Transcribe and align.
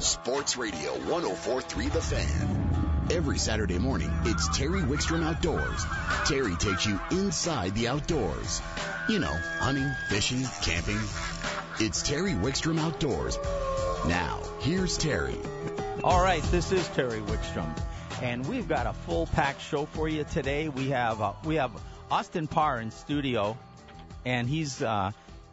Sports 0.00 0.56
Radio 0.56 0.92
1043 0.92 1.88
The 1.88 2.00
Fan. 2.00 3.06
Every 3.10 3.36
Saturday 3.36 3.78
morning, 3.78 4.10
it's 4.24 4.48
Terry 4.56 4.80
Wickstrom 4.80 5.22
Outdoors. 5.22 5.84
Terry 6.26 6.56
takes 6.56 6.86
you 6.86 6.98
inside 7.10 7.74
the 7.74 7.88
outdoors. 7.88 8.62
You 9.10 9.18
know, 9.18 9.36
hunting, 9.58 9.90
fishing, 10.08 10.42
camping. 10.62 10.98
It's 11.80 12.02
Terry 12.02 12.32
Wickstrom 12.32 12.80
Outdoors. 12.80 13.38
Now, 14.08 14.40
here's 14.60 14.96
Terry. 14.96 15.36
All 16.02 16.22
right, 16.22 16.42
this 16.44 16.72
is 16.72 16.88
Terry 16.88 17.20
Wickstrom, 17.20 17.70
and 18.22 18.46
we've 18.46 18.68
got 18.68 18.86
a 18.86 18.94
full 18.94 19.26
packed 19.26 19.60
show 19.60 19.84
for 19.84 20.08
you 20.08 20.24
today. 20.24 20.70
We 20.70 20.88
have 20.90 21.20
uh, 21.20 21.34
we 21.44 21.56
have 21.56 21.72
Austin 22.10 22.46
Parr 22.46 22.80
in 22.80 22.90
studio, 22.90 23.58
and 24.24 24.48
he's 24.48 24.80
uh, 24.80 25.12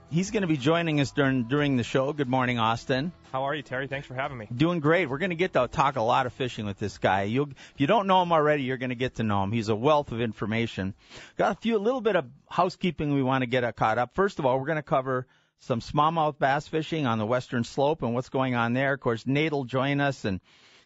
he's 0.10 0.32
going 0.32 0.42
to 0.42 0.48
be 0.48 0.58
joining 0.58 1.00
us 1.00 1.12
during 1.12 1.44
during 1.44 1.78
the 1.78 1.84
show. 1.84 2.14
Good 2.14 2.30
morning, 2.30 2.60
Austin. 2.60 3.12
How 3.32 3.44
are 3.44 3.55
you, 3.55 3.62
Terry? 3.62 3.88
Thanks 3.88 4.08
for 4.08 4.14
having 4.14 4.38
me. 4.38 4.48
Doing 4.55 4.80
great. 4.80 5.10
We're 5.10 5.18
going 5.18 5.32
to 5.32 5.36
get 5.36 5.54
to 5.54 5.68
talk 5.68 5.96
a 5.96 6.02
lot 6.02 6.26
of 6.26 6.34
fishing 6.34 6.66
with 6.66 6.80
this 6.80 6.98
guy. 6.98 7.23
You 7.23 7.44
if 7.44 7.73
you 7.77 7.88
don't 7.88 8.08
know 8.08 8.22
him 8.22 8.31
already, 8.31 8.64
you're 8.64 8.78
going 8.78 8.90
to 8.90 8.95
get 8.95 9.16
to 9.16 9.23
know 9.23 9.44
him. 9.44 9.52
He's 9.52 9.70
a 9.70 9.76
wealth 9.76 10.12
of 10.12 10.22
information. 10.22 10.94
Got 11.38 11.58
a 11.58 11.59
few 11.59 11.78
a 11.78 11.80
little 11.80 12.02
bit 12.02 12.16
of 12.16 12.26
housekeeping 12.50 13.14
we 13.14 13.23
want 13.23 13.41
to 13.41 13.48
get 13.48 13.64
uh, 13.64 13.72
caught 13.72 13.98
up. 13.98 14.16
First 14.16 14.40
of 14.40 14.45
all, 14.45 14.59
we're 14.59 14.66
going 14.66 14.78
to 14.78 14.84
cover 14.84 15.28
some 15.59 15.81
smallmouth 15.81 16.38
bass 16.38 16.67
fishing 16.67 17.05
on 17.05 17.17
the 17.17 17.26
western 17.26 17.64
slope 17.64 18.03
and 18.03 18.14
what's 18.14 18.30
going 18.30 18.55
on 18.55 18.73
there. 18.73 18.94
Of 18.94 19.00
course, 19.00 19.26
Nate 19.26 19.52
will 19.52 19.66
join 19.66 20.00
us 20.00 20.23
and 20.23 20.39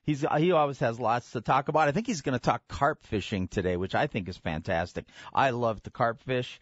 he's 0.04 0.26
he 0.38 0.52
always 0.52 0.80
has 0.80 1.00
lots 1.00 1.32
to 1.32 1.42
talk 1.42 1.68
about. 1.68 1.88
I 1.88 1.92
think 1.92 2.08
he's 2.08 2.22
going 2.22 2.38
to 2.38 2.44
talk 2.44 2.68
carp 2.68 3.04
fishing 3.04 3.48
today, 3.48 3.78
which 3.78 3.96
I 3.96 4.08
think 4.08 4.30
is 4.30 4.38
fantastic. 4.38 5.06
I 5.34 5.52
love 5.52 5.84
the 5.84 5.92
carp 5.92 6.22
fish. 6.22 6.60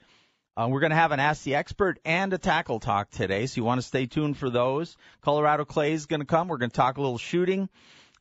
Uh, 0.60 0.68
we're 0.68 0.82
going 0.82 0.90
to 0.90 0.96
have 0.98 1.14
an 1.14 1.22
Ask 1.22 1.44
the 1.44 1.56
Expert 1.56 2.00
and 2.04 2.34
a 2.34 2.38
tackle 2.38 2.82
talk 2.82 3.10
today, 3.12 3.46
so 3.46 3.62
you 3.62 3.64
want 3.64 3.80
to 3.80 3.88
stay 3.88 4.08
tuned 4.08 4.36
for 4.36 4.50
those. 4.50 4.98
Colorado 5.22 5.64
Clay 5.64 5.94
is 5.94 6.06
going 6.06 6.20
to 6.20 6.26
come. 6.26 6.50
We're 6.50 6.58
going 6.58 6.70
to 6.70 6.76
talk 6.76 6.98
a 6.98 7.02
little 7.02 7.18
shooting, 7.18 7.70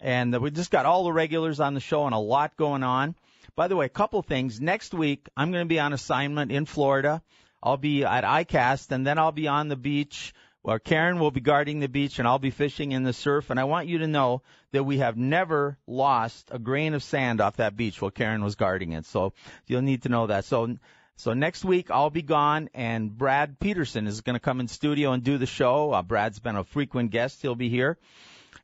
and 0.01 0.33
uh, 0.33 0.39
we 0.39 0.53
just 0.53 0.71
got 0.71 0.87
all 0.87 1.03
the 1.03 1.13
regulars 1.13 1.59
on 1.59 1.75
the 1.75 1.81
show 1.81 2.07
and 2.07 2.15
a 2.15 2.19
lot 2.19 2.57
going 2.57 2.85
on. 2.85 3.17
By 3.57 3.67
the 3.67 3.75
way, 3.75 3.87
a 3.87 3.89
couple 3.89 4.23
things. 4.23 4.61
Next 4.61 4.95
week, 4.95 5.29
I'm 5.37 5.51
going 5.51 5.65
to 5.65 5.69
be 5.69 5.81
on 5.81 5.93
assignment 5.93 6.53
in 6.53 6.65
Florida. 6.65 7.25
I'll 7.61 7.77
be 7.77 8.05
at 8.05 8.23
ICAST, 8.23 8.93
and 8.93 9.05
then 9.05 9.19
I'll 9.19 9.33
be 9.33 9.49
on 9.49 9.67
the 9.67 9.75
beach 9.75 10.33
where 10.63 10.79
Karen 10.79 11.19
will 11.19 11.33
be 11.33 11.41
guarding 11.41 11.81
the 11.81 11.89
beach, 11.89 12.21
and 12.21 12.29
I'll 12.29 12.39
be 12.39 12.51
fishing 12.51 12.93
in 12.93 13.03
the 13.03 13.13
surf. 13.13 13.51
And 13.51 13.59
I 13.59 13.65
want 13.65 13.89
you 13.89 13.99
to 13.99 14.07
know 14.07 14.43
that 14.71 14.85
we 14.85 14.99
have 14.99 15.17
never 15.17 15.77
lost 15.89 16.51
a 16.53 16.61
grain 16.61 16.95
of 16.95 17.03
sand 17.03 17.41
off 17.41 17.57
that 17.57 17.77
beach 17.77 18.01
while 18.01 18.13
Karen 18.13 18.45
was 18.45 18.55
guarding 18.55 18.93
it. 18.93 19.07
So 19.07 19.33
you'll 19.67 19.83
need 19.83 20.03
to 20.03 20.09
know 20.09 20.29
that. 20.29 20.45
So 20.45 20.77
so 21.19 21.35
next 21.35 21.65
week 21.65 21.91
I'll 21.91 22.09
be 22.09 22.23
gone, 22.23 22.71
and 22.73 23.17
Brad 23.17 23.59
Peterson 23.59 24.07
is 24.07 24.23
going 24.23 24.35
to 24.35 24.41
come 24.41 24.61
in 24.61 24.69
studio 24.69 25.13
and 25.13 25.23
do 25.23 25.37
the 25.37 25.47
show. 25.47 25.93
Uh, 25.93 26.03
Brad's 26.03 26.39
been 26.39 26.57
a 26.57 26.65
frequent 26.65 27.11
guest; 27.11 27.43
he'll 27.43 27.55
be 27.55 27.69
here, 27.69 27.99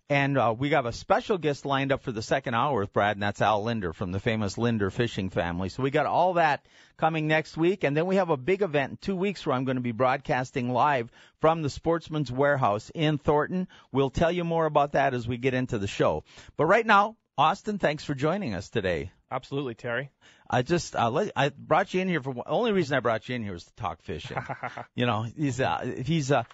and 0.08 0.38
uh, 0.38 0.54
we 0.56 0.70
have 0.70 0.86
a 0.86 0.92
special 0.92 1.36
guest 1.36 1.66
lined 1.66 1.92
up 1.92 2.02
for 2.02 2.12
the 2.12 2.22
second 2.22 2.54
hour 2.54 2.80
with 2.80 2.92
Brad, 2.92 3.16
and 3.16 3.22
that's 3.22 3.42
Al 3.42 3.62
Lindner 3.64 3.92
from 3.92 4.12
the 4.12 4.20
famous 4.20 4.56
Lindner 4.56 4.90
fishing 4.90 5.30
family. 5.30 5.68
So 5.68 5.82
we 5.82 5.90
got 5.90 6.06
all 6.06 6.34
that 6.34 6.64
coming 6.96 7.26
next 7.26 7.56
week, 7.56 7.84
and 7.84 7.96
then 7.96 8.06
we 8.06 8.16
have 8.16 8.30
a 8.30 8.36
big 8.36 8.62
event 8.62 8.90
in 8.92 8.96
two 8.98 9.16
weeks 9.16 9.44
where 9.44 9.56
I'm 9.56 9.64
going 9.64 9.76
to 9.76 9.82
be 9.82 9.92
broadcasting 9.92 10.70
live 10.70 11.10
from 11.40 11.62
the 11.62 11.70
Sportsman's 11.70 12.30
Warehouse 12.30 12.90
in 12.94 13.18
Thornton. 13.18 13.66
We'll 13.92 14.10
tell 14.10 14.30
you 14.30 14.44
more 14.44 14.66
about 14.66 14.92
that 14.92 15.14
as 15.14 15.26
we 15.26 15.38
get 15.38 15.54
into 15.54 15.78
the 15.78 15.88
show. 15.88 16.24
But 16.56 16.66
right 16.66 16.86
now, 16.86 17.16
Austin, 17.36 17.78
thanks 17.78 18.04
for 18.04 18.14
joining 18.14 18.54
us 18.54 18.68
today. 18.68 19.10
Absolutely, 19.30 19.74
Terry. 19.74 20.10
I 20.48 20.62
just 20.62 20.94
uh, 20.94 21.10
let, 21.10 21.32
I 21.34 21.48
brought 21.48 21.92
you 21.94 22.00
in 22.00 22.08
here 22.08 22.22
for 22.22 22.34
the 22.34 22.48
only 22.48 22.72
reason 22.72 22.96
I 22.96 23.00
brought 23.00 23.28
you 23.28 23.34
in 23.34 23.42
here 23.42 23.52
was 23.52 23.64
to 23.64 23.74
talk 23.74 24.02
fishing. 24.02 24.36
you 24.94 25.06
know, 25.06 25.22
he's 25.22 25.60
uh, 25.60 25.94
he's 26.04 26.30
uh, 26.30 26.44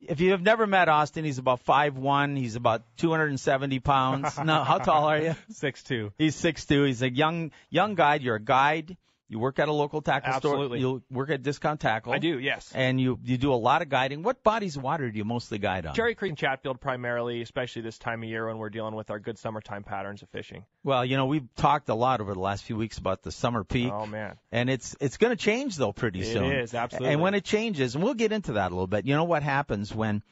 if 0.00 0.20
you 0.20 0.30
have 0.30 0.42
never 0.42 0.66
met 0.66 0.88
Austin, 0.88 1.24
he's 1.24 1.38
about 1.38 1.60
five 1.60 1.96
one. 1.96 2.36
He's 2.36 2.56
about 2.56 2.82
270 2.98 3.80
pounds. 3.80 4.38
no, 4.42 4.64
how 4.64 4.78
tall 4.78 5.04
are 5.04 5.18
you? 5.18 5.36
Six 5.50 5.82
two. 5.82 6.12
He's 6.16 6.34
six 6.34 6.64
two. 6.64 6.84
He's 6.84 7.02
a 7.02 7.10
young 7.10 7.50
young 7.68 7.94
guide. 7.94 8.22
You're 8.22 8.36
a 8.36 8.42
guide. 8.42 8.96
You 9.30 9.38
work 9.38 9.60
at 9.60 9.68
a 9.68 9.72
local 9.72 10.02
tackle 10.02 10.32
Absolutely. 10.34 10.80
store. 10.80 10.94
You 10.96 11.02
work 11.08 11.30
at 11.30 11.44
Discount 11.44 11.78
Tackle. 11.78 12.12
I 12.12 12.18
do, 12.18 12.40
yes. 12.40 12.72
And 12.74 13.00
you 13.00 13.16
you 13.22 13.38
do 13.38 13.54
a 13.54 13.54
lot 13.54 13.80
of 13.80 13.88
guiding. 13.88 14.24
What 14.24 14.42
bodies 14.42 14.76
of 14.76 14.82
water 14.82 15.08
do 15.08 15.16
you 15.16 15.24
mostly 15.24 15.58
guide 15.58 15.86
on? 15.86 15.94
Cherry 15.94 16.16
Creek 16.16 16.30
and 16.30 16.36
Chatfield 16.38 16.80
primarily, 16.80 17.40
especially 17.40 17.82
this 17.82 17.96
time 17.96 18.24
of 18.24 18.28
year 18.28 18.48
when 18.48 18.58
we're 18.58 18.70
dealing 18.70 18.96
with 18.96 19.08
our 19.08 19.20
good 19.20 19.38
summertime 19.38 19.84
patterns 19.84 20.22
of 20.22 20.28
fishing. 20.30 20.64
Well, 20.82 21.04
you 21.04 21.16
know, 21.16 21.26
we've 21.26 21.46
talked 21.54 21.88
a 21.90 21.94
lot 21.94 22.20
over 22.20 22.34
the 22.34 22.40
last 22.40 22.64
few 22.64 22.76
weeks 22.76 22.98
about 22.98 23.22
the 23.22 23.30
summer 23.30 23.62
peak. 23.62 23.92
Oh 23.92 24.04
man. 24.04 24.36
And 24.50 24.68
it's 24.68 24.96
it's 25.00 25.16
going 25.16 25.30
to 25.30 25.40
change 25.40 25.76
though 25.76 25.92
pretty 25.92 26.22
It 26.22 26.32
soon. 26.32 26.50
is, 26.52 26.74
absolutely. 26.74 27.12
And 27.12 27.22
when 27.22 27.34
it 27.34 27.44
changes, 27.44 27.94
and 27.94 28.02
we'll 28.02 28.14
get 28.14 28.32
into 28.32 28.54
that 28.54 28.72
a 28.72 28.74
little 28.74 28.88
bit. 28.88 29.06
You 29.06 29.14
know 29.14 29.22
what 29.24 29.44
happens 29.44 29.94
when 29.94 30.24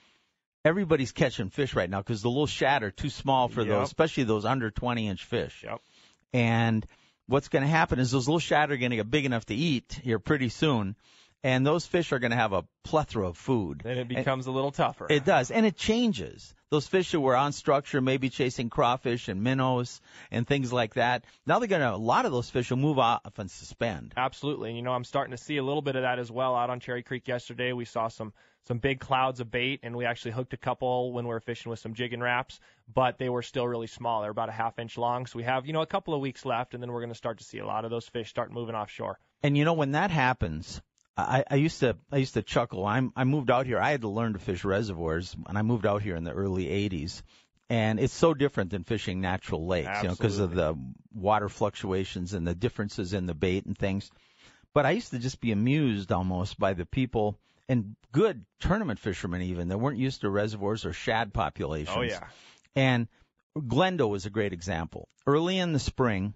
everybody's 0.64 1.12
catching 1.12 1.50
fish 1.50 1.74
right 1.76 1.88
now 1.88 1.98
because 2.00 2.22
the 2.22 2.28
little 2.28 2.48
shad 2.48 2.82
are 2.82 2.90
too 2.90 3.10
small 3.10 3.46
for 3.46 3.60
Yep. 3.60 3.68
those, 3.68 3.86
especially 3.86 4.24
those 4.24 4.44
under 4.44 4.72
20 4.72 5.06
inch 5.06 5.24
fish. 5.24 5.62
Yep. 5.64 5.80
And 6.32 6.84
what's 7.28 7.48
going 7.48 7.62
to 7.62 7.68
happen 7.68 7.98
is 8.00 8.10
those 8.10 8.26
little 8.26 8.40
shad 8.40 8.70
are 8.72 8.76
going 8.76 8.90
to 8.90 8.96
get 8.96 9.10
big 9.10 9.24
enough 9.24 9.46
to 9.46 9.54
eat 9.54 10.00
here 10.02 10.18
pretty 10.18 10.48
soon, 10.48 10.96
and 11.42 11.66
those 11.66 11.86
fish 11.86 12.12
are 12.12 12.18
going 12.18 12.30
to 12.30 12.36
have 12.36 12.52
a 12.52 12.64
plethora 12.84 13.28
of 13.28 13.36
food. 13.36 13.82
Then 13.84 13.98
it 13.98 14.08
becomes 14.08 14.46
a 14.46 14.50
little 14.50 14.72
tougher. 14.72 15.06
It 15.08 15.24
does, 15.24 15.50
and 15.50 15.64
it 15.64 15.76
changes. 15.76 16.54
Those 16.70 16.86
fish 16.86 17.12
that 17.12 17.20
were 17.20 17.36
on 17.36 17.52
structure, 17.52 18.00
maybe 18.00 18.28
chasing 18.28 18.68
crawfish 18.68 19.28
and 19.28 19.42
minnows 19.42 20.02
and 20.30 20.46
things 20.46 20.70
like 20.70 20.94
that. 20.94 21.24
Now 21.46 21.58
they're 21.58 21.68
going 21.68 21.80
to, 21.80 21.94
a 21.94 21.96
lot 21.96 22.26
of 22.26 22.32
those 22.32 22.50
fish 22.50 22.68
will 22.68 22.76
move 22.76 22.98
off 22.98 23.38
and 23.38 23.50
suspend. 23.50 24.12
Absolutely. 24.16 24.70
And 24.70 24.76
you 24.76 24.82
know, 24.82 24.92
I'm 24.92 25.04
starting 25.04 25.30
to 25.30 25.42
see 25.42 25.56
a 25.56 25.62
little 25.62 25.80
bit 25.80 25.96
of 25.96 26.02
that 26.02 26.18
as 26.18 26.30
well 26.30 26.54
out 26.54 26.68
on 26.68 26.80
Cherry 26.80 27.02
Creek 27.02 27.26
yesterday. 27.26 27.72
We 27.72 27.86
saw 27.86 28.08
some 28.08 28.34
some 28.66 28.78
big 28.78 29.00
clouds 29.00 29.40
of 29.40 29.50
bait 29.50 29.80
and 29.82 29.96
we 29.96 30.04
actually 30.04 30.32
hooked 30.32 30.52
a 30.52 30.58
couple 30.58 31.12
when 31.14 31.24
we 31.24 31.30
were 31.30 31.40
fishing 31.40 31.70
with 31.70 31.78
some 31.78 31.94
jigging 31.94 32.20
Raps, 32.20 32.60
but 32.92 33.16
they 33.16 33.30
were 33.30 33.42
still 33.42 33.66
really 33.66 33.86
small. 33.86 34.20
They're 34.20 34.30
about 34.30 34.50
a 34.50 34.52
half 34.52 34.78
inch 34.78 34.98
long. 34.98 35.24
So 35.24 35.38
we 35.38 35.44
have, 35.44 35.64
you 35.64 35.72
know, 35.72 35.80
a 35.80 35.86
couple 35.86 36.12
of 36.12 36.20
weeks 36.20 36.44
left 36.44 36.74
and 36.74 36.82
then 36.82 36.92
we're 36.92 37.00
going 37.00 37.08
to 37.08 37.14
start 37.14 37.38
to 37.38 37.44
see 37.44 37.58
a 37.58 37.66
lot 37.66 37.86
of 37.86 37.90
those 37.90 38.06
fish 38.06 38.28
start 38.28 38.52
moving 38.52 38.74
offshore. 38.74 39.18
And 39.42 39.56
you 39.56 39.64
know 39.64 39.72
when 39.72 39.92
that 39.92 40.10
happens, 40.10 40.82
I, 41.18 41.44
I 41.50 41.54
used 41.56 41.80
to 41.80 41.96
I 42.12 42.18
used 42.18 42.34
to 42.34 42.42
chuckle. 42.42 42.86
I'm 42.86 43.12
I 43.16 43.24
moved 43.24 43.50
out 43.50 43.66
here. 43.66 43.80
I 43.80 43.90
had 43.90 44.02
to 44.02 44.08
learn 44.08 44.34
to 44.34 44.38
fish 44.38 44.64
reservoirs, 44.64 45.36
and 45.46 45.58
I 45.58 45.62
moved 45.62 45.84
out 45.84 46.00
here 46.02 46.14
in 46.14 46.24
the 46.24 46.32
early 46.32 46.66
'80s. 46.66 47.22
And 47.70 48.00
it's 48.00 48.14
so 48.14 48.32
different 48.32 48.70
than 48.70 48.84
fishing 48.84 49.20
natural 49.20 49.66
lakes, 49.66 50.02
you 50.02 50.08
know, 50.08 50.14
because 50.14 50.38
of 50.38 50.54
the 50.54 50.74
water 51.12 51.50
fluctuations 51.50 52.32
and 52.32 52.46
the 52.46 52.54
differences 52.54 53.12
in 53.12 53.26
the 53.26 53.34
bait 53.34 53.66
and 53.66 53.76
things. 53.76 54.10
But 54.72 54.86
I 54.86 54.92
used 54.92 55.10
to 55.10 55.18
just 55.18 55.40
be 55.40 55.52
amused 55.52 56.10
almost 56.10 56.58
by 56.58 56.72
the 56.72 56.86
people 56.86 57.38
and 57.68 57.94
good 58.12 58.46
tournament 58.60 58.98
fishermen 58.98 59.42
even 59.42 59.68
that 59.68 59.78
weren't 59.78 59.98
used 59.98 60.22
to 60.22 60.30
reservoirs 60.30 60.86
or 60.86 60.94
shad 60.94 61.28
oh, 61.28 61.36
populations. 61.36 61.96
Oh 61.96 62.02
yeah. 62.02 62.28
And 62.74 63.08
Glendo 63.56 64.08
was 64.08 64.24
a 64.24 64.30
great 64.30 64.52
example. 64.52 65.08
Early 65.26 65.58
in 65.58 65.72
the 65.72 65.78
spring, 65.78 66.34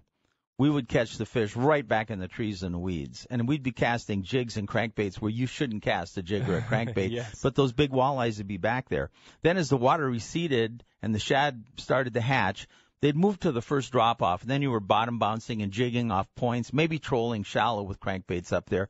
we 0.57 0.69
would 0.69 0.87
catch 0.87 1.17
the 1.17 1.25
fish 1.25 1.55
right 1.55 1.87
back 1.87 2.11
in 2.11 2.19
the 2.19 2.27
trees 2.27 2.63
and 2.63 2.75
the 2.75 2.79
weeds. 2.79 3.25
And 3.29 3.47
we'd 3.47 3.63
be 3.63 3.71
casting 3.71 4.23
jigs 4.23 4.57
and 4.57 4.67
crankbaits 4.67 5.15
where 5.15 5.31
you 5.31 5.47
shouldn't 5.47 5.81
cast 5.81 6.17
a 6.17 6.21
jig 6.21 6.47
or 6.47 6.57
a 6.57 6.61
crankbait. 6.69 7.09
Yes. 7.09 7.41
But 7.41 7.55
those 7.55 7.73
big 7.73 7.91
walleyes 7.91 8.37
would 8.37 8.47
be 8.47 8.57
back 8.57 8.89
there. 8.89 9.09
Then 9.41 9.57
as 9.57 9.69
the 9.69 9.77
water 9.77 10.07
receded 10.07 10.83
and 11.01 11.13
the 11.13 11.19
shad 11.19 11.63
started 11.77 12.13
to 12.13 12.21
hatch, 12.21 12.67
they'd 13.01 13.15
move 13.15 13.39
to 13.39 13.51
the 13.51 13.61
first 13.61 13.91
drop 13.91 14.21
off. 14.21 14.41
And 14.41 14.51
then 14.51 14.61
you 14.61 14.69
were 14.69 14.79
bottom 14.79 15.17
bouncing 15.17 15.61
and 15.63 15.71
jigging 15.71 16.11
off 16.11 16.33
points, 16.35 16.71
maybe 16.71 16.99
trolling 16.99 17.43
shallow 17.43 17.83
with 17.83 17.99
crankbaits 17.99 18.53
up 18.53 18.69
there. 18.69 18.89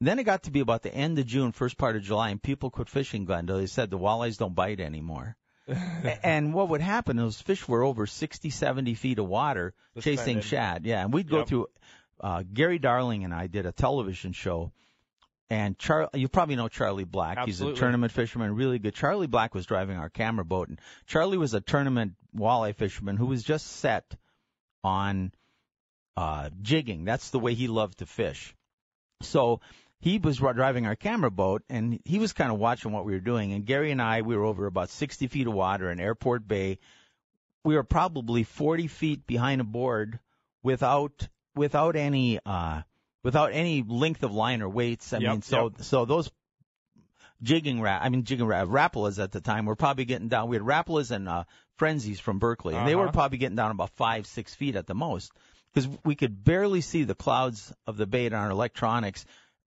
Then 0.00 0.18
it 0.18 0.24
got 0.24 0.42
to 0.42 0.50
be 0.50 0.60
about 0.60 0.82
the 0.82 0.94
end 0.94 1.18
of 1.18 1.26
June, 1.26 1.52
first 1.52 1.78
part 1.78 1.96
of 1.96 2.02
July, 2.02 2.30
and 2.30 2.42
people 2.42 2.70
quit 2.70 2.88
fishing 2.88 3.24
Glendo. 3.24 3.58
They 3.58 3.66
said 3.66 3.88
the 3.88 3.98
walleyes 3.98 4.36
don't 4.36 4.54
bite 4.54 4.80
anymore. 4.80 5.36
And 6.22 6.52
what 6.54 6.68
would 6.70 6.80
happen? 6.80 7.16
Those 7.16 7.40
fish 7.40 7.66
were 7.68 7.82
over 7.84 8.06
60, 8.06 8.50
70 8.50 8.94
feet 8.94 9.18
of 9.18 9.26
water 9.26 9.74
chasing 10.00 10.40
shad. 10.40 10.84
Yeah, 10.84 11.02
and 11.04 11.12
we'd 11.12 11.28
go 11.28 11.38
Yep. 11.38 11.46
through. 11.48 11.66
Uh, 12.20 12.42
Gary 12.52 12.78
Darling 12.78 13.24
and 13.24 13.34
I 13.34 13.46
did 13.48 13.66
a 13.66 13.72
television 13.72 14.32
show, 14.32 14.70
and 15.50 15.76
Char- 15.78 16.08
you 16.14 16.28
probably 16.28 16.54
know 16.56 16.68
Charlie 16.68 17.02
Black. 17.04 17.46
He's 17.46 17.60
a 17.60 17.72
tournament 17.74 18.12
fisherman, 18.12 18.54
really 18.54 18.78
good. 18.78 18.94
Charlie 18.94 19.26
Black 19.26 19.54
was 19.54 19.66
driving 19.66 19.96
our 19.96 20.08
camera 20.08 20.44
boat, 20.44 20.68
and 20.68 20.80
Charlie 21.06 21.38
was 21.38 21.52
a 21.54 21.60
tournament 21.60 22.12
walleye 22.36 22.74
fisherman 22.76 23.16
who 23.16 23.26
was 23.26 23.42
just 23.42 23.66
set 23.66 24.14
on 24.84 25.32
uh, 26.16 26.50
jigging. 26.60 27.04
That's 27.04 27.30
the 27.30 27.38
way 27.40 27.54
he 27.54 27.66
loved 27.68 27.98
to 27.98 28.06
fish. 28.06 28.54
So 29.22 29.60
he 30.02 30.18
was 30.18 30.40
ri- 30.42 30.52
driving 30.52 30.84
our 30.84 30.96
camera 30.96 31.30
boat 31.30 31.62
and 31.70 32.00
he 32.04 32.18
was 32.18 32.32
kind 32.32 32.50
of 32.52 32.58
watching 32.58 32.90
what 32.90 33.04
we 33.04 33.12
were 33.12 33.20
doing. 33.20 33.52
And 33.52 33.64
Gary 33.64 33.92
and 33.92 34.02
I, 34.02 34.22
we 34.22 34.36
were 34.36 34.44
over 34.44 34.66
about 34.66 34.90
60 34.90 35.28
feet 35.28 35.46
of 35.46 35.54
water 35.54 35.90
in 35.92 36.00
Airport 36.00 36.46
Bay. 36.46 36.78
We 37.64 37.76
were 37.76 37.84
probably 37.84 38.42
40 38.42 38.88
feet 38.88 39.26
behind 39.28 39.60
a 39.60 39.64
board 39.64 40.18
without 40.62 41.28
without 41.54 41.94
any 41.94 42.40
uh 42.44 42.82
without 43.22 43.52
any 43.52 43.84
length 43.86 44.24
of 44.24 44.32
line 44.34 44.60
or 44.60 44.68
weights. 44.68 45.12
I 45.12 45.18
Yep, 45.18 45.30
mean, 45.30 45.42
so 45.42 45.62
yep. 45.76 45.82
so 45.82 46.04
those 46.04 46.28
jigging 47.42 47.80
rat, 47.80 48.02
I 48.02 48.08
mean 48.08 48.24
jigging 48.24 48.46
rat, 48.46 48.66
Rapalas 48.66 49.22
at 49.22 49.32
the 49.32 49.40
time 49.40 49.66
were 49.66 49.76
probably 49.76 50.04
getting 50.04 50.28
down. 50.28 50.48
We 50.48 50.56
had 50.56 50.64
Rapalas 50.66 51.10
and 51.12 51.28
uh, 51.28 51.44
Frenzies 51.76 52.20
from 52.20 52.38
Berkley, 52.38 52.74
and 52.74 52.86
they 52.88 52.94
were 52.96 53.04
Uh-huh. 53.04 53.12
probably 53.12 53.38
getting 53.38 53.56
down 53.56 53.70
about 53.70 53.90
five, 53.90 54.26
six 54.26 54.54
feet 54.54 54.76
at 54.76 54.86
the 54.86 54.94
most, 54.94 55.32
because 55.72 55.88
we 56.04 56.14
could 56.14 56.42
barely 56.44 56.80
see 56.80 57.04
the 57.04 57.14
clouds 57.14 57.72
of 57.86 57.96
the 57.96 58.06
bait 58.06 58.32
on 58.32 58.44
our 58.44 58.50
electronics 58.50 59.24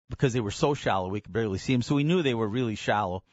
because 0.10 0.34
they 0.34 0.40
were 0.40 0.52
so 0.52 0.74
shallow 0.74 1.10
we 1.10 1.22
could 1.22 1.34
barely 1.34 1.58
see 1.58 1.74
them. 1.74 1.82
So 1.82 1.96
we 1.96 2.04
knew 2.04 2.22
they 2.22 2.34
were 2.34 2.48
really 2.48 2.76
shallow. 2.76 3.24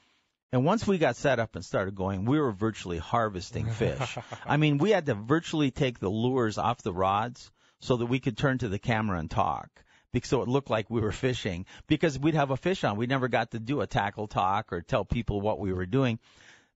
And 0.52 0.64
once 0.64 0.86
we 0.86 0.98
got 0.98 1.16
set 1.16 1.40
up 1.40 1.56
and 1.56 1.64
started 1.64 1.94
going, 1.94 2.24
we 2.24 2.38
were 2.38 2.52
virtually 2.52 2.98
harvesting 2.98 3.68
fish. 3.70 4.16
I 4.46 4.56
mean, 4.56 4.78
we 4.78 4.90
had 4.90 5.06
to 5.06 5.14
virtually 5.14 5.70
take 5.70 5.98
the 5.98 6.08
lures 6.08 6.56
off 6.56 6.82
the 6.82 6.92
rods 6.92 7.50
so 7.80 7.96
that 7.96 8.06
we 8.06 8.20
could 8.20 8.38
turn 8.38 8.58
to 8.58 8.68
the 8.68 8.78
camera 8.78 9.18
and 9.18 9.30
talk. 9.30 9.68
Because 10.12 10.30
so 10.30 10.42
it 10.42 10.48
looked 10.48 10.70
like 10.70 10.88
we 10.88 11.00
were 11.00 11.12
fishing 11.12 11.66
because 11.88 12.18
we'd 12.18 12.34
have 12.34 12.50
a 12.50 12.56
fish 12.56 12.84
on. 12.84 12.96
We 12.96 13.06
never 13.06 13.28
got 13.28 13.50
to 13.50 13.58
do 13.58 13.80
a 13.80 13.86
tackle 13.86 14.28
talk 14.28 14.72
or 14.72 14.80
tell 14.80 15.04
people 15.04 15.40
what 15.40 15.58
we 15.58 15.72
were 15.72 15.84
doing. 15.84 16.18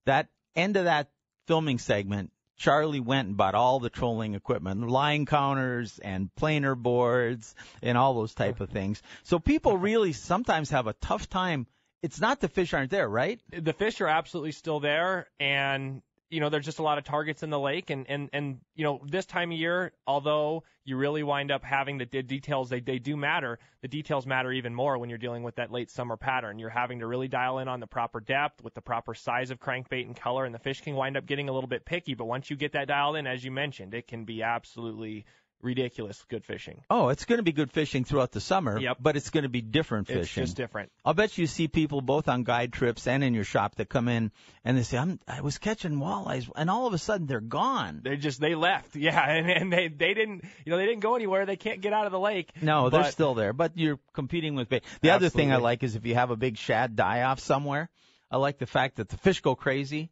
That 0.04 0.28
end 0.54 0.76
of 0.76 0.84
that 0.84 1.10
filming 1.46 1.78
segment, 1.78 2.32
Charlie 2.60 3.00
went 3.00 3.28
and 3.28 3.36
bought 3.38 3.54
all 3.54 3.80
the 3.80 3.88
trolling 3.88 4.34
equipment, 4.34 4.86
line 4.86 5.24
counters 5.24 5.98
and 5.98 6.32
planer 6.34 6.74
boards 6.74 7.54
and 7.82 7.96
all 7.96 8.12
those 8.12 8.34
type 8.34 8.60
of 8.60 8.68
things. 8.68 9.02
So 9.22 9.38
people 9.38 9.78
really 9.78 10.12
sometimes 10.12 10.68
have 10.68 10.86
a 10.86 10.92
tough 10.92 11.30
time. 11.30 11.66
It's 12.02 12.20
not 12.20 12.40
the 12.40 12.48
fish 12.48 12.74
aren't 12.74 12.90
there, 12.90 13.08
right? 13.08 13.40
The 13.50 13.72
fish 13.72 14.02
are 14.02 14.08
absolutely 14.08 14.52
still 14.52 14.78
there, 14.78 15.28
and 15.38 16.02
you 16.30 16.38
know, 16.38 16.48
there's 16.48 16.64
just 16.64 16.78
a 16.78 16.82
lot 16.82 16.96
of 16.96 17.04
targets 17.04 17.42
in 17.42 17.50
the 17.50 17.58
lake, 17.58 17.90
and 17.90 18.06
and 18.08 18.30
and 18.32 18.60
you 18.76 18.84
know, 18.84 19.00
this 19.04 19.26
time 19.26 19.50
of 19.50 19.58
year, 19.58 19.92
although 20.06 20.62
you 20.84 20.96
really 20.96 21.24
wind 21.24 21.50
up 21.50 21.64
having 21.64 21.98
the 21.98 22.06
details, 22.06 22.70
they 22.70 22.80
they 22.80 22.98
do 22.98 23.16
matter. 23.16 23.58
The 23.82 23.88
details 23.88 24.26
matter 24.26 24.52
even 24.52 24.72
more 24.72 24.96
when 24.96 25.08
you're 25.08 25.18
dealing 25.18 25.42
with 25.42 25.56
that 25.56 25.72
late 25.72 25.90
summer 25.90 26.16
pattern. 26.16 26.58
You're 26.58 26.70
having 26.70 27.00
to 27.00 27.06
really 27.06 27.26
dial 27.26 27.58
in 27.58 27.66
on 27.66 27.80
the 27.80 27.86
proper 27.86 28.20
depth 28.20 28.62
with 28.62 28.74
the 28.74 28.80
proper 28.80 29.12
size 29.14 29.50
of 29.50 29.58
crankbait 29.58 30.06
and 30.06 30.14
color, 30.16 30.44
and 30.44 30.54
the 30.54 30.60
fish 30.60 30.80
can 30.80 30.94
wind 30.94 31.16
up 31.16 31.26
getting 31.26 31.48
a 31.48 31.52
little 31.52 31.68
bit 31.68 31.84
picky. 31.84 32.14
But 32.14 32.26
once 32.26 32.48
you 32.48 32.56
get 32.56 32.72
that 32.72 32.86
dialed 32.86 33.16
in, 33.16 33.26
as 33.26 33.44
you 33.44 33.50
mentioned, 33.50 33.92
it 33.92 34.06
can 34.06 34.24
be 34.24 34.42
absolutely 34.42 35.24
ridiculous 35.62 36.24
good 36.28 36.44
fishing. 36.44 36.82
Oh, 36.90 37.08
it's 37.08 37.24
going 37.24 37.38
to 37.38 37.42
be 37.42 37.52
good 37.52 37.70
fishing 37.70 38.04
throughout 38.04 38.32
the 38.32 38.40
summer, 38.40 38.78
Yep. 38.78 38.98
but 39.00 39.16
it's 39.16 39.30
going 39.30 39.42
to 39.42 39.48
be 39.48 39.60
different 39.60 40.06
fishing. 40.06 40.22
It's 40.22 40.32
just 40.34 40.56
different. 40.56 40.90
I'll 41.04 41.14
bet 41.14 41.36
you 41.38 41.46
see 41.46 41.68
people 41.68 42.00
both 42.00 42.28
on 42.28 42.44
guide 42.44 42.72
trips 42.72 43.06
and 43.06 43.22
in 43.22 43.34
your 43.34 43.44
shop 43.44 43.76
that 43.76 43.88
come 43.88 44.08
in 44.08 44.30
and 44.64 44.76
they 44.78 44.82
say, 44.82 44.98
I'm, 44.98 45.18
I 45.28 45.40
was 45.40 45.58
catching 45.58 45.92
walleyes, 45.98 46.50
and 46.56 46.70
all 46.70 46.86
of 46.86 46.94
a 46.94 46.98
sudden 46.98 47.26
they're 47.26 47.40
gone. 47.40 48.00
They 48.04 48.16
just 48.16 48.40
they 48.40 48.54
left, 48.54 48.96
yeah, 48.96 49.20
and 49.30 49.50
and 49.50 49.72
they 49.72 49.88
they 49.88 50.14
didn't 50.14 50.44
you 50.64 50.70
know 50.70 50.76
they 50.76 50.86
didn't 50.86 51.00
go 51.00 51.14
anywhere. 51.14 51.46
They 51.46 51.56
can't 51.56 51.80
get 51.80 51.92
out 51.92 52.06
of 52.06 52.12
the 52.12 52.20
lake. 52.20 52.50
No, 52.60 52.90
they're 52.90 53.04
still 53.10 53.34
there, 53.34 53.52
but 53.52 53.72
you're 53.76 53.98
competing 54.14 54.54
with 54.54 54.68
bait. 54.68 54.84
The 55.02 55.10
other 55.10 55.28
thing 55.28 55.52
I 55.52 55.56
like 55.56 55.82
is 55.82 55.96
if 55.96 56.06
you 56.06 56.14
have 56.14 56.30
a 56.30 56.36
big 56.36 56.56
shad 56.56 56.96
die 56.96 57.22
off 57.22 57.40
somewhere, 57.40 57.88
I 58.30 58.36
like 58.36 58.58
the 58.58 58.66
fact 58.66 58.96
that 58.96 59.08
the 59.08 59.16
fish 59.16 59.40
go 59.40 59.54
crazy. 59.54 60.10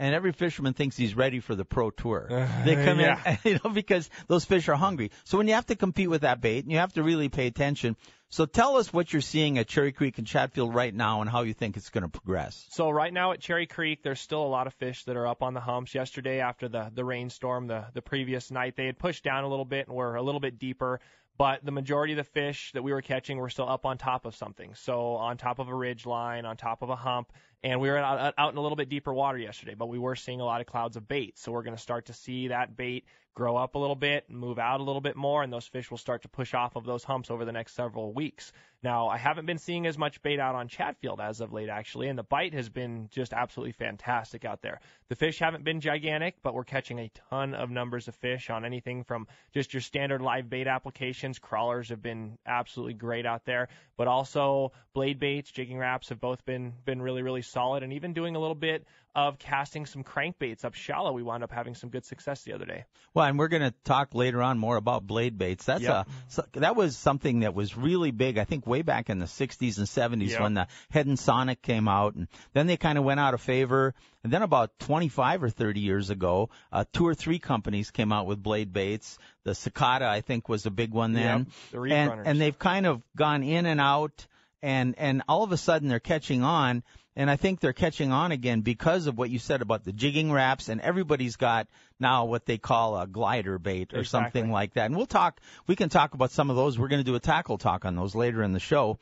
And 0.00 0.14
every 0.14 0.32
fisherman 0.32 0.72
thinks 0.72 0.96
he's 0.96 1.14
ready 1.14 1.40
for 1.40 1.54
the 1.54 1.66
pro 1.66 1.90
tour. 1.90 2.26
Uh, 2.30 2.64
they 2.64 2.74
come 2.74 2.98
yeah. 2.98 3.20
in, 3.26 3.38
you 3.44 3.60
know, 3.62 3.68
because 3.68 4.08
those 4.28 4.46
fish 4.46 4.66
are 4.70 4.74
hungry. 4.74 5.10
So 5.24 5.36
when 5.36 5.46
you 5.46 5.52
have 5.52 5.66
to 5.66 5.76
compete 5.76 6.08
with 6.08 6.22
that 6.22 6.40
bait, 6.40 6.64
you 6.66 6.78
have 6.78 6.94
to 6.94 7.02
really 7.02 7.28
pay 7.28 7.46
attention. 7.46 7.96
So 8.30 8.46
tell 8.46 8.78
us 8.78 8.92
what 8.94 9.12
you're 9.12 9.20
seeing 9.20 9.58
at 9.58 9.66
Cherry 9.66 9.92
Creek 9.92 10.16
and 10.16 10.26
Chatfield 10.26 10.74
right 10.74 10.94
now, 10.94 11.20
and 11.20 11.28
how 11.28 11.42
you 11.42 11.52
think 11.52 11.76
it's 11.76 11.90
going 11.90 12.02
to 12.02 12.08
progress. 12.08 12.66
So 12.70 12.88
right 12.88 13.12
now 13.12 13.32
at 13.32 13.40
Cherry 13.40 13.66
Creek, 13.66 14.02
there's 14.02 14.20
still 14.20 14.42
a 14.42 14.48
lot 14.48 14.66
of 14.66 14.72
fish 14.74 15.04
that 15.04 15.16
are 15.16 15.26
up 15.26 15.42
on 15.42 15.52
the 15.52 15.60
humps. 15.60 15.94
Yesterday, 15.94 16.40
after 16.40 16.68
the 16.68 16.90
the 16.94 17.04
rainstorm, 17.04 17.66
the 17.66 17.84
the 17.92 18.00
previous 18.00 18.50
night, 18.50 18.76
they 18.76 18.86
had 18.86 18.98
pushed 18.98 19.22
down 19.22 19.44
a 19.44 19.48
little 19.48 19.66
bit 19.66 19.86
and 19.88 19.96
were 19.96 20.14
a 20.14 20.22
little 20.22 20.40
bit 20.40 20.58
deeper. 20.58 21.00
But 21.36 21.64
the 21.64 21.72
majority 21.72 22.12
of 22.12 22.18
the 22.18 22.24
fish 22.24 22.70
that 22.72 22.82
we 22.82 22.92
were 22.92 23.00
catching 23.02 23.38
were 23.38 23.48
still 23.48 23.68
up 23.68 23.86
on 23.86 23.98
top 23.98 24.26
of 24.26 24.34
something. 24.34 24.74
So 24.74 25.16
on 25.16 25.36
top 25.38 25.58
of 25.58 25.68
a 25.68 25.74
ridge 25.74 26.06
line, 26.06 26.44
on 26.44 26.56
top 26.56 26.82
of 26.82 26.90
a 26.90 26.96
hump, 26.96 27.32
and 27.62 27.80
we 27.80 27.88
were 27.88 27.98
out, 27.98 28.34
out 28.38 28.52
in 28.52 28.58
a 28.58 28.60
little 28.60 28.76
bit 28.76 28.88
deeper 28.88 29.12
water 29.12 29.38
yesterday. 29.38 29.74
But 29.74 29.86
we 29.86 29.98
were 29.98 30.16
seeing 30.16 30.40
a 30.40 30.44
lot 30.44 30.60
of 30.60 30.66
clouds 30.66 30.96
of 30.96 31.06
bait. 31.06 31.38
So 31.38 31.52
we're 31.52 31.62
going 31.62 31.76
to 31.76 31.82
start 31.82 32.06
to 32.06 32.12
see 32.12 32.48
that 32.48 32.76
bait 32.76 33.04
grow 33.34 33.56
up 33.56 33.74
a 33.74 33.78
little 33.78 33.96
bit, 33.96 34.24
and 34.28 34.38
move 34.38 34.58
out 34.58 34.80
a 34.80 34.82
little 34.82 35.00
bit 35.00 35.16
more, 35.16 35.42
and 35.42 35.52
those 35.52 35.66
fish 35.66 35.90
will 35.90 35.98
start 35.98 36.22
to 36.22 36.28
push 36.28 36.54
off 36.54 36.76
of 36.76 36.84
those 36.84 37.04
humps 37.04 37.30
over 37.30 37.44
the 37.44 37.52
next 37.52 37.74
several 37.74 38.12
weeks. 38.12 38.52
Now, 38.82 39.08
I 39.08 39.18
haven't 39.18 39.44
been 39.44 39.58
seeing 39.58 39.86
as 39.86 39.98
much 39.98 40.22
bait 40.22 40.40
out 40.40 40.54
on 40.54 40.68
Chatfield 40.68 41.20
as 41.20 41.40
of 41.40 41.52
late, 41.52 41.68
actually, 41.68 42.08
and 42.08 42.18
the 42.18 42.22
bite 42.22 42.54
has 42.54 42.70
been 42.70 43.08
just 43.10 43.34
absolutely 43.34 43.72
fantastic 43.72 44.46
out 44.46 44.62
there. 44.62 44.80
The 45.08 45.16
fish 45.16 45.38
haven't 45.38 45.64
been 45.64 45.80
gigantic, 45.80 46.36
but 46.42 46.54
we're 46.54 46.64
catching 46.64 46.98
a 46.98 47.10
ton 47.28 47.52
of 47.54 47.70
numbers 47.70 48.08
of 48.08 48.14
fish 48.14 48.48
on 48.48 48.64
anything 48.64 49.04
from 49.04 49.26
just 49.52 49.74
your 49.74 49.82
standard 49.82 50.22
live 50.22 50.48
bait 50.48 50.66
applications. 50.66 51.38
Crawlers 51.38 51.90
have 51.90 52.00
been 52.00 52.38
absolutely 52.46 52.94
great 52.94 53.26
out 53.26 53.44
there, 53.44 53.68
but 53.98 54.08
also 54.08 54.72
blade 54.94 55.20
baits, 55.20 55.50
jigging 55.50 55.76
Raps 55.76 56.08
have 56.08 56.20
both 56.20 56.44
been 56.46 56.72
been 56.84 57.02
really 57.02 57.22
really 57.22 57.42
solid, 57.42 57.82
and 57.82 57.92
even 57.92 58.14
doing 58.14 58.34
a 58.34 58.40
little 58.40 58.54
bit 58.54 58.86
of 59.14 59.38
casting 59.38 59.86
some 59.86 60.04
crankbaits 60.04 60.64
up 60.64 60.74
shallow. 60.74 61.12
We 61.12 61.22
wound 61.22 61.42
up 61.42 61.50
having 61.50 61.74
some 61.74 61.90
good 61.90 62.04
success 62.04 62.42
the 62.42 62.52
other 62.52 62.64
day. 62.64 62.84
Well, 63.12 63.26
and 63.26 63.38
we're 63.38 63.48
going 63.48 63.62
to 63.62 63.74
talk 63.84 64.14
later 64.14 64.40
on 64.42 64.58
more 64.58 64.76
about 64.76 65.06
blade 65.06 65.36
baits. 65.36 65.64
That's 65.64 65.82
Yep. 65.82 65.92
a 65.92 66.06
so, 66.28 66.44
that 66.54 66.76
was 66.76 66.96
something 66.96 67.40
that 67.40 67.54
was 67.54 67.76
really 67.76 68.12
big. 68.12 68.38
I 68.38 68.44
think 68.44 68.66
way 68.66 68.82
back 68.82 69.10
in 69.10 69.18
the 69.18 69.26
60s 69.26 69.78
and 69.78 69.86
70s 69.88 70.30
Yep. 70.30 70.40
when 70.40 70.54
the 70.54 70.68
Heddon 70.94 71.18
Sonic 71.18 71.60
came 71.62 71.88
out, 71.88 72.14
and 72.14 72.28
then 72.52 72.66
they 72.68 72.76
kind 72.76 72.98
of 72.98 73.04
went 73.04 73.18
out 73.18 73.34
of 73.34 73.40
favor. 73.40 73.94
And 74.22 74.32
then 74.32 74.42
about 74.42 74.78
25 74.80 75.42
or 75.42 75.48
30 75.50 75.80
years 75.80 76.10
ago, 76.10 76.50
uh, 76.70 76.84
two 76.92 77.06
or 77.06 77.14
three 77.14 77.38
companies 77.38 77.90
came 77.90 78.12
out 78.12 78.26
with 78.26 78.42
blade 78.42 78.72
baits. 78.72 79.18
The 79.44 79.54
Cicada, 79.54 80.06
I 80.06 80.20
think, 80.20 80.48
was 80.48 80.66
a 80.66 80.70
big 80.70 80.92
one 80.92 81.14
then. 81.14 81.46
Yep, 81.72 81.82
the 81.82 81.94
and 81.94 82.26
and 82.26 82.40
they've 82.40 82.58
kind 82.58 82.86
of 82.86 83.02
gone 83.16 83.42
in 83.42 83.64
and 83.66 83.80
out, 83.80 84.26
and 84.62 84.94
and 84.98 85.22
all 85.28 85.42
of 85.42 85.52
a 85.52 85.56
sudden 85.56 85.88
they're 85.88 86.00
catching 86.00 86.42
on. 86.42 86.82
And 87.16 87.28
I 87.28 87.36
think 87.36 87.58
they're 87.58 87.72
catching 87.72 88.12
on 88.12 88.30
again 88.30 88.60
because 88.60 89.08
of 89.08 89.18
what 89.18 89.30
you 89.30 89.40
said 89.40 89.62
about 89.62 89.84
the 89.84 89.92
jigging 89.92 90.30
Raps, 90.30 90.68
and 90.68 90.80
everybody's 90.80 91.34
got 91.36 91.66
now 91.98 92.24
what 92.26 92.46
they 92.46 92.56
call 92.56 92.98
a 92.98 93.06
glider 93.06 93.58
bait 93.58 93.92
or 93.92 94.00
Exactly. 94.00 94.04
something 94.04 94.52
like 94.52 94.74
that. 94.74 94.86
And 94.86 94.96
we'll 94.96 95.06
talk, 95.06 95.40
we 95.66 95.74
can 95.74 95.88
talk 95.88 96.14
about 96.14 96.30
some 96.30 96.50
of 96.50 96.56
those. 96.56 96.78
We're 96.78 96.88
going 96.88 97.00
to 97.00 97.10
do 97.10 97.16
a 97.16 97.20
tackle 97.20 97.58
talk 97.58 97.84
on 97.84 97.96
those 97.96 98.14
later 98.14 98.44
in 98.44 98.52
the 98.52 98.60
show. 98.60 99.00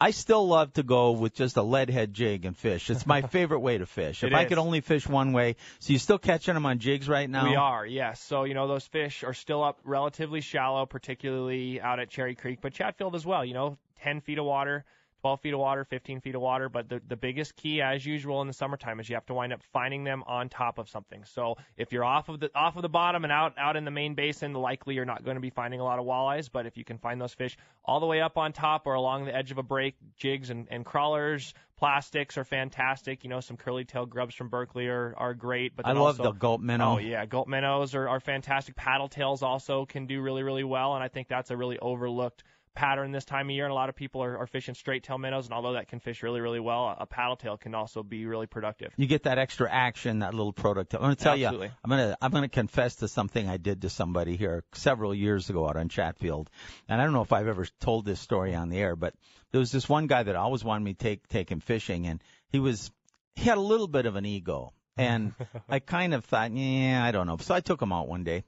I 0.00 0.12
still 0.12 0.46
love 0.46 0.74
to 0.74 0.82
go 0.84 1.12
with 1.12 1.34
just 1.34 1.56
a 1.56 1.62
lead 1.62 1.88
head 1.90 2.12
jig 2.12 2.44
and 2.44 2.56
fish. 2.56 2.90
It's 2.90 3.06
my 3.06 3.22
favorite 3.36 3.60
way 3.60 3.78
to 3.78 3.86
fish. 3.86 4.22
If 4.22 4.32
I 4.32 4.44
could 4.44 4.58
only 4.58 4.80
fish 4.82 5.08
one 5.08 5.32
way, 5.32 5.56
so 5.80 5.92
you're 5.94 5.98
still 6.00 6.18
catching 6.18 6.54
them 6.54 6.66
on 6.66 6.78
jigs 6.78 7.08
right 7.08 7.28
now? 7.28 7.48
We 7.48 7.56
are, 7.56 7.84
yes. 7.84 8.22
So, 8.22 8.44
you 8.44 8.54
know, 8.54 8.68
those 8.68 8.86
fish 8.86 9.24
are 9.24 9.34
still 9.34 9.64
up 9.64 9.80
relatively 9.84 10.42
shallow, 10.42 10.84
particularly 10.86 11.80
out 11.80 11.98
at 11.98 12.10
Cherry 12.10 12.34
Creek, 12.36 12.60
but 12.60 12.74
Chatfield 12.74 13.16
as 13.16 13.26
well, 13.26 13.44
you 13.44 13.54
know, 13.54 13.78
10 14.02 14.20
feet 14.20 14.38
of 14.38 14.44
water, 14.44 14.84
12 15.20 15.40
feet 15.40 15.54
of 15.54 15.60
water, 15.60 15.84
15 15.84 16.20
feet 16.20 16.34
of 16.34 16.40
water. 16.40 16.68
But 16.68 16.88
the, 16.88 17.00
the 17.06 17.16
biggest 17.16 17.56
key, 17.56 17.82
as 17.82 18.04
usual 18.04 18.40
in 18.40 18.46
the 18.46 18.52
summertime, 18.52 19.00
is 19.00 19.08
you 19.08 19.16
have 19.16 19.26
to 19.26 19.34
wind 19.34 19.52
up 19.52 19.62
finding 19.72 20.04
them 20.04 20.22
on 20.26 20.48
top 20.48 20.78
of 20.78 20.88
something. 20.88 21.24
So 21.24 21.56
if 21.76 21.92
you're 21.92 22.04
off 22.04 22.28
of 22.28 22.40
the 22.40 22.50
off 22.54 22.76
of 22.76 22.82
the 22.82 22.88
bottom 22.88 23.24
and 23.24 23.32
out 23.32 23.54
out 23.58 23.76
in 23.76 23.84
the 23.84 23.90
main 23.90 24.14
basin, 24.14 24.52
likely 24.54 24.94
you're 24.94 25.04
not 25.04 25.24
going 25.24 25.36
to 25.36 25.40
be 25.40 25.50
finding 25.50 25.80
a 25.80 25.84
lot 25.84 25.98
of 25.98 26.04
walleyes. 26.06 26.48
But 26.50 26.66
if 26.66 26.76
you 26.76 26.84
can 26.84 26.98
find 26.98 27.20
those 27.20 27.34
fish 27.34 27.56
all 27.84 28.00
the 28.00 28.06
way 28.06 28.20
up 28.20 28.36
on 28.38 28.52
top 28.52 28.86
or 28.86 28.94
along 28.94 29.24
the 29.24 29.34
edge 29.34 29.50
of 29.50 29.58
a 29.58 29.62
break, 29.62 29.96
jigs 30.16 30.50
and, 30.50 30.68
and 30.70 30.84
crawlers, 30.84 31.52
plastics 31.76 32.38
are 32.38 32.44
fantastic. 32.44 33.24
You 33.24 33.30
know, 33.30 33.40
some 33.40 33.56
curly 33.56 33.84
tail 33.84 34.06
grubs 34.06 34.34
from 34.34 34.48
Berkley 34.48 34.86
are, 34.86 35.14
are 35.16 35.34
great. 35.34 35.74
But 35.74 35.86
I 35.86 35.92
love 35.92 36.20
also, 36.20 36.24
the 36.24 36.32
gulp 36.32 36.60
minnow. 36.60 36.94
Oh 36.94 36.98
yeah, 36.98 37.26
gulp 37.26 37.48
minnows 37.48 37.94
are, 37.94 38.08
are 38.08 38.20
fantastic. 38.20 38.76
Paddle 38.76 39.08
tails 39.08 39.42
also 39.42 39.84
can 39.84 40.06
do 40.06 40.20
really 40.20 40.42
really 40.42 40.64
well, 40.64 40.94
and 40.94 41.02
I 41.02 41.08
think 41.08 41.28
that's 41.28 41.50
a 41.50 41.56
really 41.56 41.78
overlooked 41.78 42.44
pattern 42.78 43.10
this 43.10 43.24
time 43.24 43.48
of 43.48 43.50
year. 43.50 43.64
And 43.64 43.72
a 43.72 43.74
lot 43.74 43.88
of 43.88 43.96
people 43.96 44.22
are, 44.22 44.38
are 44.38 44.46
fishing 44.46 44.76
straight 44.76 45.02
tail 45.02 45.18
minnows, 45.18 45.46
and 45.46 45.52
although 45.52 45.72
that 45.72 45.88
can 45.88 45.98
fish 45.98 46.22
really 46.22 46.40
really 46.40 46.60
well, 46.60 46.96
a 46.96 47.06
paddle 47.06 47.34
tail 47.34 47.56
can 47.56 47.74
also 47.74 48.04
be 48.04 48.24
really 48.24 48.46
productive. 48.46 48.92
You 48.96 49.08
get 49.08 49.24
that 49.24 49.36
extra 49.36 49.68
action, 49.68 50.20
that 50.20 50.32
little 50.32 50.52
product. 50.52 50.94
I'm 50.94 51.00
going 51.00 51.16
to 51.16 51.22
tell 51.22 51.32
Absolutely. 51.32 51.66
you, 51.66 51.72
I'm 51.82 51.90
going 51.90 52.10
to 52.10 52.18
I'm 52.22 52.30
going 52.30 52.44
to 52.44 52.48
confess 52.48 52.96
to 52.96 53.08
something 53.08 53.48
I 53.48 53.56
did 53.56 53.82
to 53.82 53.90
somebody 53.90 54.36
here 54.36 54.62
several 54.74 55.12
years 55.12 55.50
ago 55.50 55.68
out 55.68 55.76
on 55.76 55.88
Chatfield, 55.88 56.50
and 56.88 57.00
I 57.00 57.04
don't 57.04 57.12
know 57.12 57.22
if 57.22 57.32
I've 57.32 57.48
ever 57.48 57.66
told 57.80 58.04
this 58.04 58.20
story 58.20 58.54
on 58.54 58.68
the 58.68 58.78
air, 58.78 58.94
but 58.94 59.14
there 59.50 59.58
was 59.58 59.72
this 59.72 59.88
one 59.88 60.06
guy 60.06 60.22
that 60.22 60.36
always 60.36 60.62
wanted 60.62 60.84
me 60.84 60.94
to 60.94 60.98
take 60.98 61.26
take 61.26 61.50
him 61.50 61.58
fishing, 61.58 62.06
and 62.06 62.22
he 62.50 62.60
was 62.60 62.92
he 63.34 63.44
had 63.44 63.58
a 63.58 63.62
little 63.72 63.88
bit 63.88 64.06
of 64.06 64.14
an 64.14 64.24
ego, 64.24 64.72
and 64.96 65.34
I 65.68 65.80
kind 65.80 66.14
of 66.14 66.24
thought, 66.24 66.52
yeah, 66.52 67.04
I 67.04 67.10
don't 67.10 67.26
know. 67.26 67.38
So 67.38 67.56
I 67.56 67.60
took 67.60 67.82
him 67.82 67.92
out 67.92 68.06
one 68.06 68.22
day. 68.22 68.44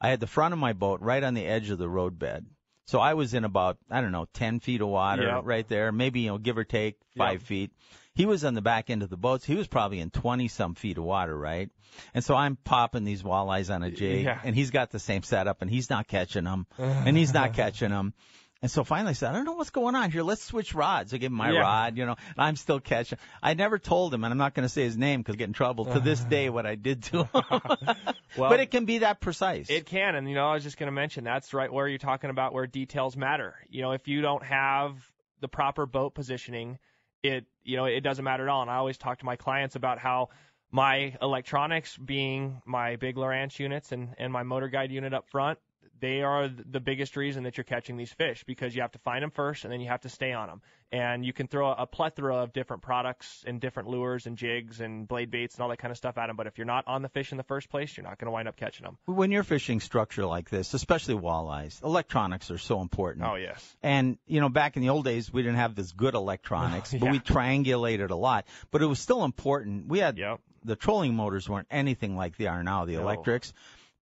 I 0.00 0.08
had 0.08 0.20
the 0.20 0.26
front 0.26 0.54
of 0.54 0.58
my 0.58 0.72
boat 0.72 1.00
right 1.02 1.22
on 1.22 1.34
the 1.34 1.44
edge 1.44 1.68
of 1.68 1.78
the 1.78 1.88
roadbed. 1.88 2.46
So 2.86 3.00
I 3.00 3.14
was 3.14 3.34
in 3.34 3.44
about, 3.44 3.78
I 3.90 4.00
don't 4.00 4.12
know, 4.12 4.26
10 4.32 4.60
feet 4.60 4.80
of 4.80 4.88
water 4.88 5.24
Yep. 5.24 5.40
right 5.44 5.68
there, 5.68 5.90
maybe, 5.92 6.20
you 6.20 6.28
know, 6.30 6.38
give 6.38 6.56
or 6.56 6.64
take 6.64 6.96
five 7.16 7.40
Yep. 7.40 7.42
feet. 7.42 7.72
He 8.14 8.24
was 8.26 8.44
on 8.44 8.54
the 8.54 8.62
back 8.62 8.88
end 8.90 9.02
of 9.02 9.10
the 9.10 9.16
boat. 9.16 9.44
He 9.44 9.54
was 9.56 9.66
probably 9.66 10.00
in 10.00 10.10
20 10.10 10.48
some 10.48 10.74
feet 10.74 10.96
of 10.96 11.04
water, 11.04 11.36
right? 11.36 11.68
And 12.14 12.24
so 12.24 12.34
I'm 12.34 12.56
popping 12.56 13.04
these 13.04 13.22
walleyes 13.22 13.74
on 13.74 13.82
a 13.82 13.90
jig 13.90 14.24
Yeah. 14.24 14.40
and 14.42 14.54
he's 14.54 14.70
got 14.70 14.90
the 14.90 14.98
same 15.00 15.22
setup 15.22 15.62
and 15.62 15.70
he's 15.70 15.90
not 15.90 16.06
catching 16.06 16.44
them 16.44 16.66
and 16.78 17.16
he's 17.16 17.34
not 17.34 17.52
catching 17.54 17.90
them. 17.90 18.14
And 18.62 18.70
so 18.70 18.84
finally 18.84 19.10
I 19.10 19.12
said, 19.12 19.30
I 19.30 19.32
don't 19.34 19.44
know 19.44 19.52
what's 19.52 19.70
going 19.70 19.94
on 19.94 20.10
here. 20.10 20.22
Let's 20.22 20.42
switch 20.42 20.74
rods. 20.74 21.12
I 21.12 21.18
give 21.18 21.30
him 21.30 21.36
my 21.36 21.52
Yeah. 21.52 21.60
rod, 21.60 21.96
you 21.98 22.06
know, 22.06 22.12
and 22.12 22.38
I'm 22.38 22.56
still 22.56 22.80
catching. 22.80 23.18
I 23.42 23.54
never 23.54 23.78
told 23.78 24.14
him, 24.14 24.24
and 24.24 24.32
I'm 24.32 24.38
not 24.38 24.54
going 24.54 24.64
to 24.64 24.68
say 24.68 24.82
his 24.84 24.96
name 24.96 25.20
because 25.20 25.34
I 25.34 25.36
get 25.36 25.48
in 25.48 25.52
trouble 25.52 25.84
to 25.86 26.00
this 26.00 26.24
day 26.24 26.48
what 26.48 26.64
I 26.66 26.74
did 26.74 27.02
to 27.04 27.24
him. 27.24 27.34
Well, 28.36 28.50
but 28.50 28.60
it 28.60 28.70
can 28.70 28.84
be 28.84 28.98
that 28.98 29.20
precise. 29.20 29.70
It 29.70 29.86
can, 29.86 30.14
and 30.14 30.28
you 30.28 30.34
know, 30.34 30.46
I 30.50 30.54
was 30.54 30.62
just 30.62 30.76
going 30.76 30.88
to 30.88 30.92
mention 30.92 31.24
that's 31.24 31.54
right 31.54 31.72
where 31.72 31.88
you're 31.88 31.96
talking 31.96 32.28
about 32.28 32.52
where 32.52 32.66
details 32.66 33.16
matter. 33.16 33.54
You 33.70 33.80
know, 33.80 33.92
if 33.92 34.08
you 34.08 34.20
don't 34.20 34.42
have 34.42 34.94
the 35.40 35.48
proper 35.48 35.86
boat 35.86 36.14
positioning, 36.14 36.78
it 37.22 37.46
you 37.62 37.76
know 37.78 37.86
it 37.86 38.00
doesn't 38.02 38.24
matter 38.24 38.42
at 38.42 38.50
all. 38.50 38.60
And 38.60 38.70
I 38.70 38.76
always 38.76 38.98
talk 38.98 39.20
to 39.20 39.24
my 39.24 39.36
clients 39.36 39.74
about 39.74 39.98
how 39.98 40.28
my 40.70 41.16
electronics, 41.22 41.96
being 41.96 42.60
my 42.66 42.96
big 42.96 43.16
Lowrance 43.16 43.58
units 43.58 43.90
and 43.92 44.14
and 44.18 44.30
my 44.30 44.42
MotorGuide 44.42 44.90
unit 44.90 45.14
up 45.14 45.30
front, 45.30 45.58
they 46.00 46.22
are 46.22 46.48
the 46.48 46.80
biggest 46.80 47.16
reason 47.16 47.44
that 47.44 47.56
you're 47.56 47.64
catching 47.64 47.96
these 47.96 48.12
fish 48.12 48.44
because 48.44 48.74
you 48.74 48.82
have 48.82 48.92
to 48.92 48.98
find 48.98 49.22
them 49.22 49.30
first 49.30 49.64
and 49.64 49.72
then 49.72 49.80
you 49.80 49.88
have 49.88 50.02
to 50.02 50.08
stay 50.08 50.32
on 50.32 50.48
them. 50.48 50.62
And 50.92 51.24
you 51.24 51.32
can 51.32 51.48
throw 51.48 51.72
a 51.72 51.86
plethora 51.86 52.36
of 52.36 52.52
different 52.52 52.82
products 52.82 53.42
and 53.46 53.60
different 53.60 53.88
lures 53.88 54.26
and 54.26 54.36
jigs 54.36 54.80
and 54.80 55.08
blade 55.08 55.30
baits 55.32 55.54
and 55.56 55.62
all 55.62 55.68
that 55.70 55.78
kind 55.78 55.90
of 55.90 55.96
stuff 55.96 56.16
at 56.16 56.28
them. 56.28 56.36
But 56.36 56.46
if 56.46 56.58
you're 56.58 56.66
not 56.66 56.86
on 56.86 57.02
the 57.02 57.08
fish 57.08 57.32
in 57.32 57.38
the 57.38 57.44
first 57.44 57.68
place, 57.70 57.96
you're 57.96 58.04
not 58.04 58.18
going 58.18 58.26
to 58.26 58.30
wind 58.30 58.46
up 58.46 58.56
catching 58.56 58.84
them. 58.84 58.96
When 59.06 59.32
you're 59.32 59.42
fishing 59.42 59.80
structure 59.80 60.24
like 60.26 60.48
this, 60.48 60.74
especially 60.74 61.14
walleyes, 61.14 61.82
electronics 61.82 62.50
are 62.52 62.58
so 62.58 62.80
important. 62.82 63.24
Oh 63.26 63.34
yes. 63.34 63.76
And 63.82 64.18
you 64.26 64.40
know, 64.40 64.48
back 64.48 64.76
in 64.76 64.82
the 64.82 64.90
old 64.90 65.04
days, 65.04 65.32
we 65.32 65.42
didn't 65.42 65.56
have 65.58 65.74
this 65.74 65.90
good 65.92 66.14
electronics, 66.14 66.92
yeah. 66.92 67.00
but 67.00 67.10
we 67.10 67.18
triangulated 67.20 68.10
a 68.10 68.14
lot. 68.16 68.46
But 68.70 68.82
it 68.82 68.86
was 68.86 69.00
still 69.00 69.24
important. 69.24 69.88
We 69.88 69.98
had 69.98 70.18
Yep. 70.18 70.40
the 70.64 70.76
trolling 70.76 71.14
motors 71.14 71.48
weren't 71.48 71.66
anything 71.70 72.16
like 72.16 72.36
they 72.36 72.46
are 72.46 72.62
now, 72.62 72.84
the 72.84 72.92
No. 72.94 73.00
electrics. 73.00 73.52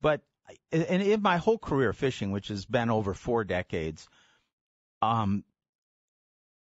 But 0.03 0.21
and 0.73 1.03
in 1.03 1.23
my 1.23 1.37
whole 1.37 1.59
career 1.59 1.93
fishing, 1.93 2.31
which 2.31 2.49
has 2.49 2.65
been 2.65 2.91
over 2.91 3.15
four 3.15 3.45
decades, 3.45 4.09
um, 5.03 5.45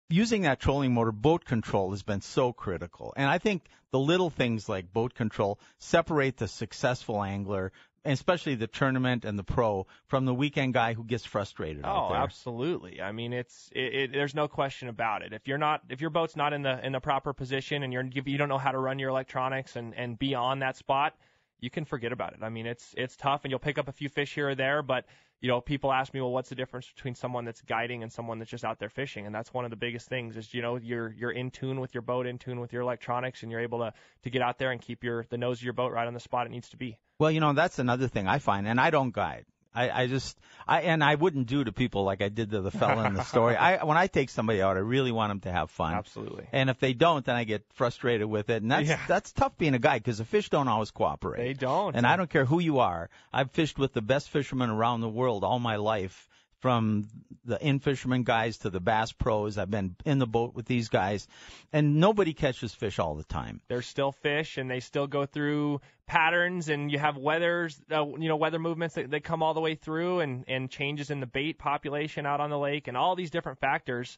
using 0.10 0.44
that 0.44 0.60
trolling 0.60 0.94
motor, 0.94 1.12
boat 1.12 1.46
control 1.46 1.92
has 1.92 2.04
been 2.04 2.22
so 2.22 2.54
critical. 2.54 3.14
And 3.16 3.30
I 3.30 3.38
think 3.38 3.64
the 3.92 4.00
little 4.00 4.30
things 4.30 4.68
like 4.70 4.92
boat 4.94 5.14
control 5.14 5.60
separate 5.80 6.38
the 6.38 6.48
successful 6.48 7.24
angler, 7.24 7.72
especially 8.06 8.56
the 8.56 8.68
tournament 8.68 9.26
and 9.26 9.40
the 9.40 9.44
pro, 9.44 9.88
from 10.08 10.26
the 10.26 10.34
weekend 10.34 10.74
guy 10.74 10.94
who 10.94 11.04
gets 11.04 11.26
frustrated 11.26 11.84
Oh, 11.86 12.14
absolutely. 12.14 13.02
I 13.02 13.12
mean, 13.12 13.34
it's 13.34 13.70
it, 13.74 13.96
it, 13.96 14.12
there's 14.12 14.36
no 14.36 14.48
question 14.48 14.90
about 14.90 15.22
it. 15.24 15.34
If 15.34 15.48
you're 15.48 15.58
not, 15.58 15.82
if 15.90 16.02
your 16.02 16.10
boat's 16.10 16.36
not 16.36 16.54
in 16.54 16.62
the 16.62 16.86
in 16.86 16.92
the 16.92 17.00
proper 17.00 17.34
position 17.34 17.84
and 17.84 17.94
you're 17.94 18.06
you 18.06 18.38
don't 18.38 18.50
know 18.50 18.58
how 18.58 18.72
to 18.72 18.80
run 18.80 19.00
your 19.00 19.10
electronics 19.10 19.76
and 19.76 19.96
and 19.96 20.20
be 20.20 20.36
on 20.36 20.60
that 20.60 20.78
spot, 20.78 21.16
you 21.62 21.70
can 21.70 21.86
forget 21.86 22.12
about 22.12 22.34
it. 22.34 22.40
I 22.42 22.50
mean, 22.50 22.66
it's 22.66 22.94
it's 22.98 23.16
tough, 23.16 23.46
and 23.46 23.52
you'll 23.52 23.60
pick 23.60 23.78
up 23.78 23.88
a 23.88 23.92
few 23.92 24.10
fish 24.10 24.34
here 24.34 24.50
or 24.50 24.56
there, 24.56 24.82
but 24.82 25.06
you 25.40 25.48
know, 25.48 25.60
people 25.60 25.92
ask 25.92 26.14
me, 26.14 26.22
well, 26.22 26.32
what's 26.32 26.50
the 26.50 26.56
difference 26.56 26.88
between 26.96 27.16
someone 27.16 27.46
that's 27.46 27.62
guiding 27.62 28.04
and 28.04 28.12
someone 28.12 28.38
that's 28.38 28.52
just 28.52 28.64
out 28.64 28.78
there 28.78 28.90
fishing? 28.90 29.26
And 29.26 29.34
that's 29.34 29.52
one 29.52 29.66
of 29.66 29.72
the 29.72 29.78
biggest 29.78 30.08
things 30.08 30.38
is, 30.38 30.54
you 30.54 30.62
know, 30.62 30.76
you're 30.76 31.14
you're 31.14 31.32
in 31.32 31.50
tune 31.50 31.80
with 31.80 31.94
your 31.94 32.02
boat, 32.02 32.28
in 32.28 32.38
tune 32.38 32.60
with 32.60 32.74
your 32.74 32.82
electronics, 32.82 33.44
and 33.44 33.52
you're 33.52 33.62
able 33.62 33.80
to 33.80 33.94
to 34.24 34.30
get 34.30 34.42
out 34.42 34.58
there 34.58 34.72
and 34.72 34.82
keep 34.82 35.04
your 35.04 35.26
the 35.30 35.38
nose 35.38 35.60
of 35.60 35.64
your 35.64 35.74
boat 35.74 35.92
right 35.92 36.08
on 36.08 36.14
the 36.14 36.20
spot 36.20 36.46
it 36.46 36.50
needs 36.50 36.70
to 36.70 36.78
be. 36.78 36.98
Well, 37.20 37.32
you 37.32 37.40
know, 37.40 37.54
that's 37.54 37.80
another 37.80 38.08
thing 38.08 38.28
I 38.28 38.40
find, 38.40 38.68
and 38.68 38.80
I 38.80 38.90
don't 38.90 39.12
guide. 39.12 39.46
I, 39.74 39.90
I 40.04 40.08
just, 40.08 40.38
I, 40.68 40.82
and 40.82 41.04
I 41.04 41.16
wouldn't 41.16 41.48
do 41.48 41.64
to 41.64 41.72
people 41.72 42.04
like 42.04 42.22
I 42.22 42.30
did 42.30 42.52
to 42.52 42.62
the 42.62 42.72
fella 42.72 43.06
in 43.08 43.14
the 43.14 43.24
story. 43.34 43.56
I, 43.56 43.84
when 43.84 43.98
I 43.98 44.08
take 44.08 44.30
somebody 44.30 44.62
out, 44.62 44.76
I 44.76 44.82
really 44.82 45.12
want 45.12 45.30
them 45.32 45.40
to 45.42 45.52
have 45.52 45.70
fun. 45.72 45.94
Absolutely. 45.94 46.46
And 46.52 46.70
if 46.70 46.80
they 46.80 46.94
don't, 46.94 47.26
then 47.26 47.36
I 47.36 47.44
get 47.46 47.64
frustrated 47.74 48.28
with 48.28 48.50
it. 48.50 48.62
And 48.62 48.72
that's, 48.72 48.88
Yeah. 48.90 49.00
that's 49.08 49.32
tough 49.32 49.58
being 49.58 49.74
a 49.74 49.80
guy 49.80 49.98
because 49.98 50.18
the 50.18 50.26
fish 50.26 50.50
don't 50.50 50.68
always 50.68 50.92
cooperate. 50.92 51.44
They 51.44 51.54
don't. 51.54 51.96
And 51.96 52.06
I 52.06 52.18
don't 52.18 52.30
care 52.30 52.46
who 52.46 52.60
you 52.60 52.80
are. 52.80 53.10
I've 53.32 53.52
fished 53.52 53.80
with 53.80 53.94
the 53.94 54.02
best 54.02 54.30
fishermen 54.30 54.70
around 54.70 55.02
the 55.02 55.10
world 55.10 55.44
all 55.44 55.60
my 55.60 55.78
life, 55.78 56.28
from 56.62 57.08
the 57.44 57.60
In-Fisherman 57.60 58.24
guys 58.24 58.60
to 58.60 58.70
the 58.70 58.80
bass 58.80 59.12
pros. 59.12 59.58
I've 59.58 59.72
been 59.72 59.96
in 60.06 60.20
the 60.20 60.28
boat 60.28 60.54
with 60.54 60.68
these 60.68 60.90
guys, 60.90 61.28
and 61.74 62.00
nobody 62.00 62.34
catches 62.34 62.74
fish 62.74 63.00
all 63.00 63.16
the 63.16 63.24
time. 63.24 63.62
There's 63.68 63.88
still 63.88 64.12
fish, 64.12 64.58
and 64.58 64.70
they 64.70 64.80
still 64.80 65.08
go 65.08 65.26
through 65.26 65.82
patterns, 66.06 66.70
and 66.70 66.92
you 66.92 67.00
have 67.00 67.18
weathers, 67.18 67.82
uh, 67.92 68.06
you 68.06 68.30
know, 68.30 68.36
weather 68.36 68.60
movements 68.60 68.96
that, 68.96 69.10
that 69.12 69.24
come 69.24 69.42
all 69.42 69.54
the 69.54 69.60
way 69.60 69.76
through, 69.76 70.20
and 70.20 70.46
and 70.48 70.70
changes 70.70 71.10
in 71.10 71.20
the 71.20 71.26
bait 71.26 71.58
population 71.58 72.26
out 72.26 72.40
on 72.40 72.50
the 72.50 72.60
lake, 72.60 72.88
and 72.88 72.96
all 72.96 73.16
these 73.16 73.32
different 73.32 73.60
factors. 73.60 74.18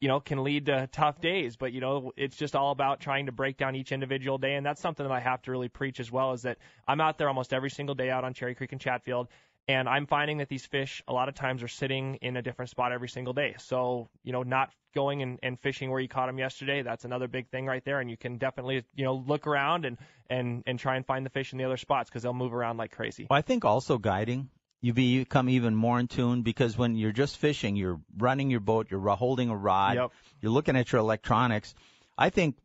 You 0.00 0.08
know, 0.08 0.18
can 0.18 0.42
lead 0.42 0.66
to 0.66 0.88
tough 0.90 1.20
days, 1.20 1.54
but 1.54 1.72
you 1.72 1.80
know, 1.80 2.10
it's 2.16 2.36
just 2.36 2.56
all 2.56 2.72
about 2.72 2.98
trying 2.98 3.26
to 3.26 3.32
break 3.32 3.56
down 3.56 3.76
each 3.76 3.92
individual 3.92 4.36
day, 4.36 4.54
and 4.54 4.66
that's 4.66 4.80
something 4.80 5.06
that 5.06 5.12
I 5.12 5.20
have 5.20 5.42
to 5.42 5.52
really 5.52 5.68
preach 5.68 6.00
as 6.00 6.10
well. 6.10 6.32
Is 6.32 6.42
that 6.42 6.58
I'm 6.88 7.00
out 7.00 7.18
there 7.18 7.28
almost 7.28 7.52
every 7.52 7.70
single 7.70 7.94
day 7.94 8.10
out 8.10 8.24
on 8.24 8.34
Cherry 8.34 8.56
Creek 8.56 8.72
and 8.72 8.80
Chatfield, 8.80 9.28
and 9.68 9.88
I'm 9.88 10.06
finding 10.06 10.38
that 10.38 10.48
these 10.48 10.66
fish 10.66 11.02
a 11.06 11.12
lot 11.12 11.28
of 11.28 11.34
times 11.34 11.62
are 11.62 11.68
sitting 11.68 12.16
in 12.16 12.36
a 12.36 12.42
different 12.42 12.70
spot 12.70 12.92
every 12.92 13.08
single 13.08 13.32
day. 13.32 13.54
So, 13.58 14.08
you 14.24 14.32
know, 14.32 14.42
not 14.42 14.70
going 14.94 15.22
and, 15.22 15.38
and 15.42 15.58
fishing 15.60 15.90
where 15.90 16.00
you 16.00 16.08
caught 16.08 16.26
them 16.26 16.38
yesterday, 16.38 16.82
that's 16.82 17.04
another 17.04 17.28
big 17.28 17.48
thing 17.48 17.66
right 17.66 17.84
there. 17.84 18.00
And 18.00 18.10
you 18.10 18.16
can 18.16 18.38
definitely, 18.38 18.84
you 18.94 19.04
know, 19.04 19.14
look 19.26 19.46
around 19.46 19.84
and, 19.84 19.98
and, 20.28 20.62
and 20.66 20.78
try 20.78 20.96
and 20.96 21.06
find 21.06 21.24
the 21.24 21.30
fish 21.30 21.52
in 21.52 21.58
the 21.58 21.64
other 21.64 21.76
spots 21.76 22.10
because 22.10 22.22
they'll 22.22 22.34
move 22.34 22.52
around 22.52 22.76
like 22.76 22.90
crazy. 22.90 23.26
Well, 23.30 23.38
I 23.38 23.42
think 23.42 23.64
also 23.64 23.98
guiding, 23.98 24.50
you 24.80 24.92
become 24.92 25.48
even 25.48 25.76
more 25.76 26.00
in 26.00 26.08
tune 26.08 26.42
because 26.42 26.76
when 26.76 26.96
you're 26.96 27.12
just 27.12 27.38
fishing, 27.38 27.76
you're 27.76 28.00
running 28.18 28.50
your 28.50 28.60
boat, 28.60 28.88
you're 28.90 29.08
holding 29.10 29.48
a 29.48 29.56
rod, 29.56 29.94
Yep. 29.94 30.10
you're 30.40 30.52
looking 30.52 30.76
at 30.76 30.90
your 30.90 31.00
electronics. 31.00 31.72
I 32.18 32.30
think 32.30 32.56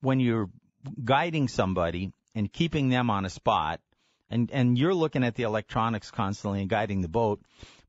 when 0.00 0.20
you're 0.20 0.48
guiding 1.04 1.48
somebody 1.48 2.12
and 2.34 2.50
keeping 2.50 2.88
them 2.88 3.10
on 3.10 3.26
a 3.26 3.30
spot, 3.30 3.80
and 4.30 4.50
and 4.50 4.78
you're 4.78 4.94
looking 4.94 5.24
at 5.24 5.34
the 5.34 5.44
electronics 5.44 6.10
constantly 6.10 6.60
and 6.60 6.70
guiding 6.70 7.00
the 7.00 7.08
boat, 7.08 7.40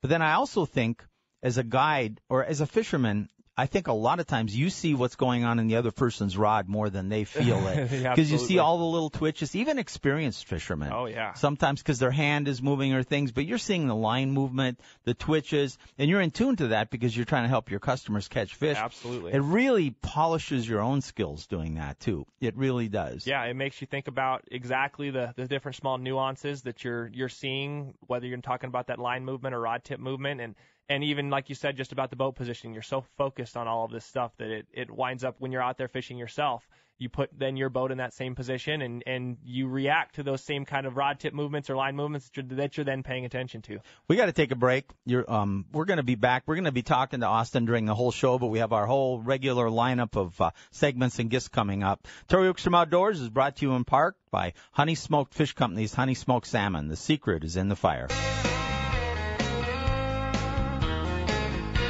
but 0.02 0.10
then 0.10 0.22
I 0.22 0.34
also 0.34 0.66
think 0.66 1.04
as 1.42 1.58
a 1.58 1.64
guide 1.64 2.22
or 2.30 2.44
as 2.44 2.62
a 2.62 2.68
fisherman. 2.68 3.30
I 3.60 3.66
think 3.66 3.88
a 3.88 3.94
lot 3.94 4.20
of 4.20 4.28
times 4.28 4.56
you 4.56 4.70
see 4.70 4.94
what's 4.94 5.16
going 5.16 5.44
on 5.44 5.58
in 5.58 5.68
the 5.68 5.78
other 5.78 5.90
person's 5.92 6.38
rod 6.38 6.70
more 6.70 6.90
than 6.92 7.10
they 7.10 7.24
feel 7.24 7.68
it. 7.68 7.92
Yeah, 7.98 8.14
Because 8.14 8.32
you 8.32 8.38
see 8.38 8.60
all 8.60 8.78
the 8.78 8.84
little 8.86 9.10
twitches, 9.10 9.56
even 9.56 9.80
experienced 9.80 10.46
fishermen 10.46 10.92
Oh, 10.94 11.06
yeah. 11.08 11.34
sometimes 11.34 11.82
because 11.82 11.98
their 11.98 12.12
hand 12.12 12.48
is 12.48 12.62
moving 12.62 12.94
or 12.94 13.02
things, 13.02 13.32
but 13.32 13.46
you're 13.46 13.58
seeing 13.58 13.88
the 13.88 13.96
line 13.96 14.32
movement, 14.32 14.80
the 15.06 15.16
twitches, 15.16 15.78
and 15.98 16.08
you're 16.10 16.22
in 16.22 16.30
tune 16.32 16.56
to 16.58 16.68
that 16.68 16.92
because 16.92 17.16
you're 17.16 17.26
trying 17.26 17.44
to 17.46 17.50
help 17.50 17.72
your 17.72 17.80
customers 17.80 18.28
catch 18.28 18.54
fish. 18.54 18.78
Absolutely. 18.78 19.34
It 19.34 19.42
really 19.42 19.90
polishes 19.90 20.70
your 20.70 20.82
own 20.82 21.02
skills 21.02 21.48
doing 21.48 21.76
that 21.76 22.00
too. 22.00 22.28
It 22.40 22.56
really 22.56 22.90
does. 22.90 23.26
Yeah, 23.26 23.44
it 23.46 23.56
makes 23.56 23.82
you 23.82 23.88
think 23.88 24.08
about 24.08 24.44
exactly 24.52 25.10
the, 25.10 25.34
the 25.36 25.48
different 25.48 25.78
small 25.78 25.98
nuances 25.98 26.62
that 26.64 26.84
you're 26.84 27.08
you're 27.14 27.30
seeing, 27.30 27.96
whether 28.06 28.28
you're 28.28 28.38
talking 28.42 28.68
about 28.68 28.88
that 28.88 29.00
line 29.00 29.26
movement 29.26 29.56
or 29.56 29.62
rod 29.62 29.84
tip 29.84 30.00
movement, 30.00 30.42
and 30.42 30.56
and 30.90 31.04
even 31.04 31.30
like 31.30 31.50
you 31.50 31.56
said, 31.56 31.76
just 31.78 31.92
about 31.92 32.10
the 32.10 32.16
boat 32.16 32.36
positioning. 32.36 32.74
You're 32.74 32.84
so 32.84 33.04
focused 33.18 33.58
on 33.58 33.68
all 33.68 33.86
of 33.86 33.92
this 33.92 34.06
stuff 34.06 34.32
that 34.38 34.50
it 34.50 34.68
it 34.72 34.92
winds 34.92 35.24
up 35.24 35.36
when 35.40 35.52
you're 35.52 35.62
out 35.62 35.78
there 35.78 35.88
fishing 35.88 36.18
yourself. 36.18 36.68
You 37.00 37.10
put 37.10 37.30
then 37.38 37.58
your 37.58 37.70
boat 37.70 37.92
in 37.92 38.00
that 38.00 38.14
same 38.14 38.34
position, 38.34 38.82
and 38.82 39.04
and 39.06 39.38
you 39.44 39.68
react 39.68 40.16
to 40.16 40.24
those 40.24 40.44
same 40.44 40.66
kind 40.66 40.88
of 40.88 40.98
rod 40.98 41.20
tip 41.20 41.32
movements 41.32 41.70
or 41.70 41.76
line 41.76 41.96
movements 41.96 42.28
that 42.30 42.38
you're, 42.38 42.58
that 42.58 42.78
you're 42.78 42.86
then 42.86 43.04
paying 43.04 43.24
attention 43.24 43.62
to. 43.64 43.80
We 44.08 44.16
got 44.16 44.26
to 44.26 44.32
take 44.32 44.50
a 44.52 44.56
break. 44.56 44.86
You're, 45.06 45.30
um, 45.32 45.66
we're 45.72 45.86
going 45.86 45.98
to 45.98 46.04
be 46.04 46.16
back. 46.16 46.44
We're 46.48 46.56
going 46.56 46.66
to 46.66 46.72
be 46.72 46.82
talking 46.82 47.20
to 47.20 47.28
Austin 47.28 47.66
during 47.66 47.86
the 47.86 47.94
whole 47.94 48.12
show, 48.12 48.40
but 48.40 48.48
we 48.48 48.60
have 48.60 48.74
our 48.74 48.88
whole 48.88 49.22
regular 49.22 49.68
lineup 49.68 50.18
of 50.18 50.42
uh, 50.42 50.52
segments 50.72 51.20
and 51.20 51.30
guests 51.30 51.50
coming 51.50 51.84
up. 51.84 52.08
Terry 52.28 52.52
Wickstrom 52.52 52.76
Outdoors 52.76 53.22
is 53.22 53.30
brought 53.30 53.58
to 53.58 53.66
you 53.68 53.76
in 53.76 53.84
part 53.84 54.16
by 54.32 54.54
Honey 54.72 54.96
Smoked 54.96 55.36
Fish 55.36 55.54
Company's 55.54 55.94
Honey 55.94 56.16
Smoked 56.16 56.48
Salmon. 56.48 56.88
The 56.88 56.96
secret 56.96 57.44
is 57.44 57.58
in 57.58 57.70
the 57.70 57.76
fire. 57.76 58.08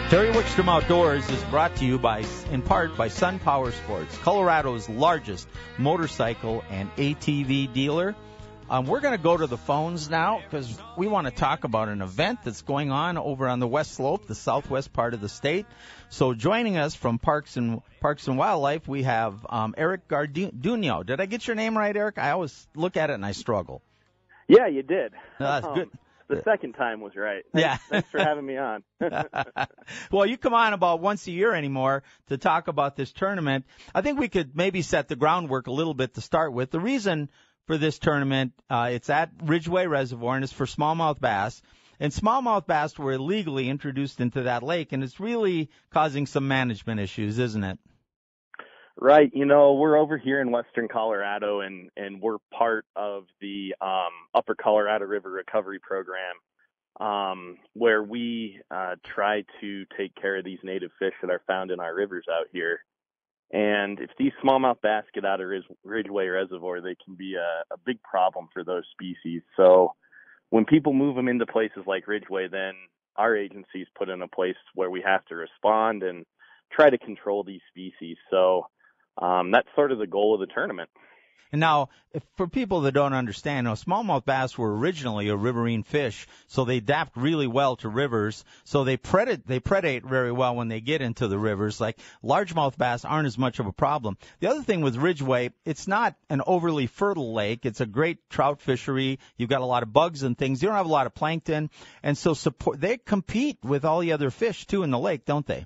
Terry 0.10 0.30
Wickstrom 0.32 0.70
Outdoors 0.70 1.30
is 1.30 1.44
brought 1.46 1.76
to 1.78 1.86
you 1.86 2.00
by, 2.00 2.24
in 2.52 2.62
part, 2.62 2.96
by 2.96 3.10
Sun 3.10 3.40
Power 3.40 3.74
Sports, 3.74 4.18
Colorado's 4.20 4.88
largest 4.88 5.50
motorcycle 5.78 6.64
and 6.70 6.90
ATV 6.96 7.74
dealer. 7.74 8.16
Um, 8.70 8.86
we're 8.86 9.02
going 9.02 9.18
to 9.18 9.22
go 9.22 9.36
to 9.36 9.48
the 9.48 9.58
phones 9.58 10.10
now 10.10 10.40
because 10.42 10.78
we 10.98 11.08
want 11.08 11.28
to 11.28 11.32
talk 11.32 11.66
about 11.66 11.90
an 11.90 12.02
event 12.02 12.40
that's 12.46 12.62
going 12.62 12.90
on 12.90 13.18
over 13.18 13.50
on 13.50 13.60
the 13.60 13.68
west 13.68 13.96
slope, 13.96 14.28
the 14.28 14.36
southwest 14.36 14.94
part 14.94 15.14
of 15.14 15.20
the 15.20 15.28
state. 15.30 15.66
So 16.08 16.34
joining 16.34 16.78
us 16.78 16.96
from 16.96 17.20
Parks 17.20 17.58
and 17.58 17.82
Parks 18.00 18.28
and 18.30 18.38
Wildlife, 18.38 18.88
we 18.88 19.04
have 19.04 19.46
um, 19.50 19.76
Eric 19.78 20.08
Gardunio. 20.08 21.06
Did 21.06 21.20
I 21.20 21.26
get 21.26 21.46
your 21.48 21.56
name 21.58 21.78
right, 21.78 21.96
Eric? 21.96 22.18
I 22.18 22.32
always 22.32 22.66
look 22.76 22.96
at 22.96 23.10
it 23.10 23.14
and 23.14 23.26
I 23.26 23.34
struggle. 23.34 23.82
Yeah, 24.48 24.68
you 24.68 24.84
did. 24.84 25.12
That's 25.38 25.66
Um, 25.66 25.74
good. 25.76 25.90
The 26.29 26.41
second 26.43 26.74
time 26.74 27.00
was 27.00 27.15
right. 27.15 27.43
Thanks, 27.53 27.63
Yeah. 27.63 27.77
thanks 27.89 28.10
for 28.10 28.19
having 28.19 28.46
me 28.46 28.57
on. 28.57 28.84
well, 30.12 30.25
you 30.25 30.38
come 30.38 30.53
on 30.53 30.74
about 30.74 31.00
once 31.00 31.25
a 31.27 31.31
year 31.31 31.53
anymore 31.53 32.03
to 32.27 32.38
talk 32.38 32.67
about 32.67 32.96
this 32.96 33.12
tournament. 33.13 33.65
I 33.96 34.01
think 34.01 34.19
we 34.19 34.27
could 34.27 34.55
maybe 34.55 34.81
set 34.81 35.07
the 35.07 35.15
groundwork 35.15 35.67
a 35.67 35.72
little 35.72 35.93
bit 35.93 36.15
to 36.15 36.22
start 36.22 36.51
with. 36.53 36.72
The 36.72 36.79
reason 36.81 37.29
for 37.65 37.77
this 37.77 37.98
tournament, 38.00 38.53
uh, 38.69 38.89
it's 38.91 39.10
at 39.10 39.31
Ridgway 39.41 39.88
Reservoir 39.88 40.36
and 40.36 40.43
it's 40.43 40.53
for 40.53 40.65
smallmouth 40.65 41.19
bass. 41.19 41.62
And 42.00 42.13
smallmouth 42.13 42.67
bass 42.67 42.98
were 43.00 43.13
illegally 43.13 43.69
introduced 43.69 44.19
into 44.22 44.43
that 44.43 44.62
lake, 44.62 44.91
and 44.91 45.03
it's 45.03 45.19
really 45.19 45.72
causing 45.91 46.27
some 46.27 46.48
management 46.48 47.00
issues, 47.00 47.39
isn't 47.39 47.63
it? 47.63 47.79
Right. 49.00 49.30
You 49.34 49.46
know, 49.46 49.74
we're 49.74 49.98
over 49.98 50.18
here 50.18 50.42
in 50.42 50.51
western 50.51 50.88
Colorado 50.88 51.62
and 51.62 51.89
and 51.98 52.20
we're 52.22 52.38
part 52.51 52.86
of 52.96 53.25
the 53.42 53.75
um 53.80 54.10
Upper 54.34 54.56
Colorado 54.56 55.06
River 55.06 55.30
Recovery 55.32 55.80
Program 55.80 56.36
um 57.00 57.58
where 57.74 58.01
we 58.04 58.60
uh 58.72 58.96
try 59.06 59.44
to 59.62 59.86
take 59.98 60.16
care 60.16 60.38
of 60.38 60.46
these 60.46 60.58
native 60.63 60.89
fish 60.98 61.13
that 61.22 61.30
are 61.30 61.44
found 61.46 61.70
in 61.70 61.80
our 61.80 61.94
rivers 61.94 62.25
out 62.32 62.48
here. 62.51 62.80
And 63.54 64.00
if 64.00 64.10
these 64.18 64.34
smallmouth 64.44 64.82
bass 64.82 65.06
get 65.13 65.25
out 65.25 65.42
of 65.42 65.48
Ridge- 65.48 65.63
Ridgway 65.84 66.27
Reservoir, 66.27 66.82
they 66.82 66.96
can 67.06 67.16
be 67.16 67.36
a, 67.36 67.74
a 67.74 67.77
big 67.86 68.01
problem 68.04 68.50
for 68.54 68.63
those 68.63 68.84
species. 68.94 69.44
So 69.56 69.94
when 70.50 70.66
people 70.66 70.94
move 70.94 71.16
them 71.16 71.27
into 71.27 71.46
places 71.46 71.84
like 71.86 72.08
Ridgway, 72.08 72.48
then 72.48 72.74
our 73.16 73.36
agency's 73.38 73.88
put 73.98 74.10
in 74.10 74.22
a 74.24 74.27
place 74.27 74.56
where 74.75 74.89
we 74.89 75.01
have 75.04 75.24
to 75.25 75.36
respond 75.36 76.04
and 76.04 76.25
try 76.72 76.89
to 76.89 76.98
control 76.98 77.44
these 77.44 77.62
species. 77.70 78.18
So 78.32 78.68
um, 79.18 79.52
that's 79.52 79.68
sort 79.76 79.92
of 79.92 80.00
the 80.00 80.08
goal 80.08 80.34
of 80.34 80.40
the 80.40 80.54
tournament. 80.54 80.90
And 81.52 81.62
now, 81.62 81.90
for 82.36 82.48
people 82.48 82.82
that 82.82 82.92
don't 82.92 83.14
understand, 83.14 83.66
now, 83.66 83.76
smallmouth 83.76 84.26
bass 84.26 84.58
were 84.58 84.76
originally 84.76 85.30
a 85.30 85.36
riverine 85.36 85.84
fish, 85.84 86.28
so 86.48 86.66
they 86.66 86.78
adapt 86.78 87.16
really 87.16 87.48
well 87.48 87.78
to 87.78 87.88
rivers. 87.88 88.44
So 88.66 88.84
they 88.84 88.98
predate 88.98 89.46
they 89.46 89.62
predate 89.62 90.04
very 90.04 90.32
well 90.32 90.56
when 90.56 90.68
they 90.68 90.82
get 90.82 91.02
into 91.02 91.30
the 91.30 91.40
rivers. 91.40 91.80
Like 91.80 92.00
largemouth 92.22 92.78
bass 92.78 93.06
aren't 93.06 93.28
as 93.28 93.38
much 93.38 93.60
of 93.60 93.66
a 93.66 93.72
problem. 93.72 94.18
The 94.42 94.50
other 94.50 94.62
thing 94.62 94.82
with 94.82 94.98
Ridgway, 94.98 95.54
it's 95.64 95.88
not 95.88 96.16
an 96.30 96.42
overly 96.46 96.88
fertile 96.88 97.34
lake. 97.34 97.66
It's 97.66 97.82
a 97.82 97.86
great 97.86 98.30
trout 98.30 98.62
fishery. 98.62 99.20
You've 99.38 99.50
got 99.50 99.62
a 99.62 99.66
lot 99.66 99.84
of 99.84 99.94
bugs 99.94 100.24
and 100.24 100.38
things. 100.38 100.62
You 100.62 100.68
don't 100.68 100.78
have 100.78 100.86
a 100.86 100.90
lot 100.90 101.08
of 101.08 101.16
plankton, 101.16 101.70
and 102.04 102.18
so 102.18 102.34
support. 102.34 102.82
They 102.82 102.98
compete 102.98 103.60
with 103.64 103.86
all 103.86 104.02
the 104.02 104.12
other 104.12 104.32
fish 104.32 104.68
too 104.68 104.84
in 104.84 104.92
the 104.92 105.00
lake, 105.00 105.24
don't 105.24 105.46
they? 105.46 105.66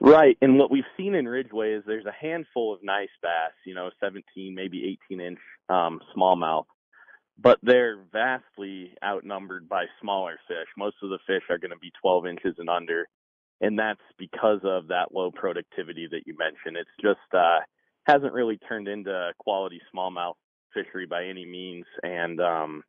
Right, 0.00 0.36
and 0.42 0.58
what 0.58 0.70
we've 0.70 0.84
seen 0.96 1.14
in 1.14 1.26
Ridgway 1.26 1.72
is 1.72 1.84
there's 1.86 2.04
a 2.04 2.12
handful 2.12 2.74
of 2.74 2.82
nice 2.82 3.08
bass, 3.22 3.52
you 3.64 3.74
know, 3.74 3.90
17, 3.98 4.54
maybe 4.54 4.98
18 5.10 5.20
inch 5.20 5.38
um, 5.70 6.00
smallmouth, 6.14 6.66
but 7.38 7.58
they're 7.62 7.98
vastly 8.12 8.92
outnumbered 9.02 9.68
by 9.68 9.86
smaller 10.02 10.38
fish. 10.46 10.68
Most 10.76 10.96
of 11.02 11.08
the 11.08 11.18
fish 11.26 11.44
are 11.48 11.58
going 11.58 11.70
to 11.70 11.78
be 11.78 11.92
12 12.02 12.26
inches 12.26 12.54
and 12.58 12.68
under, 12.68 13.08
and 13.62 13.78
that's 13.78 14.02
because 14.18 14.60
of 14.64 14.88
that 14.88 15.14
low 15.14 15.30
productivity 15.30 16.06
that 16.10 16.26
you 16.26 16.36
mentioned. 16.38 16.76
It's 16.76 16.90
just 17.00 17.34
uh, 17.34 17.60
hasn't 18.06 18.34
really 18.34 18.58
turned 18.68 18.88
into 18.88 19.10
a 19.10 19.32
quality 19.38 19.80
smallmouth 19.94 20.34
fishery 20.74 21.06
by 21.06 21.24
any 21.24 21.46
means, 21.46 21.86
and 22.02 22.38
um, 22.38 22.82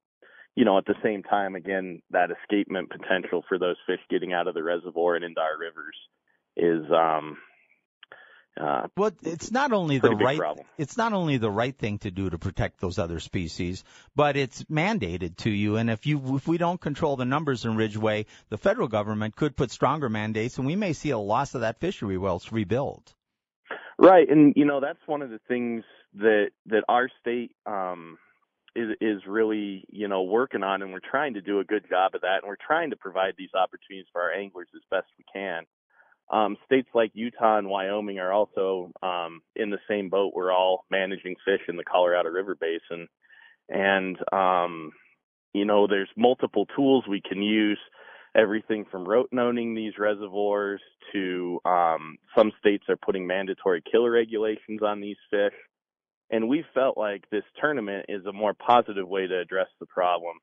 you 0.55 0.65
know, 0.65 0.77
at 0.77 0.85
the 0.85 0.95
same 1.01 1.23
time, 1.23 1.55
again, 1.55 2.01
that 2.11 2.31
escapement 2.31 2.89
potential 2.89 3.45
for 3.47 3.57
those 3.57 3.77
fish 3.87 4.01
getting 4.09 4.33
out 4.33 4.49
of 4.49 4.55
the 4.55 4.63
reservoir 4.63 5.15
and 5.15 5.23
into 5.23 5.39
our 5.39 5.57
rivers 5.57 5.95
is 6.57 6.83
um 6.91 7.37
uh, 8.59 8.87
well, 8.97 9.11
it's 9.23 9.51
not 9.51 9.71
only 9.71 9.99
the 9.99 10.15
right 10.15 10.39
problem. 10.39 10.65
it's 10.77 10.97
not 10.97 11.13
only 11.13 11.37
the 11.37 11.51
right 11.51 11.77
thing 11.77 11.99
to 11.99 12.09
do 12.09 12.29
to 12.29 12.39
protect 12.39 12.79
those 12.79 12.97
other 12.97 13.19
species, 13.19 13.83
but 14.15 14.35
it's 14.35 14.63
mandated 14.63 15.37
to 15.37 15.51
you. 15.51 15.75
And 15.75 15.89
if 15.89 16.07
you 16.07 16.35
if 16.35 16.47
we 16.47 16.57
don't 16.57 16.81
control 16.81 17.15
the 17.15 17.25
numbers 17.25 17.65
in 17.65 17.75
Ridgway, 17.75 18.25
the 18.49 18.57
federal 18.57 18.87
government 18.87 19.35
could 19.35 19.55
put 19.55 19.69
stronger 19.69 20.09
mandates, 20.09 20.57
and 20.57 20.65
we 20.65 20.75
may 20.75 20.93
see 20.93 21.11
a 21.11 21.19
loss 21.19 21.53
of 21.53 21.61
that 21.61 21.79
fishery 21.79 22.17
it's 22.17 22.51
rebuilt. 22.51 23.13
Right, 23.99 24.27
and 24.29 24.53
you 24.55 24.65
know 24.65 24.79
that's 24.79 24.99
one 25.05 25.21
of 25.21 25.29
the 25.29 25.39
things 25.47 25.83
that 26.15 26.49
that 26.67 26.83
our 26.89 27.09
state 27.21 27.51
um, 27.67 28.17
is 28.75 28.89
is 29.01 29.21
really 29.27 29.85
you 29.89 30.07
know 30.07 30.23
working 30.23 30.63
on, 30.63 30.81
and 30.81 30.91
we're 30.91 30.99
trying 30.99 31.35
to 31.35 31.41
do 31.41 31.59
a 31.59 31.63
good 31.63 31.87
job 31.87 32.15
of 32.15 32.21
that, 32.21 32.39
and 32.41 32.47
we're 32.47 32.55
trying 32.65 32.89
to 32.89 32.95
provide 32.95 33.35
these 33.37 33.53
opportunities 33.53 34.07
for 34.11 34.21
our 34.21 34.31
anglers 34.31 34.67
as 34.75 34.81
best 34.89 35.07
we 35.17 35.25
can. 35.31 35.63
Um, 36.29 36.57
states 36.65 36.89
like 36.93 37.11
Utah 37.13 37.57
and 37.57 37.69
Wyoming 37.69 38.19
are 38.19 38.33
also 38.33 38.91
um, 39.01 39.41
in 39.55 39.69
the 39.69 39.79
same 39.89 40.09
boat. 40.09 40.33
We're 40.35 40.51
all 40.51 40.83
managing 40.91 41.35
fish 41.45 41.61
in 41.69 41.77
the 41.77 41.85
Colorado 41.85 42.29
River 42.29 42.57
Basin, 42.59 43.07
and 43.69 44.17
um, 44.33 44.91
you 45.53 45.63
know 45.63 45.87
there's 45.87 46.09
multiple 46.17 46.65
tools 46.75 47.05
we 47.07 47.21
can 47.21 47.41
use. 47.41 47.79
Everything 48.35 48.85
from 48.91 49.05
rotenoning 49.05 49.73
these 49.73 49.93
reservoirs 49.97 50.81
to 51.13 51.59
um, 51.65 52.17
some 52.37 52.51
states 52.59 52.83
are 52.89 52.97
putting 52.97 53.25
mandatory 53.25 53.81
killer 53.89 54.11
regulations 54.11 54.81
on 54.83 54.99
these 54.99 55.17
fish. 55.31 55.53
And 56.29 56.49
we 56.49 56.65
felt 56.73 56.97
like 56.97 57.23
this 57.31 57.45
tournament 57.59 58.07
is 58.09 58.25
a 58.25 58.33
more 58.33 58.53
positive 58.53 59.07
way 59.07 59.27
to 59.27 59.39
address 59.39 59.69
the 59.79 59.85
problem, 59.85 60.33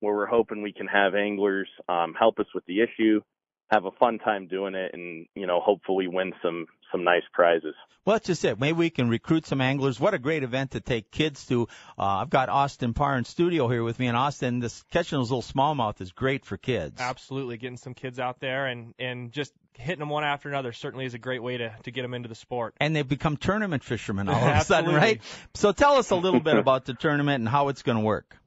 where 0.00 0.14
we're 0.14 0.26
hoping 0.26 0.62
we 0.62 0.72
can 0.72 0.88
have 0.88 1.14
anglers 1.14 1.68
um, 1.88 2.12
help 2.18 2.38
us 2.40 2.46
with 2.54 2.64
the 2.66 2.80
issue, 2.80 3.20
have 3.68 3.84
a 3.84 3.90
fun 3.92 4.18
time 4.18 4.46
doing 4.46 4.74
it 4.74 4.92
and 4.94 5.26
you 5.34 5.46
know 5.46 5.60
hopefully 5.60 6.06
win 6.06 6.32
some 6.42 6.66
some 6.90 7.04
nice 7.04 7.22
prizes. 7.32 7.74
Well, 8.04 8.14
that's 8.14 8.26
just 8.26 8.44
it. 8.44 8.58
Maybe 8.58 8.72
we 8.72 8.88
can 8.88 9.10
recruit 9.10 9.46
some 9.46 9.60
anglers. 9.60 10.00
What 10.00 10.14
a 10.14 10.18
great 10.18 10.42
event 10.42 10.70
to 10.70 10.80
take 10.80 11.10
kids 11.10 11.44
to. 11.46 11.68
Uh, 11.98 12.02
I've 12.02 12.30
got 12.30 12.48
Austin 12.48 12.94
Parr 12.94 13.18
in 13.18 13.24
studio 13.24 13.68
here 13.68 13.82
with 13.82 13.98
me, 13.98 14.06
and 14.06 14.16
Austin, 14.16 14.60
this 14.60 14.82
catching 14.90 15.18
those 15.18 15.30
little 15.30 15.42
smallmouth 15.42 16.00
is 16.00 16.12
great 16.12 16.46
for 16.46 16.56
kids. 16.56 16.98
Absolutely, 16.98 17.58
getting 17.58 17.76
some 17.76 17.92
kids 17.92 18.18
out 18.18 18.40
there 18.40 18.66
and 18.66 18.94
and 18.98 19.32
just 19.32 19.52
hitting 19.74 20.00
them 20.00 20.08
one 20.08 20.24
after 20.24 20.48
another 20.48 20.72
certainly 20.72 21.04
is 21.04 21.14
a 21.14 21.18
great 21.18 21.42
way 21.42 21.58
to 21.58 21.74
to 21.82 21.90
get 21.90 22.02
them 22.02 22.14
into 22.14 22.28
the 22.28 22.34
sport. 22.34 22.74
And 22.80 22.96
they've 22.96 23.06
become 23.06 23.36
tournament 23.36 23.84
fishermen 23.84 24.28
all 24.28 24.34
of 24.48 24.56
a 24.56 24.64
sudden, 24.64 24.94
right? 24.94 25.20
So 25.54 25.72
tell 25.72 25.96
us 25.96 26.10
a 26.10 26.16
little 26.16 26.40
bit 26.40 26.56
about 26.56 26.86
the 26.86 26.94
tournament 26.94 27.40
and 27.40 27.48
how 27.48 27.68
it's 27.68 27.82
going 27.82 27.98
to 27.98 28.04
work. 28.04 28.38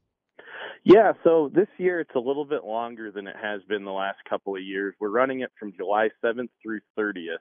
Yeah, 0.83 1.13
so 1.23 1.51
this 1.53 1.67
year 1.77 2.00
it's 2.00 2.15
a 2.15 2.19
little 2.19 2.45
bit 2.45 2.63
longer 2.63 3.11
than 3.11 3.27
it 3.27 3.35
has 3.39 3.61
been 3.69 3.85
the 3.85 3.91
last 3.91 4.17
couple 4.27 4.55
of 4.55 4.63
years. 4.63 4.96
We're 5.00 5.09
running 5.11 5.41
it 5.41 5.51
from 5.59 5.74
July 5.77 6.09
7th 6.24 6.50
through 6.61 6.79
30th, 6.98 7.37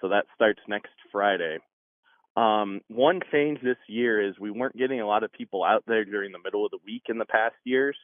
so 0.00 0.10
that 0.10 0.26
starts 0.34 0.60
next 0.68 0.92
Friday. 1.10 1.58
Um, 2.36 2.80
one 2.86 3.20
change 3.32 3.60
this 3.62 3.78
year 3.88 4.24
is 4.26 4.38
we 4.38 4.52
weren't 4.52 4.76
getting 4.76 5.00
a 5.00 5.06
lot 5.06 5.24
of 5.24 5.32
people 5.32 5.64
out 5.64 5.82
there 5.88 6.04
during 6.04 6.30
the 6.30 6.38
middle 6.44 6.64
of 6.64 6.70
the 6.70 6.78
week 6.86 7.02
in 7.08 7.18
the 7.18 7.24
past 7.24 7.56
years. 7.64 7.96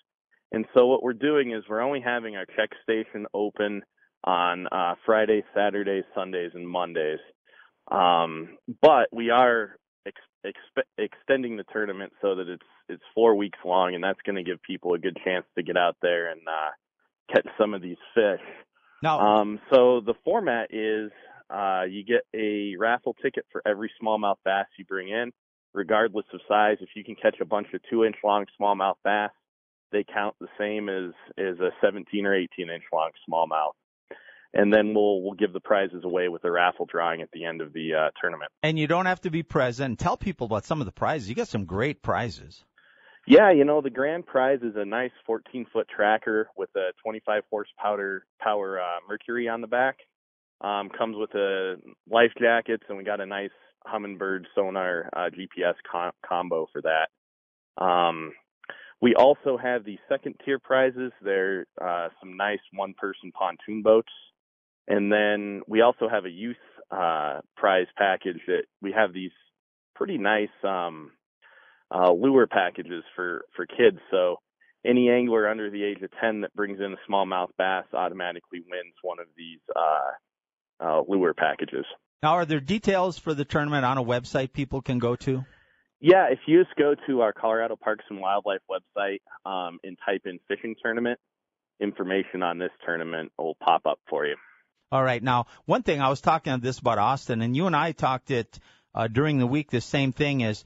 And 0.50 0.64
so 0.74 0.86
what 0.86 1.04
we're 1.04 1.12
doing 1.12 1.52
is 1.52 1.62
we're 1.68 1.80
only 1.80 2.00
having 2.00 2.34
our 2.34 2.46
check 2.56 2.70
station 2.82 3.26
open 3.32 3.82
on 4.24 4.66
uh, 4.72 4.94
Fridays, 5.06 5.44
Saturdays, 5.54 6.04
Sundays, 6.16 6.50
and 6.54 6.68
Mondays. 6.68 7.20
Um, 7.92 8.58
but 8.82 9.08
we 9.12 9.30
are 9.30 9.76
ex- 10.44 10.86
extending 10.98 11.56
the 11.56 11.64
tournament 11.72 12.12
so 12.20 12.34
that 12.36 12.48
it's 12.48 12.62
it's 12.88 13.02
four 13.14 13.34
weeks 13.34 13.58
long, 13.64 13.94
and 13.94 14.04
that's 14.04 14.20
going 14.26 14.36
to 14.36 14.42
give 14.42 14.62
people 14.62 14.94
a 14.94 14.98
good 14.98 15.16
chance 15.24 15.46
to 15.56 15.62
get 15.62 15.76
out 15.76 15.96
there 16.02 16.30
and 16.30 16.40
uh, 16.46 16.70
catch 17.32 17.46
some 17.58 17.74
of 17.74 17.82
these 17.82 17.96
fish. 18.14 18.44
Now, 19.02 19.20
um, 19.20 19.60
so 19.70 20.00
the 20.00 20.14
format 20.24 20.68
is 20.72 21.10
uh, 21.50 21.84
you 21.88 22.04
get 22.04 22.22
a 22.34 22.76
raffle 22.76 23.14
ticket 23.22 23.46
for 23.52 23.62
every 23.66 23.90
smallmouth 24.02 24.36
bass 24.44 24.66
you 24.78 24.84
bring 24.84 25.08
in, 25.08 25.32
regardless 25.72 26.26
of 26.32 26.40
size. 26.48 26.78
If 26.80 26.90
you 26.94 27.04
can 27.04 27.16
catch 27.16 27.36
a 27.40 27.44
bunch 27.44 27.68
of 27.74 27.80
two-inch 27.90 28.16
long 28.22 28.46
smallmouth 28.60 28.96
bass, 29.04 29.30
they 29.92 30.04
count 30.04 30.36
the 30.40 30.48
same 30.58 30.88
as 30.88 31.12
as 31.38 31.58
a 31.60 31.70
17 31.80 32.26
or 32.26 32.34
18 32.34 32.70
inch 32.70 32.84
long 32.92 33.10
smallmouth 33.28 33.72
and 34.54 34.72
then 34.72 34.94
we'll 34.94 35.20
we'll 35.20 35.34
give 35.34 35.52
the 35.52 35.60
prizes 35.60 36.04
away 36.04 36.28
with 36.28 36.44
a 36.44 36.50
raffle 36.50 36.86
drawing 36.86 37.20
at 37.20 37.30
the 37.32 37.44
end 37.44 37.60
of 37.60 37.72
the 37.72 37.94
uh, 37.94 38.10
tournament. 38.20 38.50
And 38.62 38.78
you 38.78 38.86
don't 38.86 39.06
have 39.06 39.20
to 39.22 39.30
be 39.30 39.42
present. 39.42 39.98
Tell 39.98 40.16
people 40.16 40.46
about 40.46 40.64
some 40.64 40.80
of 40.80 40.86
the 40.86 40.92
prizes. 40.92 41.28
You 41.28 41.34
got 41.34 41.48
some 41.48 41.64
great 41.64 42.02
prizes. 42.02 42.64
Yeah, 43.26 43.50
you 43.50 43.64
know 43.64 43.80
the 43.80 43.90
grand 43.90 44.26
prize 44.26 44.60
is 44.62 44.74
a 44.76 44.84
nice 44.84 45.10
14 45.26 45.66
foot 45.72 45.88
tracker 45.94 46.48
with 46.56 46.68
a 46.76 46.92
25 47.02 47.42
horsepower 47.50 48.26
power 48.40 48.80
uh, 48.80 49.00
Mercury 49.08 49.48
on 49.48 49.60
the 49.60 49.66
back. 49.66 49.96
Um, 50.60 50.88
comes 50.88 51.16
with 51.18 51.34
a 51.34 51.76
life 52.08 52.32
jackets, 52.40 52.84
and 52.88 52.96
we 52.96 53.04
got 53.04 53.20
a 53.20 53.26
nice 53.26 53.50
Humminbird 53.86 54.44
sonar 54.54 55.10
uh, 55.14 55.30
GPS 55.30 55.74
com- 55.90 56.12
combo 56.26 56.66
for 56.72 56.82
that. 56.82 57.82
Um, 57.82 58.32
we 59.00 59.14
also 59.14 59.58
have 59.58 59.84
the 59.84 59.98
second 60.08 60.36
tier 60.44 60.58
prizes. 60.58 61.12
They're 61.20 61.66
uh, 61.80 62.08
some 62.20 62.36
nice 62.36 62.60
one 62.72 62.94
person 62.96 63.32
pontoon 63.32 63.82
boats 63.82 64.12
and 64.88 65.12
then 65.12 65.62
we 65.66 65.80
also 65.80 66.08
have 66.08 66.24
a 66.24 66.30
youth 66.30 66.56
uh, 66.90 67.40
prize 67.56 67.86
package 67.96 68.40
that 68.46 68.64
we 68.82 68.92
have 68.92 69.12
these 69.12 69.32
pretty 69.94 70.18
nice 70.18 70.48
um, 70.62 71.10
uh, 71.94 72.12
lure 72.12 72.46
packages 72.46 73.04
for 73.14 73.44
for 73.56 73.66
kids. 73.66 73.98
So 74.10 74.36
any 74.84 75.08
angler 75.08 75.48
under 75.48 75.70
the 75.70 75.82
age 75.82 76.02
of 76.02 76.10
10 76.20 76.42
that 76.42 76.54
brings 76.54 76.78
in 76.78 76.92
a 76.92 77.10
smallmouth 77.10 77.48
bass 77.56 77.84
automatically 77.94 78.60
wins 78.68 78.94
one 79.02 79.18
of 79.18 79.26
these 79.36 79.60
uh, 79.74 80.84
uh, 80.84 81.02
lure 81.08 81.34
packages. 81.34 81.86
Now, 82.22 82.34
are 82.34 82.44
there 82.44 82.60
details 82.60 83.18
for 83.18 83.34
the 83.34 83.44
tournament 83.44 83.84
on 83.84 83.98
a 83.98 84.04
website 84.04 84.52
people 84.52 84.82
can 84.82 84.98
go 84.98 85.16
to? 85.16 85.44
Yeah, 86.00 86.26
if 86.30 86.38
you 86.46 86.62
just 86.62 86.76
go 86.76 86.94
to 87.06 87.20
our 87.22 87.32
Colorado 87.32 87.76
Parks 87.76 88.04
and 88.10 88.20
Wildlife 88.20 88.60
website 88.70 89.20
um, 89.46 89.78
and 89.84 89.96
type 90.04 90.22
in 90.26 90.38
fishing 90.48 90.74
tournament, 90.82 91.18
information 91.80 92.42
on 92.42 92.58
this 92.58 92.70
tournament 92.84 93.32
will 93.38 93.56
pop 93.62 93.82
up 93.86 93.98
for 94.08 94.26
you. 94.26 94.36
All 94.94 95.02
right. 95.02 95.20
Now, 95.20 95.46
one 95.64 95.82
thing 95.82 96.00
I 96.00 96.08
was 96.08 96.20
talking 96.20 96.52
on 96.52 96.60
this 96.60 96.78
about 96.78 96.98
Austin, 96.98 97.42
and 97.42 97.56
you 97.56 97.66
and 97.66 97.74
I 97.74 97.90
talked 97.90 98.30
it 98.30 98.60
uh, 98.94 99.08
during 99.08 99.38
the 99.40 99.46
week. 99.46 99.72
The 99.72 99.80
same 99.80 100.12
thing 100.12 100.42
is 100.42 100.62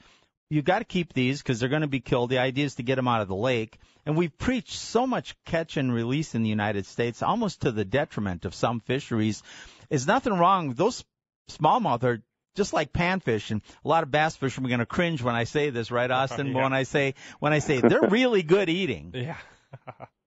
you 0.50 0.60
got 0.60 0.80
to 0.80 0.84
keep 0.84 1.14
these 1.14 1.40
because 1.40 1.60
they're 1.60 1.70
going 1.70 1.80
to 1.80 1.88
be 1.88 2.00
killed. 2.00 2.28
The 2.28 2.36
idea 2.36 2.66
is 2.66 2.74
to 2.74 2.82
get 2.82 2.96
them 2.96 3.08
out 3.08 3.22
of 3.22 3.28
the 3.28 3.34
lake. 3.34 3.78
And 4.04 4.18
we've 4.18 4.36
preached 4.36 4.74
so 4.74 5.06
much 5.06 5.34
catch 5.46 5.78
and 5.78 5.90
release 5.90 6.34
in 6.34 6.42
the 6.42 6.50
United 6.50 6.84
States, 6.84 7.22
almost 7.22 7.62
to 7.62 7.72
the 7.72 7.86
detriment 7.86 8.44
of 8.44 8.54
some 8.54 8.80
fisheries. 8.80 9.42
Is 9.88 10.06
nothing 10.06 10.34
wrong. 10.34 10.74
Those 10.74 11.06
smallmouth 11.50 12.04
are 12.04 12.22
just 12.54 12.74
like 12.74 12.92
panfish, 12.92 13.50
and 13.50 13.62
a 13.82 13.88
lot 13.88 14.02
of 14.02 14.10
bass 14.10 14.36
fishermen 14.36 14.68
are 14.70 14.76
going 14.76 14.80
to 14.80 14.84
cringe 14.86 15.22
when 15.22 15.36
I 15.36 15.44
say 15.44 15.70
this, 15.70 15.90
right, 15.90 16.10
Austin? 16.20 16.48
yeah. 16.48 16.52
But 16.52 16.62
when 16.64 16.74
I 16.74 16.82
say 16.82 17.14
when 17.38 17.54
I 17.54 17.60
say 17.60 17.80
they're 17.80 18.10
really 18.10 18.42
good 18.42 18.68
eating. 18.68 19.14
Yeah. 19.14 19.38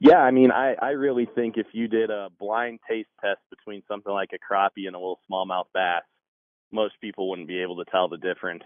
Yeah, 0.00 0.18
I 0.18 0.30
mean, 0.30 0.50
I 0.50 0.74
I 0.80 0.90
really 0.90 1.26
think 1.34 1.56
if 1.56 1.66
you 1.72 1.88
did 1.88 2.10
a 2.10 2.28
blind 2.38 2.80
taste 2.88 3.08
test 3.20 3.40
between 3.50 3.82
something 3.88 4.12
like 4.12 4.30
a 4.32 4.38
crappie 4.38 4.86
and 4.86 4.94
a 4.94 4.98
little 4.98 5.20
smallmouth 5.30 5.66
bass, 5.74 6.02
most 6.72 6.94
people 7.00 7.28
wouldn't 7.30 7.48
be 7.48 7.62
able 7.62 7.76
to 7.84 7.90
tell 7.90 8.08
the 8.08 8.18
difference. 8.18 8.64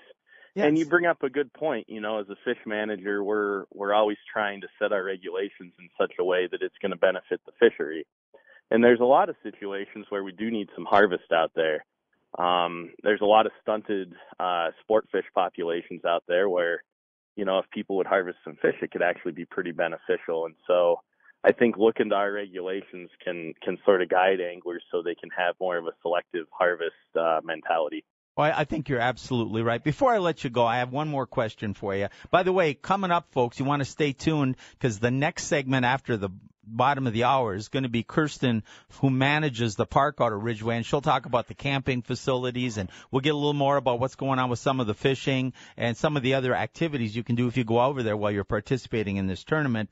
Yes. 0.55 0.67
And 0.67 0.79
you 0.79 0.87
bring 0.87 1.07
up 1.07 1.23
a 1.23 1.31
good 1.31 1.53
point. 1.53 1.89
You 1.89 2.01
know, 2.01 2.19
as 2.21 2.29
a 2.29 2.37
fish 2.45 2.59
manager, 2.67 3.23
we're 3.23 3.65
we're 3.73 3.95
always 3.95 4.19
trying 4.33 4.63
to 4.63 4.69
set 4.79 4.93
our 4.93 5.05
regulations 5.05 5.73
in 5.79 5.89
such 6.01 6.15
a 6.19 6.25
way 6.25 6.49
that 6.51 6.63
it's 6.63 6.75
going 6.83 6.91
to 6.93 6.99
benefit 6.99 7.41
the 7.47 7.53
fishery. 7.61 8.07
And 8.71 8.83
there's 8.83 9.01
a 9.01 9.05
lot 9.05 9.29
of 9.29 9.37
situations 9.43 10.07
where 10.11 10.25
we 10.25 10.33
do 10.33 10.51
need 10.51 10.69
some 10.75 10.85
harvest 10.85 11.33
out 11.33 11.53
there. 11.55 11.85
um, 12.39 12.93
there's 13.03 13.21
a 13.21 13.27
lot 13.27 13.47
of 13.47 13.53
stunted 13.61 14.15
uh, 14.39 14.71
sport 14.81 15.09
fish 15.11 15.25
populations 15.35 16.05
out 16.05 16.23
there 16.29 16.49
where, 16.49 16.83
you 17.41 17.47
know, 17.47 17.59
if 17.59 17.71
people 17.71 17.97
would 17.97 18.07
harvest 18.07 18.37
some 18.45 18.59
fish, 18.61 18.75
it 18.83 18.91
could 18.91 19.01
actually 19.01 19.33
be 19.33 19.47
pretty 19.47 19.73
beneficial. 19.73 20.45
And 20.45 20.55
so 20.67 21.01
I 21.43 21.53
think 21.53 21.79
looking 21.79 22.11
to 22.11 22.15
our 22.15 22.31
regulations 22.31 23.09
can 23.25 23.55
can 23.65 23.79
sort 23.87 24.03
of 24.03 24.11
guide 24.11 24.43
anglers 24.43 24.83
so 24.93 25.03
they 25.03 25.15
can 25.15 25.31
have 25.35 25.55
more 25.59 25.79
of 25.79 25.87
a 25.87 25.93
selective 26.03 26.45
harvest 26.53 26.93
uh, 27.19 27.41
mentality. 27.43 28.05
Well, 28.37 28.53
I 28.55 28.65
think 28.65 28.91
you're 28.91 29.01
absolutely 29.01 29.63
right. 29.63 29.83
Before 29.83 30.13
I 30.13 30.19
let 30.19 30.45
you 30.45 30.51
go, 30.51 30.67
I 30.67 30.79
have 30.79 30.93
one 30.93 31.09
more 31.09 31.27
question 31.27 31.73
for 31.73 31.97
you. 31.97 32.09
By 32.31 32.43
the 32.43 32.53
way, 32.53 32.75
coming 32.75 33.11
up, 33.11 33.33
folks, 33.33 33.59
you 33.59 33.65
want 33.65 33.81
to 33.81 33.87
stay 33.87 34.13
tuned 34.13 34.57
because 34.73 34.99
the 34.99 35.11
next 35.11 35.45
segment 35.45 35.87
after 35.87 36.19
the 36.19 36.29
bottom 36.71 37.07
of 37.07 37.13
the 37.13 37.25
hour 37.25 37.55
is 37.55 37.69
going 37.69 37.83
to 37.83 37.89
be 37.89 38.03
Kirsten, 38.03 38.63
who 39.01 39.11
manages 39.11 39.77
the 39.77 39.87
park 39.87 40.17
out 40.21 40.33
of 40.33 40.43
Ridgway, 40.43 40.77
and 40.77 40.87
she'll 40.87 41.01
talk 41.01 41.27
about 41.27 41.49
the 41.49 41.55
camping 41.55 42.03
facilities, 42.03 42.79
and 42.79 42.91
we'll 43.11 43.21
get 43.21 43.35
a 43.35 43.37
little 43.37 43.53
more 43.53 43.77
about 43.77 44.01
what's 44.01 44.15
going 44.15 44.39
on 44.39 44.51
with 44.51 44.59
some 44.59 44.81
of 44.81 44.87
the 44.87 44.95
fishing 44.95 45.53
and 45.77 45.97
some 45.97 46.17
of 46.17 46.23
the 46.23 46.35
other 46.35 46.55
activities 46.55 47.15
you 47.15 47.23
can 47.23 47.37
do 47.37 47.49
if 47.49 47.57
you 47.57 47.65
go 47.65 47.81
over 47.81 48.03
there 48.03 48.17
while 48.17 48.31
you're 48.31 48.45
participating 48.45 49.17
in 49.17 49.27
this 49.27 49.45
tournament. 49.45 49.91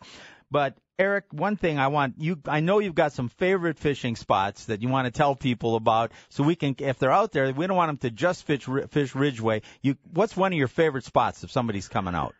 But 0.51 0.77
Eric, 0.99 1.27
one 1.31 1.57
thing 1.57 1.79
I 1.79 1.89
want 1.89 2.15
you, 2.19 2.41
I 2.47 2.59
know 2.61 2.81
you've 2.81 2.95
got 2.95 3.13
some 3.13 3.29
favorite 3.29 3.79
fishing 3.79 4.17
spots 4.17 4.65
that 4.65 4.83
you 4.83 4.89
want 4.89 5.07
to 5.07 5.13
tell 5.13 5.37
people 5.37 5.77
about, 5.77 6.11
so 6.29 6.43
we 6.43 6.57
can, 6.57 6.75
if 6.79 6.99
they're 6.99 7.13
out 7.13 7.31
there, 7.31 7.53
we 7.53 7.67
don't 7.67 7.77
want 7.77 7.89
them 7.89 8.11
to 8.11 8.17
just 8.17 8.45
fish, 8.45 8.67
fish 8.91 9.15
Ridgway. 9.15 9.63
You, 9.81 9.97
what's 10.13 10.37
one 10.37 10.53
of 10.53 10.59
your 10.59 10.69
favorite 10.69 11.05
spots 11.05 11.45
if 11.45 11.53
somebody's 11.53 11.87
coming 11.87 12.17
out? 12.17 12.35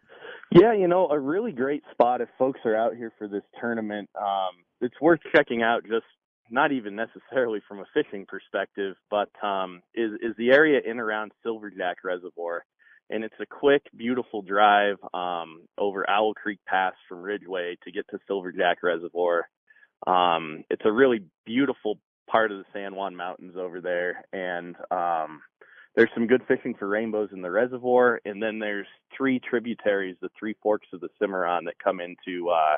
Yeah, 0.51 0.73
you 0.73 0.89
know, 0.89 1.09
a 1.09 1.19
really 1.19 1.53
great 1.53 1.83
spot 1.93 2.21
if 2.21 2.29
folks 2.39 2.61
are 2.65 2.77
out 2.77 2.97
here 2.97 3.13
for 3.19 3.29
this 3.29 3.43
tournament. 3.61 4.09
Um, 4.19 4.65
it's 4.81 4.99
worth 5.01 5.21
checking 5.35 5.63
out 5.63 5.83
just 5.85 6.07
not 6.51 6.73
even 6.73 6.97
necessarily 6.97 7.61
from 7.69 7.81
a 7.81 7.85
fishing 7.93 8.25
perspective, 8.27 8.97
but 9.11 9.29
um, 9.47 9.83
is 9.95 10.13
is 10.23 10.35
the 10.39 10.51
area 10.51 10.81
in 10.85 10.99
around 10.99 11.33
Silverjack 11.45 11.97
Reservoir, 12.03 12.65
and 13.11 13.25
it's 13.25 13.35
a 13.41 13.47
quick, 13.47 13.83
beautiful 13.95 14.41
drive 14.41 14.97
um, 15.13 15.67
over 15.77 16.09
Owl 16.09 16.33
Creek 16.33 16.61
Pass 16.67 16.95
from 17.09 17.21
Ridgway 17.21 17.77
to 17.85 17.93
get 17.93 18.07
to 18.11 18.19
Silverjack 18.31 18.77
Reservoir. 18.83 19.47
Um, 20.07 20.65
it's 20.71 20.85
a 20.87 20.93
really 20.93 21.25
beautiful 21.45 21.99
part 22.31 22.53
of 22.53 22.59
the 22.59 22.65
San 22.73 22.95
Juan 22.95 23.17
Mountains 23.17 23.57
over 23.59 23.83
there, 23.83 24.25
and 24.33 24.77
um, 24.91 25.43
there's 25.97 26.11
some 26.15 26.27
good 26.27 26.43
fishing 26.47 26.75
for 26.79 26.87
rainbows 26.87 27.31
in 27.33 27.43
the 27.43 27.51
reservoir, 27.51 28.21
and 28.25 28.43
then 28.43 28.59
there's 28.59 28.87
three 29.17 29.41
tributaries, 29.41 30.17
the 30.21 30.31
three 30.39 30.55
forks 30.63 30.87
of 30.93 31.01
the 31.01 31.09
Cimarron 31.19 31.65
that 31.65 31.79
come 31.83 32.01
into 32.01 32.51
uh, 32.51 32.77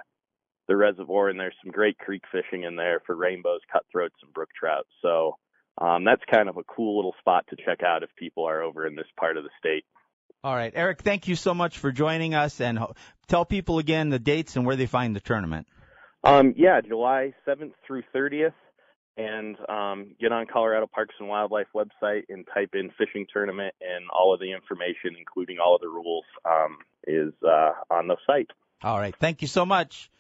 the 0.69 0.77
reservoir, 0.77 1.29
and 1.29 1.39
there's 1.39 1.55
some 1.63 1.73
great 1.73 1.99
creek 1.99 2.23
fishing 2.31 2.65
in 2.65 2.77
there 2.77 3.03
for 3.05 3.15
rainbows, 3.15 3.61
cutthroats, 3.73 4.15
and 4.23 4.33
brook 4.33 4.49
trout. 4.59 4.87
So 5.03 5.37
um, 5.79 6.05
that's 6.05 6.23
kind 6.31 6.49
of 6.49 6.57
a 6.57 6.65
cool 6.65 6.97
little 6.97 7.15
spot 7.19 7.45
to 7.51 7.57
check 7.57 7.83
out 7.83 8.03
if 8.03 8.11
people 8.17 8.45
are 8.45 8.63
over 8.63 8.87
in 8.87 8.95
this 8.95 9.07
part 9.19 9.37
of 9.37 9.45
the 9.45 9.51
state. 9.59 9.85
All 10.43 10.55
right, 10.55 10.73
Eric, 10.75 11.03
thank 11.03 11.29
you 11.29 11.37
so 11.37 11.53
much 11.53 11.79
for 11.79 11.93
joining 11.93 12.35
us, 12.35 12.61
and 12.61 12.79
tell 13.29 13.45
people 13.45 13.79
again 13.79 14.09
the 14.09 14.19
dates 14.19 14.57
and 14.57 14.65
where 14.65 14.77
they 14.77 14.87
find 14.87 15.15
the 15.15 15.21
tournament. 15.21 15.67
Um, 16.23 16.55
yeah, 16.57 16.81
July 16.81 17.35
7th 17.47 17.73
through 17.87 18.03
30th 18.15 18.53
and 19.21 19.57
um, 19.69 20.15
get 20.21 20.33
on 20.33 20.47
Colorado 20.47 20.87
Parks 20.87 21.15
and 21.19 21.29
Wildlife 21.29 21.67
website 21.75 22.25
and 22.29 22.47
type 22.55 22.71
in 22.75 22.91
fishing 22.97 23.27
tournament, 23.33 23.75
and 23.81 24.09
all 24.11 24.33
of 24.33 24.41
the 24.41 24.53
information, 24.53 25.17
including 25.19 25.59
all 25.59 25.75
of 25.75 25.81
the 25.81 25.89
rules, 25.89 26.25
um, 26.45 26.79
is 27.07 27.33
uh, 27.47 27.73
on 27.91 28.09
the 28.09 28.17
site. 28.27 28.49
All 28.83 28.99
right. 28.99 29.15
Thank 29.15 29.43
you 29.43 29.49
so 29.49 29.67
much. 29.67 30.11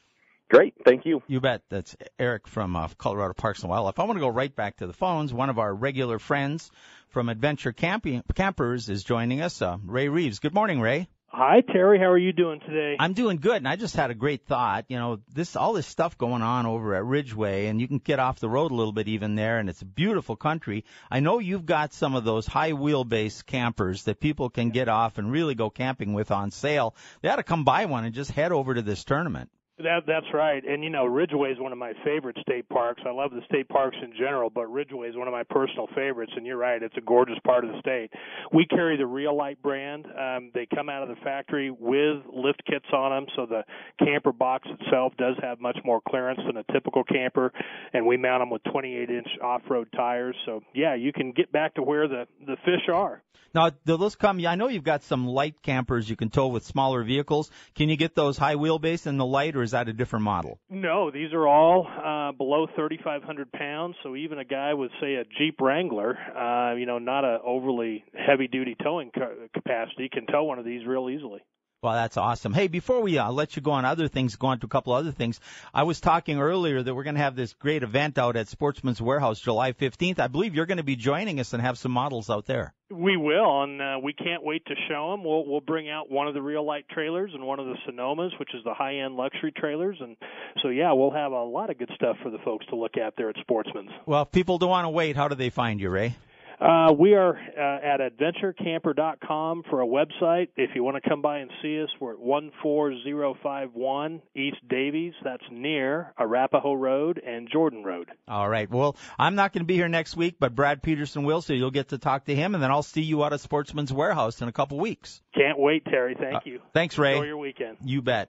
Great. 0.50 0.74
Thank 0.84 1.06
you. 1.06 1.22
You 1.28 1.40
bet. 1.40 1.62
That's 1.68 1.96
Eric 2.18 2.48
from 2.48 2.74
uh, 2.74 2.88
Colorado 2.98 3.34
Parks 3.34 3.60
and 3.62 3.70
Wildlife. 3.70 3.98
I 4.00 4.04
want 4.04 4.16
to 4.16 4.20
go 4.20 4.28
right 4.28 4.54
back 4.54 4.78
to 4.78 4.86
the 4.86 4.92
phones. 4.92 5.32
One 5.32 5.48
of 5.48 5.58
our 5.60 5.72
regular 5.72 6.18
friends 6.18 6.70
from 7.08 7.28
Adventure 7.28 7.72
Camping 7.72 8.22
Campers 8.34 8.88
is 8.88 9.04
joining 9.04 9.40
us, 9.40 9.62
uh, 9.62 9.78
Ray 9.84 10.08
Reeves. 10.08 10.40
Good 10.40 10.54
morning, 10.54 10.80
Ray. 10.80 11.08
Hi, 11.32 11.60
Terry. 11.60 12.00
How 12.00 12.06
are 12.06 12.18
you 12.18 12.32
doing 12.32 12.58
today? 12.58 12.96
I'm 12.98 13.12
doing 13.12 13.36
good, 13.36 13.54
and 13.54 13.68
I 13.68 13.76
just 13.76 13.94
had 13.94 14.10
a 14.10 14.14
great 14.14 14.46
thought. 14.46 14.86
You 14.88 14.98
know, 14.98 15.20
this 15.32 15.54
all 15.54 15.74
this 15.74 15.86
stuff 15.86 16.18
going 16.18 16.42
on 16.42 16.66
over 16.66 16.96
at 16.96 17.04
Ridgway, 17.04 17.66
and 17.66 17.80
you 17.80 17.86
can 17.86 17.98
get 17.98 18.18
off 18.18 18.40
the 18.40 18.48
road 18.48 18.72
a 18.72 18.74
little 18.74 18.92
bit 18.92 19.06
even 19.06 19.36
there, 19.36 19.58
and 19.58 19.68
it's 19.70 19.80
a 19.80 19.86
beautiful 19.86 20.34
country. 20.34 20.84
I 21.08 21.20
know 21.20 21.38
you've 21.38 21.66
got 21.66 21.92
some 21.92 22.16
of 22.16 22.24
those 22.24 22.48
high 22.48 22.72
wheelbase 22.72 23.46
campers 23.46 24.02
that 24.04 24.18
people 24.18 24.50
can 24.50 24.70
get 24.70 24.88
off 24.88 25.18
and 25.18 25.30
really 25.30 25.54
go 25.54 25.70
camping 25.70 26.14
with 26.14 26.32
on 26.32 26.50
sale. 26.50 26.96
They 27.22 27.28
ought 27.28 27.36
to 27.36 27.44
come 27.44 27.62
buy 27.62 27.84
one 27.84 28.04
and 28.04 28.12
just 28.12 28.32
head 28.32 28.50
over 28.50 28.74
to 28.74 28.82
this 28.82 29.04
tournament. 29.04 29.50
That 29.82 30.00
that's 30.06 30.26
right. 30.34 30.62
And 30.64 30.84
you 30.84 30.90
know, 30.90 31.06
Ridgway 31.06 31.52
is 31.52 31.58
one 31.58 31.72
of 31.72 31.78
my 31.78 31.92
favorite 32.04 32.36
state 32.40 32.68
parks. 32.68 33.02
I 33.06 33.10
love 33.10 33.30
the 33.30 33.40
state 33.46 33.68
parks 33.68 33.96
in 34.02 34.12
general, 34.12 34.50
but 34.50 34.66
Ridgway 34.66 35.08
is 35.08 35.16
one 35.16 35.28
of 35.28 35.32
my 35.32 35.42
personal 35.42 35.86
favorites. 35.94 36.32
And 36.36 36.46
you're 36.46 36.56
right, 36.56 36.82
it's 36.82 36.96
a 36.96 37.00
gorgeous 37.00 37.38
part 37.44 37.64
of 37.64 37.72
the 37.72 37.78
state. 37.80 38.10
We 38.52 38.66
carry 38.66 38.96
the 38.96 39.06
Real-Lite 39.06 39.62
brand. 39.62 40.06
Um, 40.06 40.50
they 40.54 40.66
come 40.66 40.88
out 40.88 41.02
of 41.02 41.08
the 41.08 41.22
factory 41.22 41.70
with 41.70 42.22
lift 42.32 42.62
kits 42.66 42.86
on 42.92 43.10
them, 43.10 43.26
so 43.36 43.46
the 43.46 43.62
camper 44.04 44.32
box 44.32 44.68
itself 44.80 45.12
does 45.16 45.36
have 45.42 45.60
much 45.60 45.78
more 45.84 46.00
clearance 46.08 46.40
than 46.46 46.56
a 46.56 46.72
typical 46.72 47.04
camper. 47.04 47.52
And 47.92 48.06
we 48.06 48.16
mount 48.16 48.42
them 48.42 48.50
with 48.50 48.62
28-inch 48.64 49.28
off-road 49.42 49.88
tires. 49.96 50.36
So 50.46 50.62
yeah, 50.74 50.94
you 50.94 51.12
can 51.12 51.32
get 51.32 51.50
back 51.52 51.74
to 51.74 51.82
where 51.82 52.08
the 52.08 52.26
the 52.46 52.56
fish 52.64 52.88
are. 52.92 53.22
Now, 53.52 53.70
do 53.84 53.96
those 53.96 54.14
come? 54.14 54.44
I 54.46 54.54
know 54.54 54.68
you've 54.68 54.84
got 54.84 55.02
some 55.02 55.26
light 55.26 55.60
campers 55.62 56.08
you 56.08 56.14
can 56.14 56.30
tow 56.30 56.46
with 56.46 56.64
smaller 56.64 57.02
vehicles. 57.02 57.50
Can 57.74 57.88
you 57.88 57.96
get 57.96 58.14
those 58.14 58.38
high 58.38 58.54
wheelbase 58.54 59.06
and 59.06 59.18
the 59.18 59.26
light, 59.26 59.56
or 59.56 59.62
is 59.70 59.72
that 59.72 59.88
a 59.88 59.92
different 59.92 60.24
model? 60.24 60.58
No, 60.68 61.12
these 61.12 61.32
are 61.32 61.46
all 61.46 61.86
uh, 61.86 62.32
below 62.32 62.66
3,500 62.74 63.52
pounds. 63.52 63.94
So 64.02 64.16
even 64.16 64.40
a 64.40 64.44
guy 64.44 64.74
with, 64.74 64.90
say, 65.00 65.14
a 65.14 65.22
Jeep 65.38 65.60
Wrangler, 65.60 66.18
uh, 66.36 66.74
you 66.74 66.86
know, 66.86 66.98
not 66.98 67.22
a 67.22 67.38
overly 67.44 68.04
heavy-duty 68.12 68.76
towing 68.82 69.12
ca- 69.12 69.46
capacity, 69.54 70.08
can 70.12 70.26
tow 70.26 70.42
one 70.42 70.58
of 70.58 70.64
these 70.64 70.84
real 70.84 71.08
easily. 71.08 71.40
Well, 71.82 71.94
that's 71.94 72.18
awesome. 72.18 72.52
Hey, 72.52 72.68
before 72.68 73.00
we 73.00 73.16
uh, 73.16 73.32
let 73.32 73.56
you 73.56 73.62
go 73.62 73.70
on 73.70 73.86
other 73.86 74.06
things, 74.06 74.36
go 74.36 74.48
on 74.48 74.58
to 74.60 74.66
a 74.66 74.68
couple 74.68 74.92
other 74.92 75.12
things, 75.12 75.40
I 75.72 75.84
was 75.84 75.98
talking 75.98 76.38
earlier 76.38 76.82
that 76.82 76.94
we're 76.94 77.04
going 77.04 77.14
to 77.14 77.22
have 77.22 77.36
this 77.36 77.54
great 77.54 77.82
event 77.82 78.18
out 78.18 78.36
at 78.36 78.48
Sportsman's 78.48 79.00
Warehouse 79.00 79.40
July 79.40 79.72
15th. 79.72 80.18
I 80.18 80.26
believe 80.26 80.54
you're 80.54 80.66
going 80.66 80.76
to 80.76 80.82
be 80.82 80.96
joining 80.96 81.40
us 81.40 81.54
and 81.54 81.62
have 81.62 81.78
some 81.78 81.92
models 81.92 82.28
out 82.28 82.44
there. 82.44 82.74
We 82.90 83.16
will, 83.16 83.62
and 83.62 83.80
uh, 83.80 83.98
we 84.02 84.12
can't 84.12 84.44
wait 84.44 84.66
to 84.66 84.74
show 84.90 85.12
them. 85.12 85.24
We'll 85.24 85.46
we'll 85.46 85.62
bring 85.62 85.88
out 85.88 86.10
one 86.10 86.26
of 86.28 86.34
the 86.34 86.42
Real-Lite 86.42 86.88
trailers 86.90 87.30
and 87.32 87.46
one 87.46 87.60
of 87.60 87.66
the 87.66 87.76
Sonomas, 87.88 88.38
which 88.38 88.52
is 88.52 88.62
the 88.64 88.74
high-end 88.74 89.14
luxury 89.14 89.52
trailers, 89.56 89.96
and 90.00 90.16
so 90.60 90.68
yeah, 90.68 90.92
we'll 90.92 91.12
have 91.12 91.30
a 91.30 91.44
lot 91.44 91.70
of 91.70 91.78
good 91.78 91.90
stuff 91.94 92.16
for 92.22 92.30
the 92.30 92.38
folks 92.44 92.66
to 92.66 92.76
look 92.76 92.98
at 92.98 93.14
there 93.16 93.30
at 93.30 93.36
Sportsman's. 93.40 93.90
Well, 94.06 94.22
if 94.22 94.32
people 94.32 94.58
don't 94.58 94.70
want 94.70 94.86
to 94.86 94.90
wait, 94.90 95.14
how 95.14 95.28
do 95.28 95.36
they 95.36 95.50
find 95.50 95.80
you, 95.80 95.88
Ray? 95.88 96.16
Uh, 96.60 96.92
we 96.92 97.14
are 97.14 97.38
uh, 97.38 97.78
at 97.82 98.00
adventurecamper.com 98.00 99.62
for 99.70 99.80
a 99.80 99.86
website. 99.86 100.48
If 100.56 100.70
you 100.74 100.84
want 100.84 101.02
to 101.02 101.08
come 101.08 101.22
by 101.22 101.38
and 101.38 101.50
see 101.62 101.82
us, 101.82 101.88
we're 101.98 102.12
at 102.12 102.18
14051 102.62 104.22
East 104.36 104.56
Davies. 104.68 105.14
That's 105.24 105.42
near 105.50 106.12
Arapahoe 106.18 106.74
Road 106.74 107.18
and 107.26 107.48
Jordan 107.50 107.82
Road. 107.82 108.10
All 108.28 108.46
right. 108.46 108.70
Well, 108.70 108.94
I'm 109.18 109.36
not 109.36 109.54
going 109.54 109.62
to 109.62 109.66
be 109.66 109.76
here 109.76 109.88
next 109.88 110.18
week, 110.18 110.36
but 110.38 110.54
Brad 110.54 110.82
Peterson 110.82 111.24
will, 111.24 111.40
so 111.40 111.54
you'll 111.54 111.70
get 111.70 111.88
to 111.88 111.98
talk 111.98 112.26
to 112.26 112.34
him, 112.34 112.54
and 112.54 112.62
then 112.62 112.70
I'll 112.70 112.82
see 112.82 113.02
you 113.02 113.24
out 113.24 113.32
of 113.32 113.40
Sportsman's 113.40 113.92
Warehouse 113.92 114.42
in 114.42 114.48
a 114.48 114.52
couple 114.52 114.78
weeks. 114.78 115.22
Can't 115.34 115.58
wait, 115.58 115.86
Terry. 115.86 116.14
Thank 116.14 116.36
uh, 116.36 116.40
you. 116.44 116.60
Thanks, 116.74 116.98
Ray. 116.98 117.14
Enjoy 117.14 117.26
your 117.26 117.38
weekend. 117.38 117.78
You 117.82 118.02
bet. 118.02 118.28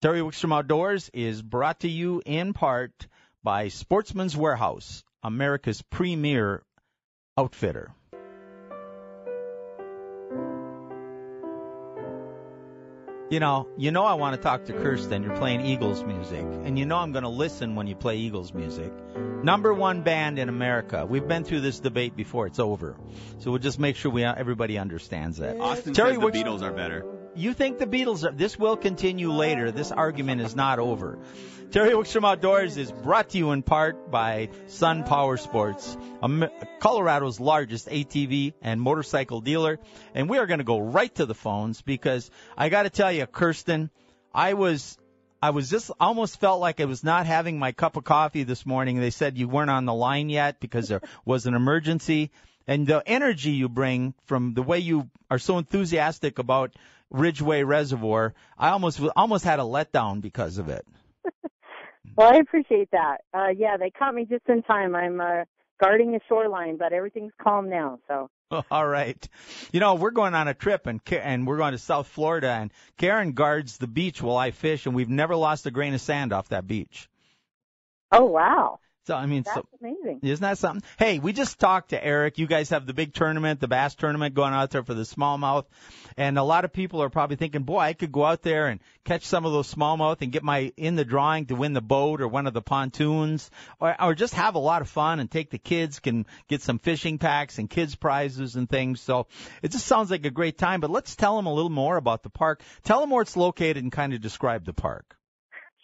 Terry 0.00 0.20
Wickstrom 0.20 0.54
Outdoors 0.54 1.10
is 1.12 1.42
brought 1.42 1.80
to 1.80 1.88
you 1.88 2.22
in 2.24 2.54
part 2.54 3.08
by 3.42 3.68
Sportsman's 3.68 4.34
Warehouse, 4.34 5.04
America's 5.22 5.82
premier 5.82 6.62
outfitter. 7.36 7.90
You 13.30 13.40
know, 13.40 13.68
you 13.76 13.90
know 13.90 14.04
I 14.04 14.14
want 14.14 14.36
to 14.36 14.40
talk 14.40 14.66
to 14.66 14.72
Kirsten. 14.72 15.24
You're 15.24 15.36
playing 15.36 15.66
Eagles 15.66 16.04
music, 16.04 16.42
and 16.42 16.78
you 16.78 16.86
know 16.86 16.98
I'm 16.98 17.10
going 17.10 17.24
to 17.24 17.30
listen 17.30 17.74
when 17.74 17.88
you 17.88 17.96
play 17.96 18.18
Eagles 18.18 18.54
music. 18.54 18.92
Number 19.42 19.74
one 19.74 20.02
band 20.02 20.38
in 20.38 20.48
America. 20.48 21.04
We've 21.06 21.26
been 21.26 21.42
through 21.42 21.62
this 21.62 21.80
debate 21.80 22.14
before. 22.14 22.46
It's 22.46 22.60
over, 22.60 22.94
so 23.38 23.50
we'll 23.50 23.58
just 23.58 23.80
make 23.80 23.96
sure 23.96 24.12
we 24.12 24.22
everybody 24.24 24.78
understands 24.78 25.38
that. 25.38 25.58
Austin 25.58 25.94
Terry, 25.94 26.14
says 26.14 26.20
the 26.20 26.30
Beatles 26.30 26.62
are 26.62 26.72
better. 26.72 27.04
You 27.36 27.52
think 27.52 27.78
the 27.78 27.86
Beatles 27.86 28.22
are? 28.22 28.32
This 28.32 28.58
will 28.58 28.76
continue 28.76 29.32
later. 29.32 29.72
This 29.72 29.90
argument 29.90 30.40
is 30.40 30.54
not 30.54 30.78
over. 30.78 31.18
Terry 31.72 31.90
Wickstrom 31.90 32.24
Outdoors 32.24 32.76
is 32.76 32.92
brought 32.92 33.30
to 33.30 33.38
you 33.38 33.50
in 33.50 33.64
part 33.64 34.08
by 34.08 34.50
Sun 34.68 35.02
Power 35.02 35.36
Sports, 35.36 35.96
Colorado's 36.78 37.40
largest 37.40 37.88
ATV 37.88 38.54
and 38.62 38.80
motorcycle 38.80 39.40
dealer. 39.40 39.80
And 40.14 40.30
we 40.30 40.38
are 40.38 40.46
going 40.46 40.58
to 40.58 40.64
go 40.64 40.78
right 40.78 41.12
to 41.16 41.26
the 41.26 41.34
phones 41.34 41.82
because 41.82 42.30
I 42.56 42.68
got 42.68 42.84
to 42.84 42.90
tell 42.90 43.10
you, 43.10 43.26
Kirsten, 43.26 43.90
I 44.32 44.54
was 44.54 44.96
I 45.42 45.50
was 45.50 45.68
just 45.68 45.90
almost 45.98 46.38
felt 46.38 46.60
like 46.60 46.80
I 46.80 46.84
was 46.84 47.02
not 47.02 47.26
having 47.26 47.58
my 47.58 47.72
cup 47.72 47.96
of 47.96 48.04
coffee 48.04 48.44
this 48.44 48.64
morning. 48.64 49.00
They 49.00 49.10
said 49.10 49.36
you 49.36 49.48
weren't 49.48 49.70
on 49.70 49.84
the 49.84 49.92
line 49.92 50.30
yet 50.30 50.60
because 50.60 50.88
there 50.88 51.02
was 51.24 51.46
an 51.46 51.54
emergency. 51.54 52.30
And 52.66 52.86
the 52.86 53.02
energy 53.04 53.50
you 53.50 53.68
bring 53.68 54.14
from 54.24 54.54
the 54.54 54.62
way 54.62 54.78
you 54.78 55.10
are 55.30 55.38
so 55.38 55.58
enthusiastic 55.58 56.38
about 56.38 56.74
Ridgway 57.14 57.62
Reservoir, 57.62 58.34
I 58.58 58.70
almost 58.70 59.00
almost 59.16 59.44
had 59.44 59.60
a 59.60 59.62
letdown 59.62 60.20
because 60.20 60.58
of 60.58 60.68
it. 60.68 60.86
Well, 62.16 62.32
I 62.32 62.36
appreciate 62.36 62.90
that. 62.92 63.22
Uh, 63.32 63.48
yeah, 63.56 63.76
they 63.76 63.90
caught 63.90 64.14
me 64.14 64.24
just 64.24 64.48
in 64.48 64.62
time. 64.62 64.94
I'm 64.94 65.20
uh, 65.20 65.44
guarding 65.82 66.12
the 66.12 66.20
shoreline, 66.28 66.76
but 66.76 66.92
everything's 66.92 67.32
calm 67.42 67.68
now. 67.68 67.98
So. 68.06 68.30
All 68.70 68.86
right. 68.86 69.28
You 69.72 69.80
know, 69.80 69.96
we're 69.96 70.12
going 70.12 70.34
on 70.34 70.46
a 70.46 70.54
trip 70.54 70.86
and 70.86 71.00
and 71.10 71.46
we're 71.46 71.56
going 71.56 71.72
to 71.72 71.78
South 71.78 72.06
Florida 72.06 72.50
and 72.50 72.72
Karen 72.98 73.32
guards 73.32 73.78
the 73.78 73.88
beach 73.88 74.22
while 74.22 74.36
I 74.36 74.52
fish 74.52 74.86
and 74.86 74.94
we've 74.94 75.08
never 75.08 75.34
lost 75.34 75.66
a 75.66 75.72
grain 75.72 75.94
of 75.94 76.00
sand 76.00 76.32
off 76.32 76.50
that 76.50 76.66
beach. 76.66 77.08
Oh 78.12 78.26
wow. 78.26 78.78
So 79.06 79.14
I 79.14 79.26
mean, 79.26 79.42
That's 79.42 79.56
so 79.56 79.66
amazing. 79.80 80.20
isn't 80.22 80.42
that 80.42 80.56
something? 80.56 80.82
Hey, 80.98 81.18
we 81.18 81.34
just 81.34 81.58
talked 81.58 81.90
to 81.90 82.02
Eric. 82.02 82.38
You 82.38 82.46
guys 82.46 82.70
have 82.70 82.86
the 82.86 82.94
big 82.94 83.12
tournament, 83.12 83.60
the 83.60 83.68
bass 83.68 83.94
tournament 83.94 84.34
going 84.34 84.54
out 84.54 84.70
there 84.70 84.82
for 84.82 84.94
the 84.94 85.02
smallmouth, 85.02 85.66
and 86.16 86.38
a 86.38 86.42
lot 86.42 86.64
of 86.64 86.72
people 86.72 87.02
are 87.02 87.10
probably 87.10 87.36
thinking, 87.36 87.64
boy, 87.64 87.80
I 87.80 87.92
could 87.92 88.12
go 88.12 88.24
out 88.24 88.40
there 88.40 88.68
and 88.68 88.80
catch 89.04 89.24
some 89.26 89.44
of 89.44 89.52
those 89.52 89.72
smallmouth 89.72 90.22
and 90.22 90.32
get 90.32 90.42
my 90.42 90.72
in 90.78 90.96
the 90.96 91.04
drawing 91.04 91.46
to 91.46 91.54
win 91.54 91.74
the 91.74 91.82
boat 91.82 92.22
or 92.22 92.28
one 92.28 92.46
of 92.46 92.54
the 92.54 92.62
pontoons, 92.62 93.50
or, 93.78 93.94
or 94.02 94.14
just 94.14 94.34
have 94.34 94.54
a 94.54 94.58
lot 94.58 94.80
of 94.80 94.88
fun 94.88 95.20
and 95.20 95.30
take 95.30 95.50
the 95.50 95.58
kids 95.58 96.00
can 96.00 96.24
get 96.48 96.62
some 96.62 96.78
fishing 96.78 97.18
packs 97.18 97.58
and 97.58 97.68
kids 97.68 97.94
prizes 97.94 98.56
and 98.56 98.70
things. 98.70 99.02
So 99.02 99.26
it 99.62 99.70
just 99.70 99.86
sounds 99.86 100.10
like 100.10 100.24
a 100.24 100.30
great 100.30 100.56
time. 100.56 100.80
But 100.80 100.90
let's 100.90 101.14
tell 101.14 101.36
them 101.36 101.46
a 101.46 101.52
little 101.52 101.68
more 101.70 101.98
about 101.98 102.22
the 102.22 102.30
park. 102.30 102.62
Tell 102.84 103.00
them 103.00 103.10
where 103.10 103.22
it's 103.22 103.36
located 103.36 103.82
and 103.82 103.92
kind 103.92 104.14
of 104.14 104.22
describe 104.22 104.64
the 104.64 104.72
park. 104.72 105.14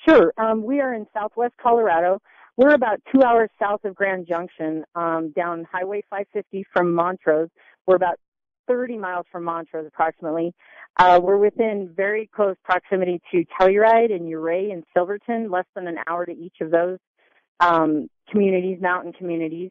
Sure. 0.08 0.32
Um, 0.38 0.64
we 0.64 0.80
are 0.80 0.94
in 0.94 1.06
Southwest 1.12 1.54
Colorado. 1.62 2.22
We're 2.60 2.74
about 2.74 3.00
two 3.10 3.22
hours 3.22 3.48
south 3.58 3.86
of 3.86 3.94
Grand 3.94 4.26
Junction, 4.26 4.84
um, 4.94 5.32
down 5.34 5.66
Highway 5.72 6.02
550 6.10 6.66
from 6.70 6.92
Montrose. 6.92 7.48
We're 7.86 7.96
about 7.96 8.20
30 8.68 8.98
miles 8.98 9.24
from 9.32 9.44
Montrose, 9.44 9.86
approximately. 9.86 10.52
Uh, 10.98 11.18
we're 11.22 11.38
within 11.38 11.90
very 11.96 12.28
close 12.36 12.56
proximity 12.62 13.18
to 13.32 13.46
Telluride 13.58 14.12
and 14.12 14.30
Ouray 14.30 14.72
and 14.72 14.84
Silverton, 14.94 15.50
less 15.50 15.64
than 15.74 15.86
an 15.86 15.96
hour 16.06 16.26
to 16.26 16.32
each 16.32 16.56
of 16.60 16.70
those 16.70 16.98
um, 17.60 18.10
communities, 18.30 18.76
mountain 18.78 19.14
communities. 19.14 19.70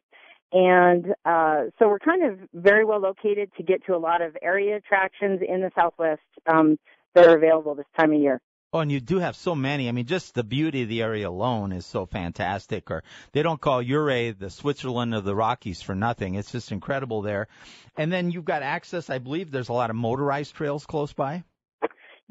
And 0.52 1.14
uh, 1.24 1.66
so 1.78 1.86
we're 1.86 2.00
kind 2.00 2.24
of 2.24 2.40
very 2.54 2.84
well 2.84 3.00
located 3.00 3.52
to 3.56 3.62
get 3.62 3.86
to 3.86 3.94
a 3.94 3.98
lot 3.98 4.20
of 4.20 4.36
area 4.42 4.76
attractions 4.76 5.42
in 5.48 5.60
the 5.60 5.70
Southwest 5.78 6.22
um, 6.52 6.76
that 7.14 7.28
are 7.28 7.36
available 7.36 7.76
this 7.76 7.86
time 7.96 8.12
of 8.12 8.20
year. 8.20 8.40
Oh, 8.72 8.78
and 8.78 8.92
you 8.92 9.00
do 9.00 9.18
have 9.18 9.34
so 9.34 9.56
many. 9.56 9.88
I 9.88 9.92
mean, 9.92 10.06
just 10.06 10.32
the 10.34 10.44
beauty 10.44 10.82
of 10.82 10.88
the 10.88 11.02
area 11.02 11.28
alone 11.28 11.72
is 11.72 11.84
so 11.84 12.06
fantastic. 12.06 12.88
Or 12.92 13.02
they 13.32 13.42
don't 13.42 13.60
call 13.60 13.80
Ouray 13.80 14.30
the 14.30 14.48
Switzerland 14.48 15.12
of 15.12 15.24
the 15.24 15.34
Rockies 15.34 15.82
for 15.82 15.96
nothing. 15.96 16.36
It's 16.36 16.52
just 16.52 16.70
incredible 16.70 17.20
there. 17.22 17.48
And 17.96 18.12
then 18.12 18.30
you've 18.30 18.44
got 18.44 18.62
access. 18.62 19.10
I 19.10 19.18
believe 19.18 19.50
there's 19.50 19.70
a 19.70 19.72
lot 19.72 19.90
of 19.90 19.96
motorized 19.96 20.54
trails 20.54 20.86
close 20.86 21.12
by. 21.12 21.42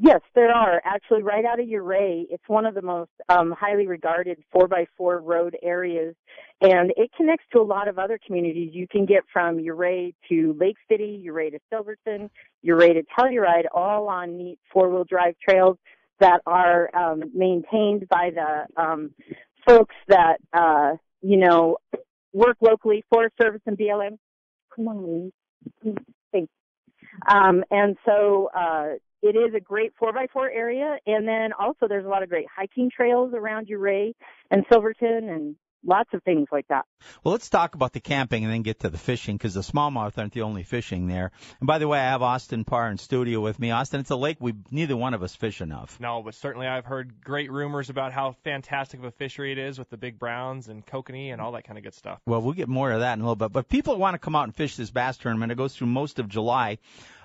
Yes, 0.02 0.22
there 0.34 0.50
are 0.50 0.82
actually 0.86 1.24
right 1.24 1.44
out 1.44 1.60
of 1.60 1.68
Ouray. 1.68 2.26
It's 2.30 2.48
one 2.48 2.66
of 2.66 2.74
the 2.74 2.82
most 2.82 3.12
um, 3.28 3.54
highly 3.60 3.86
regarded 3.86 4.42
four 4.50 4.70
by 4.70 4.86
four 4.98 5.20
road 5.20 5.58
areas, 5.62 6.16
and 6.62 6.94
it 6.96 7.12
connects 7.18 7.44
to 7.52 7.60
a 7.60 7.64
lot 7.64 7.90
of 7.90 8.00
other 8.00 8.18
communities. 8.26 8.70
You 8.72 8.88
can 8.88 9.06
get 9.06 9.24
from 9.34 9.60
Ouray 9.60 10.14
to 10.30 10.56
Lake 10.58 10.78
City, 10.90 11.22
Ouray 11.28 11.50
to 11.50 11.60
Silverton, 11.70 12.30
Ouray 12.66 12.94
to 12.94 13.04
Telluride, 13.18 13.66
all 13.76 14.08
on 14.08 14.38
neat 14.38 14.58
four 14.72 14.90
wheel 14.90 15.04
drive 15.04 15.36
trails 15.46 15.78
that 16.20 16.42
are 16.46 16.96
um, 16.96 17.24
maintained 17.34 18.08
by 18.10 18.32
the 18.34 18.82
um, 18.82 19.12
folks 19.68 19.96
that 20.08 20.38
uh, 20.54 20.94
you 21.22 21.38
know 21.38 21.78
work 22.34 22.58
locally, 22.62 23.04
Forest 23.10 23.36
Service 23.42 23.62
and 23.66 23.78
BLM. 23.78 24.18
Come 24.76 24.88
on, 24.88 25.32
thanks. 26.32 26.52
Um, 27.28 27.64
and 27.72 27.98
so 28.06 28.50
uh, 28.56 28.94
it 29.22 29.36
is 29.36 29.54
a 29.56 29.60
great 29.60 29.94
four 29.98 30.14
by 30.14 30.28
four 30.32 30.50
area, 30.50 30.98
and 31.06 31.28
then 31.28 31.52
also 31.54 31.88
there's 31.88 32.06
a 32.06 32.10
lot 32.10 32.24
of 32.24 32.30
great 32.30 32.48
hiking 32.56 32.90
trails 32.96 33.34
around 33.36 33.70
Ouray 33.70 34.14
and 34.52 34.66
Silverton 34.72 35.30
and 35.30 35.56
lots 35.86 36.10
of 36.14 36.24
things 36.24 36.48
like 36.52 36.68
that. 36.68 36.86
Well, 37.24 37.32
let's 37.32 37.50
talk 37.50 37.76
about 37.76 37.94
the 37.94 38.00
camping 38.00 38.44
and 38.44 38.54
then 38.54 38.62
get 38.62 38.82
to 38.82 38.90
the 38.90 38.98
fishing 38.98 39.38
because 39.38 39.54
the 39.54 39.62
smallmouth 39.62 40.18
aren't 40.18 40.34
the 40.34 40.42
only 40.42 40.64
fishing 40.64 41.08
there. 41.08 41.32
And 41.60 41.68
by 41.68 41.78
the 41.78 41.88
way, 41.88 42.00
I 42.00 42.12
have 42.12 42.22
Austin 42.22 42.66
Parr 42.66 42.90
in 42.90 42.98
studio 42.98 43.40
with 43.40 43.60
me. 43.60 43.72
Austin, 43.72 44.00
it's 44.00 44.10
a 44.10 44.16
lake 44.16 44.38
we 44.40 44.54
neither 44.72 44.96
one 44.96 45.14
of 45.14 45.24
us 45.24 45.36
fish 45.36 45.62
enough. 45.62 46.00
No, 46.00 46.22
but 46.24 46.36
certainly 46.36 46.68
I've 46.68 46.86
heard 46.86 47.24
great 47.24 47.52
rumors 47.52 47.90
about 47.90 48.14
how 48.14 48.34
fantastic 48.44 49.00
of 49.00 49.06
a 49.06 49.12
fishery 49.12 49.52
it 49.52 49.58
is 49.58 49.80
with 49.80 49.90
the 49.90 49.98
big 49.98 50.20
browns 50.20 50.68
and 50.68 50.86
kokanee 50.86 51.32
and 51.32 51.42
all 51.42 51.54
that 51.54 51.64
kind 51.64 51.78
of 51.78 51.84
good 51.84 51.94
stuff. 51.94 52.20
Well, 52.26 52.42
we'll 52.42 52.54
get 52.54 52.70
more 52.70 52.92
of 52.92 53.02
that 53.02 53.14
in 53.14 53.22
a 53.22 53.24
little 53.24 53.36
bit. 53.36 53.52
But 53.52 53.70
people 53.70 53.98
want 53.98 54.16
to 54.16 54.20
come 54.20 54.36
out 54.36 54.44
and 54.44 54.56
fish 54.56 54.76
this 54.76 54.92
bass 54.92 55.18
tournament. 55.18 55.52
It 55.52 55.58
goes 55.58 55.76
through 55.76 55.88
most 55.88 56.20
of 56.20 56.28
July. 56.28 56.80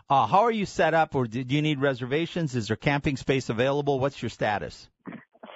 Uh, 0.08 0.26
how 0.26 0.40
are 0.40 0.50
you 0.50 0.66
set 0.66 0.92
up, 0.92 1.14
or 1.14 1.26
do 1.26 1.42
you 1.48 1.62
need 1.62 1.80
reservations? 1.80 2.54
Is 2.54 2.68
there 2.68 2.76
camping 2.76 3.16
space 3.16 3.48
available? 3.48 3.98
What's 3.98 4.20
your 4.22 4.28
status? 4.28 4.88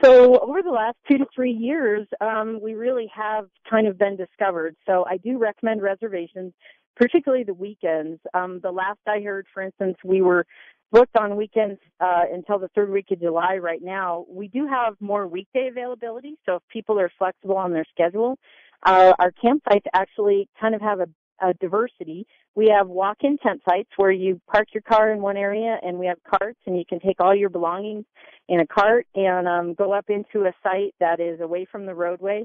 So 0.03 0.39
over 0.39 0.63
the 0.63 0.71
last 0.71 0.97
two 1.11 1.19
to 1.19 1.27
three 1.35 1.53
years, 1.53 2.07
um, 2.21 2.61
we 2.63 2.75
really 2.75 3.11
have 3.15 3.47
kind 3.69 3.87
of 3.87 3.99
been 3.99 4.17
discovered. 4.17 4.77
So 4.87 5.05
I 5.09 5.17
do 5.17 5.39
recommend 5.39 5.83
reservations, 5.83 6.53
particularly 6.97 7.45
the 7.45 7.55
weekends. 7.55 8.21
Um, 8.33 8.61
the 8.63 8.71
last 8.71 9.01
I 9.07 9.21
heard, 9.21 9.47
for 9.53 9.63
instance, 9.63 9.97
we 10.05 10.23
were 10.23 10.47
booked 10.93 11.17
on 11.17 11.37
weekends 11.37 11.81
uh, 12.01 12.23
until 12.33 12.59
the 12.59 12.69
third 12.69 12.91
week 12.91 13.07
of 13.11 13.21
July. 13.21 13.57
Right 13.57 13.83
now, 13.83 14.25
we 14.29 14.49
do 14.49 14.67
have 14.69 14.95
more 15.01 15.27
weekday 15.27 15.69
availability. 15.69 16.37
So 16.47 16.57
if 16.57 16.63
people 16.71 16.99
are 17.01 17.11
flexible 17.19 17.57
on 17.57 17.73
their 17.73 17.85
schedule, 17.91 18.39
uh, 18.85 19.13
our 19.19 19.33
campsites 19.33 19.87
actually 19.93 20.49
kind 20.61 20.75
of 20.75 20.81
have 20.81 21.01
a 21.01 21.09
uh, 21.41 21.53
diversity. 21.61 22.27
We 22.59 22.75
have 22.77 22.89
walk-in 22.89 23.39
tent 23.39 23.63
sites 23.71 23.91
where 23.99 24.11
you 24.11 24.41
park 24.53 24.67
your 24.75 24.83
car 24.83 25.13
in 25.13 25.23
one 25.23 25.37
area, 25.37 25.79
and 25.81 25.97
we 25.97 26.07
have 26.07 26.19
carts, 26.29 26.59
and 26.67 26.77
you 26.77 26.85
can 26.85 26.99
take 26.99 27.21
all 27.21 27.33
your 27.33 27.51
belongings 27.51 28.05
in 28.49 28.59
a 28.59 28.67
cart 28.67 29.07
and 29.15 29.47
um, 29.47 29.75
go 29.75 29.93
up 29.93 30.07
into 30.11 30.45
a 30.45 30.53
site 30.61 30.93
that 30.99 31.21
is 31.21 31.41
away 31.41 31.69
from 31.71 31.87
the 31.87 31.95
roadway. 31.95 32.45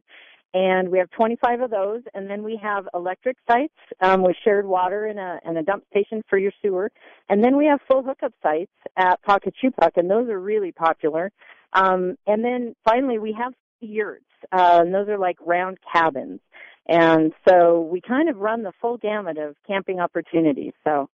And 0.54 0.89
we 0.89 0.99
have 0.99 1.10
25 1.17 1.62
of 1.62 1.71
those, 1.71 2.04
and 2.13 2.30
then 2.30 2.43
we 2.43 2.60
have 2.62 2.88
electric 2.93 3.38
sites 3.49 3.73
um, 4.02 4.21
with 4.21 4.36
shared 4.43 4.67
water 4.67 5.08
and 5.08 5.17
a, 5.17 5.39
and 5.45 5.58
a 5.58 5.63
dump 5.63 5.84
station 5.89 6.21
for 6.30 6.38
your 6.38 6.52
sewer. 6.62 6.91
And 7.30 7.43
then 7.43 7.58
we 7.58 7.65
have 7.65 7.80
full 7.89 8.04
hookup 8.04 8.34
sites 8.43 8.69
at 8.95 9.19
Pa-Co-Chu-Puk, 9.23 9.93
and 9.95 10.12
those 10.12 10.30
are 10.30 10.39
really 10.39 10.73
popular. 10.73 11.32
Um, 11.73 12.17
and 12.28 12.45
then 12.45 12.76
finally, 12.86 13.17
we 13.17 13.36
have 13.41 13.54
yurts, 13.80 14.26
uh, 14.52 14.82
and 14.84 14.93
those 14.93 15.10
are 15.10 15.17
like 15.17 15.38
round 15.43 15.80
cabins. 15.91 16.39
And 16.88 17.32
so 17.48 17.82
we 17.82 18.02
kind 18.02 18.30
of 18.30 18.38
run 18.38 18.63
the 18.63 18.74
full 18.82 18.98
gamut 18.98 19.38
of 19.38 19.56
camping 19.67 20.00
opportunities. 20.00 20.74
So 20.84 21.10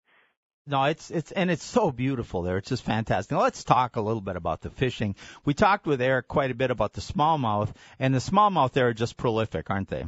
no, 0.65 0.83
it's 0.83 1.09
it's 1.09 1.31
and 1.31 1.49
it's 1.49 1.63
so 1.63 1.91
beautiful 1.91 2.43
there. 2.43 2.57
It's 2.57 2.69
just 2.69 2.83
fantastic. 2.83 3.31
Now 3.31 3.41
let's 3.41 3.63
talk 3.63 3.95
a 3.95 4.01
little 4.01 4.21
bit 4.21 4.35
about 4.35 4.61
the 4.61 4.69
fishing. 4.69 5.15
We 5.43 5.53
talked 5.53 5.87
with 5.87 6.01
Eric 6.01 6.27
quite 6.27 6.51
a 6.51 6.55
bit 6.55 6.69
about 6.69 6.93
the 6.93 7.01
smallmouth, 7.01 7.73
and 7.97 8.13
the 8.13 8.19
smallmouth 8.19 8.71
there 8.71 8.87
are 8.87 8.93
just 8.93 9.17
prolific, 9.17 9.69
aren't 9.69 9.89
they? 9.89 10.05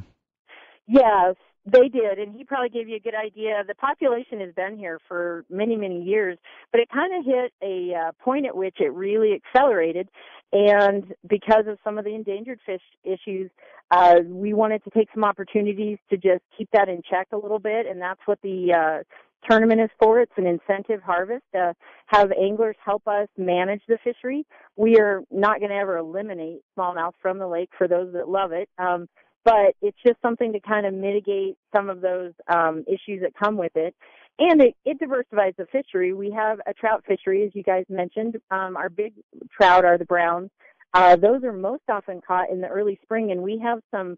Yes, 0.87 1.35
they 1.65 1.89
did, 1.89 2.17
and 2.17 2.35
he 2.35 2.43
probably 2.43 2.69
gave 2.69 2.89
you 2.89 2.95
a 2.95 2.99
good 2.99 3.13
idea. 3.15 3.63
The 3.67 3.75
population 3.75 4.39
has 4.39 4.53
been 4.55 4.77
here 4.77 4.99
for 5.07 5.45
many, 5.49 5.75
many 5.75 6.01
years, 6.01 6.37
but 6.71 6.81
it 6.81 6.89
kind 6.89 7.13
of 7.15 7.25
hit 7.25 7.53
a 7.61 7.93
uh, 7.93 8.11
point 8.23 8.47
at 8.47 8.55
which 8.55 8.77
it 8.79 8.91
really 8.93 9.33
accelerated. 9.33 10.09
And 10.51 11.13
because 11.27 11.65
of 11.67 11.77
some 11.83 11.97
of 11.97 12.05
the 12.05 12.15
endangered 12.15 12.59
fish 12.65 12.81
issues, 13.03 13.51
uh, 13.91 14.15
we 14.27 14.53
wanted 14.53 14.83
to 14.85 14.89
take 14.89 15.09
some 15.13 15.23
opportunities 15.23 15.99
to 16.09 16.17
just 16.17 16.41
keep 16.57 16.69
that 16.73 16.89
in 16.89 17.01
check 17.07 17.27
a 17.31 17.37
little 17.37 17.59
bit, 17.59 17.85
and 17.85 18.01
that's 18.01 18.21
what 18.25 18.39
the 18.41 18.73
uh, 18.73 19.03
tournament 19.49 19.81
is 19.81 19.89
for. 19.99 20.19
It's 20.19 20.31
an 20.37 20.47
incentive 20.47 21.01
harvest 21.03 21.43
to 21.53 21.75
have 22.07 22.31
anglers 22.31 22.75
help 22.83 23.07
us 23.07 23.27
manage 23.37 23.81
the 23.87 23.97
fishery. 24.03 24.45
We 24.75 24.97
are 24.97 25.21
not 25.29 25.59
going 25.59 25.69
to 25.69 25.77
ever 25.77 25.97
eliminate 25.97 26.61
smallmouth 26.77 27.13
from 27.21 27.37
the 27.37 27.47
lake 27.47 27.69
for 27.77 27.87
those 27.87 28.13
that 28.13 28.29
love 28.29 28.51
it. 28.51 28.67
Um, 28.77 29.07
but 29.43 29.75
it's 29.81 29.97
just 30.05 30.21
something 30.21 30.53
to 30.53 30.59
kind 30.59 30.85
of 30.85 30.93
mitigate 30.93 31.57
some 31.75 31.89
of 31.89 32.01
those 32.01 32.33
um, 32.47 32.83
issues 32.87 33.21
that 33.21 33.33
come 33.41 33.57
with 33.57 33.71
it. 33.75 33.95
And 34.39 34.61
it, 34.61 34.75
it 34.85 34.99
diversifies 34.99 35.53
the 35.57 35.67
fishery. 35.71 36.13
We 36.13 36.31
have 36.31 36.59
a 36.65 36.73
trout 36.73 37.03
fishery, 37.07 37.43
as 37.45 37.51
you 37.53 37.63
guys 37.63 37.85
mentioned. 37.89 38.37
Um, 38.49 38.75
our 38.75 38.89
big 38.89 39.13
trout 39.55 39.85
are 39.85 39.97
the 39.97 40.05
browns. 40.05 40.49
Uh, 40.93 41.15
those 41.15 41.43
are 41.43 41.53
most 41.53 41.83
often 41.89 42.21
caught 42.25 42.49
in 42.49 42.61
the 42.61 42.67
early 42.67 42.99
spring, 43.03 43.31
and 43.31 43.41
we 43.41 43.59
have 43.59 43.79
some 43.91 44.17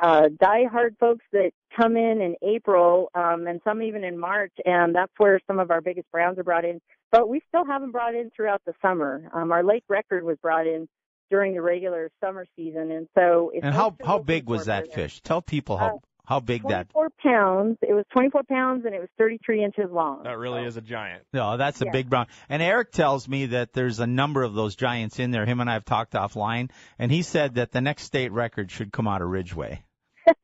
uh, 0.00 0.28
die-hard 0.40 0.96
folks 0.98 1.24
that 1.32 1.52
come 1.76 1.96
in 1.96 2.20
in 2.20 2.34
April, 2.42 3.08
um, 3.14 3.46
and 3.46 3.60
some 3.64 3.82
even 3.82 4.04
in 4.04 4.18
March, 4.18 4.52
and 4.64 4.94
that's 4.94 5.12
where 5.18 5.40
some 5.46 5.58
of 5.58 5.70
our 5.70 5.80
biggest 5.80 6.10
browns 6.10 6.38
are 6.38 6.44
brought 6.44 6.64
in. 6.64 6.80
But 7.10 7.28
we 7.28 7.40
still 7.48 7.64
have 7.64 7.80
them 7.80 7.92
brought 7.92 8.14
in 8.14 8.30
throughout 8.34 8.62
the 8.66 8.74
summer. 8.82 9.30
Um, 9.32 9.52
our 9.52 9.62
lake 9.62 9.84
record 9.88 10.24
was 10.24 10.36
brought 10.42 10.66
in 10.66 10.88
during 11.32 11.54
the 11.54 11.62
regular 11.62 12.10
summer 12.22 12.46
season, 12.54 12.92
and 12.92 13.08
so. 13.16 13.50
It's 13.54 13.64
and 13.64 13.74
how 13.74 13.96
how 14.04 14.18
big 14.18 14.46
was 14.46 14.66
that 14.66 14.92
fish? 14.92 15.20
Tell 15.22 15.40
people 15.40 15.78
how 15.78 15.86
uh, 15.86 15.98
how 16.26 16.40
big 16.40 16.60
24 16.60 16.70
that. 16.70 16.90
24 16.90 17.08
pounds. 17.24 17.78
It 17.80 17.94
was 17.94 18.04
24 18.12 18.42
pounds, 18.44 18.84
and 18.84 18.94
it 18.94 19.00
was 19.00 19.08
33 19.18 19.64
inches 19.64 19.90
long. 19.90 20.24
That 20.24 20.36
really 20.36 20.62
so. 20.62 20.66
is 20.68 20.76
a 20.76 20.82
giant. 20.82 21.24
No, 21.32 21.56
that's 21.56 21.80
a 21.80 21.86
yeah. 21.86 21.90
big 21.90 22.10
brown. 22.10 22.26
And 22.50 22.62
Eric 22.62 22.92
tells 22.92 23.26
me 23.26 23.46
that 23.46 23.72
there's 23.72 23.98
a 23.98 24.06
number 24.06 24.42
of 24.42 24.52
those 24.52 24.76
giants 24.76 25.18
in 25.18 25.30
there. 25.30 25.46
Him 25.46 25.60
and 25.60 25.70
I 25.70 25.72
have 25.72 25.86
talked 25.86 26.12
offline, 26.12 26.70
and 26.98 27.10
he 27.10 27.22
said 27.22 27.54
that 27.54 27.72
the 27.72 27.80
next 27.80 28.04
state 28.04 28.30
record 28.30 28.70
should 28.70 28.92
come 28.92 29.08
out 29.08 29.22
of 29.22 29.28
Ridgway. 29.28 29.82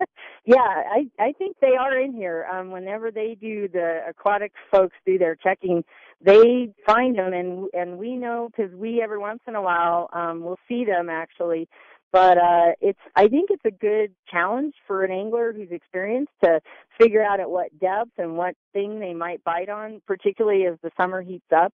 yeah, 0.44 0.56
I 0.56 1.10
I 1.20 1.32
think 1.32 1.56
they 1.60 1.76
are 1.78 2.00
in 2.00 2.14
here. 2.14 2.46
Um, 2.50 2.70
whenever 2.70 3.10
they 3.10 3.36
do 3.38 3.68
the 3.68 4.00
aquatic 4.08 4.52
folks 4.70 4.96
do 5.04 5.18
their 5.18 5.36
checking, 5.36 5.84
they 6.20 6.72
find 6.84 7.16
them, 7.16 7.32
and 7.32 7.68
and 7.72 7.98
we 7.98 8.16
know 8.16 8.48
because 8.54 8.74
we 8.74 9.00
every 9.02 9.18
once 9.18 9.40
in 9.46 9.54
a 9.54 9.62
while 9.62 10.08
um, 10.12 10.42
will 10.42 10.58
see 10.68 10.84
them 10.84 11.08
actually. 11.08 11.68
But 12.10 12.38
uh, 12.38 12.72
it's 12.80 12.98
I 13.16 13.28
think 13.28 13.50
it's 13.50 13.64
a 13.66 13.70
good 13.70 14.12
challenge 14.30 14.74
for 14.86 15.04
an 15.04 15.12
angler 15.12 15.52
who's 15.52 15.70
experienced 15.70 16.32
to 16.42 16.60
figure 16.98 17.22
out 17.22 17.38
at 17.38 17.50
what 17.50 17.78
depth 17.78 18.12
and 18.16 18.36
what 18.36 18.54
thing 18.72 18.98
they 18.98 19.12
might 19.12 19.44
bite 19.44 19.68
on, 19.68 20.00
particularly 20.06 20.64
as 20.66 20.78
the 20.82 20.90
summer 20.96 21.20
heats 21.20 21.52
up. 21.54 21.72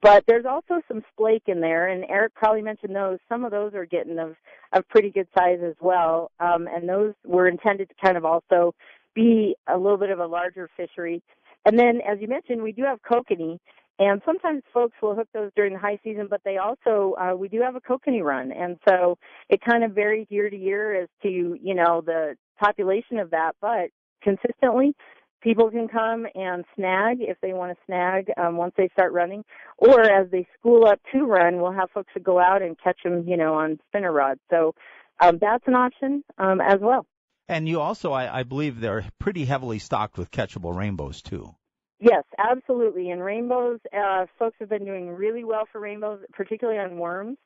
But 0.00 0.24
there's 0.26 0.46
also 0.46 0.80
some 0.88 1.02
splake 1.12 1.48
in 1.48 1.60
there, 1.60 1.88
and 1.88 2.04
Eric 2.08 2.34
probably 2.34 2.62
mentioned 2.62 2.94
those. 2.94 3.18
Some 3.28 3.44
of 3.44 3.50
those 3.50 3.74
are 3.74 3.84
getting 3.84 4.18
of 4.18 4.36
of 4.72 4.88
pretty 4.88 5.10
good 5.10 5.28
size 5.36 5.58
as 5.64 5.74
well, 5.80 6.30
um, 6.38 6.68
and 6.72 6.88
those 6.88 7.14
were 7.26 7.48
intended 7.48 7.88
to 7.88 7.94
kind 8.02 8.16
of 8.16 8.24
also 8.24 8.74
be 9.14 9.54
a 9.66 9.76
little 9.76 9.98
bit 9.98 10.10
of 10.10 10.20
a 10.20 10.26
larger 10.26 10.70
fishery. 10.76 11.22
And 11.64 11.78
then, 11.78 12.00
as 12.00 12.18
you 12.20 12.28
mentioned, 12.28 12.62
we 12.62 12.72
do 12.72 12.82
have 12.84 13.00
kokanee, 13.02 13.58
and 13.98 14.22
sometimes 14.24 14.62
folks 14.72 14.94
will 15.02 15.14
hook 15.14 15.28
those 15.34 15.50
during 15.54 15.74
the 15.74 15.78
high 15.78 15.98
season, 16.02 16.26
but 16.28 16.40
they 16.44 16.56
also 16.56 17.14
uh, 17.20 17.36
we 17.36 17.48
do 17.48 17.60
have 17.60 17.76
a 17.76 17.80
kokanee 17.80 18.22
run, 18.22 18.52
and 18.52 18.78
so 18.88 19.18
it 19.48 19.60
kind 19.60 19.84
of 19.84 19.92
varies 19.92 20.26
year 20.30 20.48
to 20.48 20.56
year 20.56 21.02
as 21.02 21.08
to 21.22 21.28
you 21.28 21.74
know 21.74 22.02
the 22.04 22.34
population 22.58 23.18
of 23.18 23.30
that, 23.30 23.52
but 23.60 23.90
consistently 24.22 24.94
people 25.42 25.70
can 25.70 25.88
come 25.88 26.26
and 26.34 26.64
snag 26.76 27.18
if 27.20 27.36
they 27.42 27.52
want 27.52 27.76
to 27.76 27.84
snag 27.86 28.30
um, 28.36 28.56
once 28.56 28.72
they 28.76 28.88
start 28.92 29.12
running, 29.12 29.44
or 29.76 30.00
as 30.00 30.30
they 30.30 30.46
school 30.58 30.86
up 30.86 31.00
to 31.12 31.24
run, 31.24 31.60
we'll 31.60 31.72
have 31.72 31.90
folks 31.90 32.12
that 32.14 32.22
go 32.22 32.38
out 32.38 32.62
and 32.62 32.78
catch 32.82 32.98
them, 33.04 33.24
you 33.26 33.36
know, 33.36 33.54
on 33.54 33.78
spinner 33.88 34.12
rods. 34.12 34.40
So 34.50 34.74
um, 35.20 35.38
that's 35.40 35.64
an 35.66 35.74
option 35.74 36.24
um, 36.38 36.60
as 36.60 36.78
well. 36.80 37.06
And 37.48 37.68
you 37.68 37.80
also, 37.80 38.12
I, 38.12 38.40
I 38.40 38.42
believe, 38.44 38.80
they're 38.80 39.04
pretty 39.18 39.44
heavily 39.44 39.78
stocked 39.78 40.16
with 40.16 40.30
catchable 40.30 40.74
rainbows 40.74 41.22
too. 41.22 41.54
Yes, 42.02 42.24
absolutely. 42.36 43.10
And 43.10 43.22
rainbows, 43.22 43.78
uh, 43.96 44.26
folks 44.36 44.56
have 44.58 44.68
been 44.68 44.84
doing 44.84 45.08
really 45.08 45.44
well 45.44 45.68
for 45.70 45.80
rainbows, 45.80 46.18
particularly 46.32 46.80
on 46.80 46.98
worms. 46.98 47.38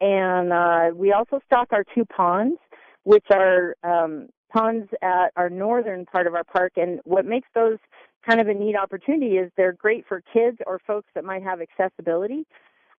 And 0.00 0.52
uh, 0.52 0.90
we 0.94 1.12
also 1.12 1.40
stock 1.44 1.68
our 1.72 1.82
two 1.92 2.04
ponds, 2.04 2.56
which 3.02 3.24
are 3.32 3.74
um, 3.82 4.28
ponds 4.52 4.88
at 5.02 5.32
our 5.34 5.50
northern 5.50 6.04
part 6.06 6.28
of 6.28 6.36
our 6.36 6.44
park. 6.44 6.74
And 6.76 7.00
what 7.02 7.24
makes 7.26 7.48
those 7.52 7.78
kind 8.24 8.40
of 8.40 8.46
a 8.46 8.54
neat 8.54 8.76
opportunity 8.76 9.38
is 9.38 9.50
they're 9.56 9.72
great 9.72 10.06
for 10.06 10.22
kids 10.32 10.58
or 10.68 10.78
folks 10.86 11.08
that 11.16 11.24
might 11.24 11.42
have 11.42 11.58
accessibility 11.60 12.46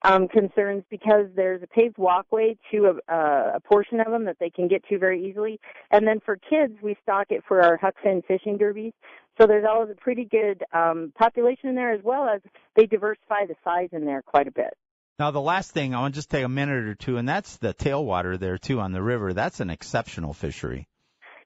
um, 0.03 0.27
concerns 0.27 0.83
because 0.89 1.25
there's 1.36 1.63
a 1.63 1.67
paved 1.67 1.97
walkway 1.97 2.57
to 2.71 2.99
a, 3.07 3.13
a 3.55 3.60
portion 3.62 3.99
of 3.99 4.12
them 4.12 4.25
that 4.25 4.38
they 4.39 4.49
can 4.49 4.67
get 4.67 4.83
to 4.89 4.99
very 4.99 5.27
easily. 5.27 5.60
And 5.91 6.07
then 6.07 6.19
for 6.19 6.38
kids, 6.38 6.73
we 6.81 6.95
stock 7.01 7.27
it 7.29 7.43
for 7.47 7.62
our 7.62 7.77
Huck 7.77 7.95
Finn 8.03 8.21
fishing 8.27 8.57
derbies. 8.57 8.93
So 9.39 9.45
there's 9.45 9.65
always 9.69 9.91
a 9.91 10.01
pretty 10.01 10.25
good 10.25 10.63
um, 10.73 11.13
population 11.17 11.69
in 11.69 11.75
there 11.75 11.93
as 11.93 12.01
well 12.03 12.27
as 12.27 12.41
they 12.75 12.86
diversify 12.86 13.45
the 13.47 13.55
size 13.63 13.89
in 13.91 14.05
there 14.05 14.21
quite 14.21 14.47
a 14.47 14.51
bit. 14.51 14.73
Now, 15.19 15.31
the 15.31 15.41
last 15.41 15.71
thing, 15.71 15.95
I 15.95 16.01
want 16.01 16.13
to 16.13 16.17
just 16.19 16.29
take 16.29 16.43
a 16.43 16.49
minute 16.49 16.86
or 16.86 16.93
two, 16.93 17.17
and 17.17 17.27
that's 17.27 17.57
the 17.57 17.73
tailwater 17.73 18.39
there, 18.39 18.60
too, 18.60 18.79
on 18.79 18.91
the 18.91 19.01
river. 19.01 19.33
That's 19.33 19.60
an 19.60 19.71
exceptional 19.71 20.33
fishery. 20.33 20.88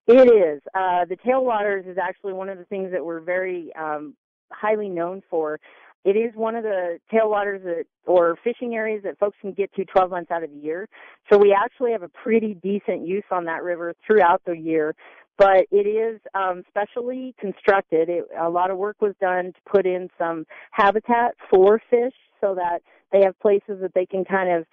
It 0.07 0.27
is. 0.27 0.61
Uh, 0.75 1.05
the 1.05 1.15
tailwaters 1.15 1.87
is 1.87 1.97
actually 1.97 2.33
one 2.33 2.49
of 2.49 2.57
the 2.57 2.65
things 2.65 2.91
that 2.91 3.05
we're 3.05 3.21
very 3.21 3.71
um, 3.79 4.15
highly 4.51 4.89
known 4.89 5.21
for. 5.29 5.59
It 6.03 6.17
is 6.17 6.33
one 6.35 6.55
of 6.55 6.63
the 6.63 6.99
tailwaters 7.13 7.63
that, 7.63 7.83
or 8.05 8.35
fishing 8.43 8.73
areas 8.75 9.03
that 9.03 9.19
folks 9.19 9.37
can 9.39 9.51
get 9.53 9.73
to 9.75 9.85
12 9.85 10.09
months 10.09 10.31
out 10.31 10.43
of 10.43 10.49
the 10.49 10.57
year. 10.57 10.89
So 11.31 11.37
we 11.37 11.53
actually 11.53 11.91
have 11.91 12.03
a 12.03 12.09
pretty 12.09 12.55
decent 12.55 13.05
use 13.05 13.23
on 13.31 13.45
that 13.45 13.63
river 13.63 13.93
throughout 14.05 14.41
the 14.45 14.57
year. 14.57 14.95
But 15.37 15.65
it 15.71 15.87
is 15.87 16.19
um, 16.35 16.63
specially 16.69 17.33
constructed. 17.39 18.09
It, 18.09 18.25
a 18.39 18.49
lot 18.49 18.71
of 18.71 18.77
work 18.77 18.97
was 19.01 19.13
done 19.21 19.53
to 19.53 19.71
put 19.71 19.85
in 19.85 20.09
some 20.17 20.45
habitat 20.71 21.35
for 21.49 21.81
fish 21.89 22.13
so 22.39 22.55
that 22.55 22.81
they 23.11 23.21
have 23.23 23.39
places 23.39 23.79
that 23.81 23.93
they 23.93 24.05
can 24.05 24.25
kind 24.25 24.51
of 24.51 24.65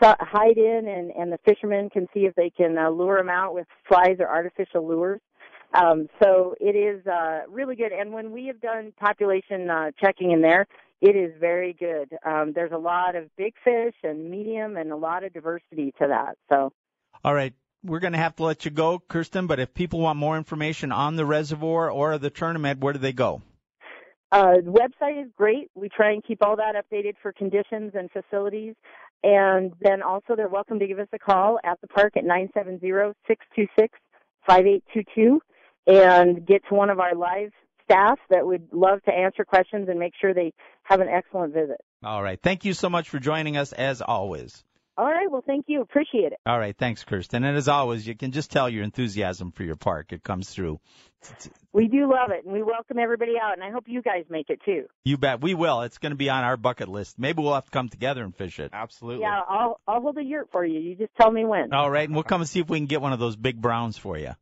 hide 0.00 0.58
in 0.58 0.86
and, 0.86 1.10
and 1.10 1.32
the 1.32 1.38
fishermen 1.44 1.90
can 1.90 2.06
see 2.14 2.20
if 2.20 2.34
they 2.34 2.50
can 2.50 2.76
uh, 2.78 2.88
lure 2.88 3.18
them 3.18 3.28
out 3.28 3.54
with 3.54 3.66
flies 3.88 4.16
or 4.20 4.28
artificial 4.28 4.86
lures. 4.86 5.20
Um, 5.74 6.08
so 6.22 6.54
it 6.60 6.74
is 6.76 7.06
uh, 7.06 7.40
really 7.48 7.76
good. 7.76 7.92
And 7.92 8.12
when 8.12 8.32
we 8.32 8.46
have 8.46 8.60
done 8.60 8.92
population 8.98 9.68
uh, 9.68 9.90
checking 10.02 10.32
in 10.32 10.40
there, 10.40 10.66
it 11.00 11.14
is 11.14 11.32
very 11.38 11.74
good. 11.74 12.16
Um, 12.24 12.52
there's 12.54 12.72
a 12.72 12.78
lot 12.78 13.14
of 13.14 13.24
big 13.36 13.54
fish 13.62 13.94
and 14.02 14.30
medium 14.30 14.76
and 14.76 14.90
a 14.90 14.96
lot 14.96 15.24
of 15.24 15.32
diversity 15.32 15.92
to 16.00 16.08
that. 16.08 16.36
So. 16.48 16.72
All 17.24 17.34
right. 17.34 17.52
We're 17.84 18.00
going 18.00 18.14
to 18.14 18.18
have 18.18 18.34
to 18.36 18.42
let 18.42 18.64
you 18.64 18.72
go, 18.72 18.98
Kirsten, 18.98 19.46
but 19.46 19.60
if 19.60 19.72
people 19.72 20.00
want 20.00 20.18
more 20.18 20.36
information 20.36 20.90
on 20.90 21.14
the 21.14 21.24
reservoir 21.24 21.90
or 21.90 22.18
the 22.18 22.30
tournament, 22.30 22.80
where 22.80 22.92
do 22.92 22.98
they 22.98 23.12
go? 23.12 23.40
Uh, 24.32 24.56
the 24.56 24.72
website 24.72 25.22
is 25.22 25.30
great. 25.36 25.70
We 25.74 25.88
try 25.88 26.10
and 26.12 26.24
keep 26.24 26.42
all 26.42 26.56
that 26.56 26.74
updated 26.74 27.14
for 27.22 27.32
conditions 27.32 27.92
and 27.94 28.10
facilities. 28.10 28.74
And 29.22 29.72
then 29.80 30.02
also 30.02 30.34
they're 30.36 30.48
welcome 30.48 30.80
to 30.80 30.86
give 30.86 30.98
us 30.98 31.08
a 31.12 31.18
call 31.18 31.60
at 31.64 31.80
the 31.80 31.86
park 31.88 32.14
at 32.16 32.24
970-626-5822 34.48 35.38
and 35.86 36.46
get 36.46 36.62
to 36.68 36.74
one 36.74 36.90
of 36.90 37.00
our 37.00 37.14
live 37.14 37.50
staff 37.84 38.18
that 38.30 38.46
would 38.46 38.68
love 38.72 39.02
to 39.04 39.12
answer 39.12 39.44
questions 39.44 39.88
and 39.88 39.98
make 39.98 40.12
sure 40.20 40.34
they 40.34 40.52
have 40.82 41.00
an 41.00 41.08
excellent 41.08 41.54
visit. 41.54 41.78
All 42.04 42.22
right. 42.22 42.38
Thank 42.40 42.64
you 42.64 42.74
so 42.74 42.90
much 42.90 43.08
for 43.08 43.18
joining 43.18 43.56
us 43.56 43.72
as 43.72 44.02
always. 44.02 44.62
All 44.98 45.06
right. 45.06 45.30
Well, 45.30 45.44
thank 45.46 45.66
you. 45.68 45.80
Appreciate 45.80 46.32
it. 46.32 46.40
All 46.44 46.58
right. 46.58 46.76
Thanks, 46.76 47.04
Kirsten. 47.04 47.44
And 47.44 47.56
as 47.56 47.68
always, 47.68 48.06
you 48.06 48.16
can 48.16 48.32
just 48.32 48.50
tell 48.50 48.68
your 48.68 48.82
enthusiasm 48.82 49.52
for 49.52 49.62
your 49.62 49.76
park. 49.76 50.12
It 50.12 50.24
comes 50.24 50.50
through. 50.50 50.80
We 51.72 51.86
do 51.86 52.10
love 52.10 52.30
it, 52.30 52.44
and 52.44 52.52
we 52.52 52.62
welcome 52.62 52.98
everybody 52.98 53.34
out, 53.40 53.54
and 53.54 53.62
I 53.62 53.70
hope 53.70 53.84
you 53.86 54.02
guys 54.02 54.24
make 54.28 54.50
it 54.50 54.60
too. 54.64 54.84
You 55.04 55.16
bet. 55.16 55.40
We 55.40 55.54
will. 55.54 55.82
It's 55.82 55.98
going 55.98 56.10
to 56.10 56.16
be 56.16 56.30
on 56.30 56.42
our 56.42 56.56
bucket 56.56 56.88
list. 56.88 57.18
Maybe 57.18 57.42
we'll 57.42 57.54
have 57.54 57.66
to 57.66 57.70
come 57.70 57.88
together 57.88 58.24
and 58.24 58.34
fish 58.34 58.58
it. 58.58 58.70
Absolutely. 58.72 59.22
Yeah, 59.22 59.40
I'll 59.48 59.80
I'll 59.86 60.00
hold 60.00 60.18
a 60.18 60.22
yurt 60.22 60.48
for 60.50 60.64
you. 60.64 60.80
You 60.80 60.96
just 60.96 61.12
tell 61.20 61.30
me 61.30 61.44
when. 61.44 61.72
All 61.72 61.90
right, 61.90 62.08
and 62.08 62.14
we'll 62.14 62.24
come 62.24 62.40
and 62.40 62.48
see 62.48 62.60
if 62.60 62.68
we 62.68 62.78
can 62.78 62.86
get 62.86 63.00
one 63.00 63.12
of 63.12 63.20
those 63.20 63.36
big 63.36 63.60
browns 63.60 63.96
for 63.96 64.18
you. 64.18 64.32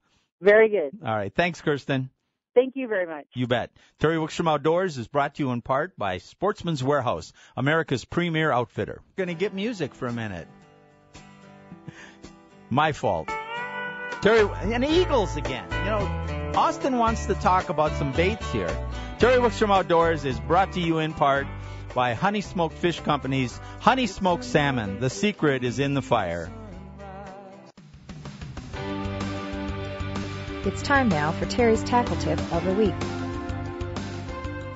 Very 0.41 0.69
good. 0.69 0.99
All 1.05 1.17
right. 1.17 1.33
Thanks, 1.35 1.61
Kirsten. 1.61 2.11
Thank 2.55 2.75
you 2.75 2.89
very 2.89 3.07
much. 3.07 3.27
You 3.35 3.47
bet. 3.47 3.71
Terry 3.99 4.17
Wickstrom 4.17 4.51
Outdoors 4.51 4.97
is 4.97 5.07
brought 5.07 5.35
to 5.35 5.43
you 5.43 5.51
in 5.51 5.61
part 5.61 5.97
by 5.99 6.19
Sportsman's 6.19 6.83
Warehouse, 6.83 7.35
America's 7.55 8.07
premier 8.07 8.51
outfitter. 8.51 9.03
Going 9.17 9.29
to 9.29 9.35
get 9.35 9.53
music 9.53 9.95
for 9.95 10.07
a 10.07 10.13
minute. 10.13 10.49
My 12.71 12.93
fault. 12.93 13.29
Terry 14.23 14.49
and 14.73 14.85
Eagles 14.85 15.37
again. 15.37 15.67
You 15.71 15.85
know, 15.85 16.53
Austin 16.57 16.97
wants 16.97 17.27
to 17.27 17.35
talk 17.35 17.69
about 17.69 17.93
some 17.93 18.13
baits 18.13 18.51
here. 18.53 18.89
Terry 19.19 19.39
Wickstrom 19.39 19.71
Outdoors 19.71 20.25
is 20.25 20.41
brought 20.41 20.73
to 20.73 20.81
you 20.81 20.99
in 20.99 21.13
part 21.13 21.47
by 21.95 22.15
Honey 22.15 22.41
Smoked 22.41 22.77
Fish 22.79 23.01
Company's 23.01 23.61
Honey 23.81 24.07
Smoked 24.07 24.45
Salmon. 24.45 24.99
The 24.99 25.11
secret 25.11 25.63
is 25.63 25.79
in 25.79 25.93
the 25.93 26.03
fire. 26.03 26.51
It's 30.67 30.83
time 30.83 31.09
now 31.09 31.31
for 31.31 31.47
Terry's 31.47 31.85
tackle 31.85 32.17
tip 32.17 32.41
of 32.53 32.65
the 32.65 32.73
week. 32.75 32.93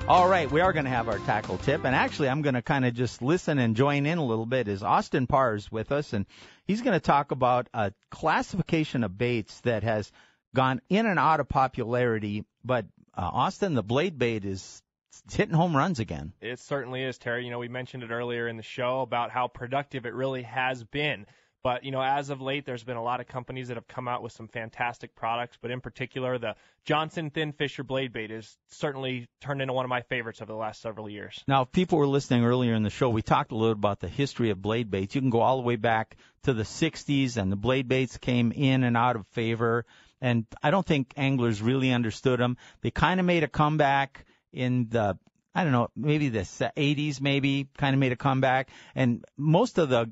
All 0.07 0.25
right, 0.29 0.49
we 0.49 0.61
are 0.61 0.71
going 0.71 0.85
to 0.85 0.89
have 0.89 1.09
our 1.09 1.19
tackle 1.19 1.57
tip, 1.57 1.83
and 1.83 1.93
actually, 1.93 2.29
I'm 2.29 2.41
going 2.41 2.55
to 2.55 2.61
kind 2.61 2.85
of 2.85 2.93
just 2.93 3.21
listen 3.21 3.59
and 3.59 3.75
join 3.75 4.05
in 4.05 4.17
a 4.17 4.23
little 4.23 4.45
bit. 4.45 4.69
Is 4.69 4.83
Austin 4.83 5.27
Pars 5.27 5.69
with 5.69 5.91
us, 5.91 6.13
and 6.13 6.27
he's 6.63 6.81
going 6.81 6.93
to 6.93 7.01
talk 7.01 7.31
about 7.31 7.67
a 7.73 7.91
classification 8.09 9.03
of 9.03 9.17
baits 9.17 9.59
that 9.61 9.83
has 9.83 10.09
gone 10.55 10.79
in 10.87 11.07
and 11.07 11.19
out 11.19 11.41
of 11.41 11.49
popularity. 11.49 12.45
But 12.63 12.85
uh, 13.13 13.29
Austin, 13.33 13.73
the 13.73 13.83
blade 13.83 14.17
bait 14.17 14.45
is 14.45 14.81
hitting 15.29 15.53
home 15.53 15.75
runs 15.75 15.99
again. 15.99 16.31
It 16.39 16.59
certainly 16.59 17.03
is, 17.03 17.17
Terry. 17.17 17.43
You 17.43 17.51
know, 17.51 17.59
we 17.59 17.67
mentioned 17.67 18.03
it 18.03 18.11
earlier 18.11 18.47
in 18.47 18.55
the 18.55 18.63
show 18.63 19.01
about 19.01 19.29
how 19.29 19.49
productive 19.49 20.05
it 20.05 20.13
really 20.13 20.43
has 20.43 20.85
been. 20.85 21.25
But 21.63 21.83
you 21.83 21.91
know, 21.91 22.01
as 22.01 22.29
of 22.29 22.41
late, 22.41 22.65
there's 22.65 22.83
been 22.83 22.97
a 22.97 23.03
lot 23.03 23.19
of 23.19 23.27
companies 23.27 23.67
that 23.67 23.77
have 23.77 23.87
come 23.87 24.07
out 24.07 24.23
with 24.23 24.31
some 24.31 24.47
fantastic 24.47 25.15
products. 25.15 25.57
But 25.61 25.71
in 25.71 25.81
particular, 25.81 26.37
the 26.37 26.55
Johnson 26.85 27.29
Thin 27.29 27.51
Fisher 27.53 27.83
Blade 27.83 28.11
Bait 28.11 28.31
is 28.31 28.57
certainly 28.69 29.27
turned 29.41 29.61
into 29.61 29.73
one 29.73 29.85
of 29.85 29.89
my 29.89 30.01
favorites 30.01 30.41
over 30.41 30.51
the 30.51 30.57
last 30.57 30.81
several 30.81 31.09
years. 31.09 31.43
Now, 31.47 31.63
if 31.63 31.71
people 31.71 31.99
were 31.99 32.07
listening 32.07 32.43
earlier 32.43 32.73
in 32.73 32.83
the 32.83 32.89
show, 32.89 33.09
we 33.09 33.21
talked 33.21 33.51
a 33.51 33.55
little 33.55 33.73
about 33.73 33.99
the 33.99 34.07
history 34.07 34.49
of 34.49 34.61
blade 34.61 34.89
baits. 34.89 35.13
You 35.13 35.21
can 35.21 35.29
go 35.29 35.41
all 35.41 35.57
the 35.57 35.63
way 35.63 35.75
back 35.75 36.17
to 36.43 36.53
the 36.53 36.63
60s, 36.63 37.37
and 37.37 37.51
the 37.51 37.55
blade 37.55 37.87
baits 37.87 38.17
came 38.17 38.51
in 38.51 38.83
and 38.83 38.97
out 38.97 39.15
of 39.15 39.27
favor. 39.27 39.85
And 40.19 40.45
I 40.63 40.71
don't 40.71 40.85
think 40.85 41.13
anglers 41.15 41.61
really 41.61 41.91
understood 41.91 42.39
them. 42.39 42.57
They 42.81 42.91
kind 42.91 43.19
of 43.19 43.25
made 43.25 43.43
a 43.43 43.47
comeback 43.47 44.25
in 44.51 44.87
the 44.89 45.17
I 45.53 45.63
don't 45.63 45.73
know, 45.73 45.89
maybe 45.97 46.29
the 46.29 46.39
80s, 46.39 47.19
maybe 47.19 47.67
kind 47.77 47.93
of 47.93 47.99
made 47.99 48.13
a 48.13 48.15
comeback, 48.15 48.69
and 48.95 49.25
most 49.37 49.79
of 49.79 49.89
the 49.89 50.09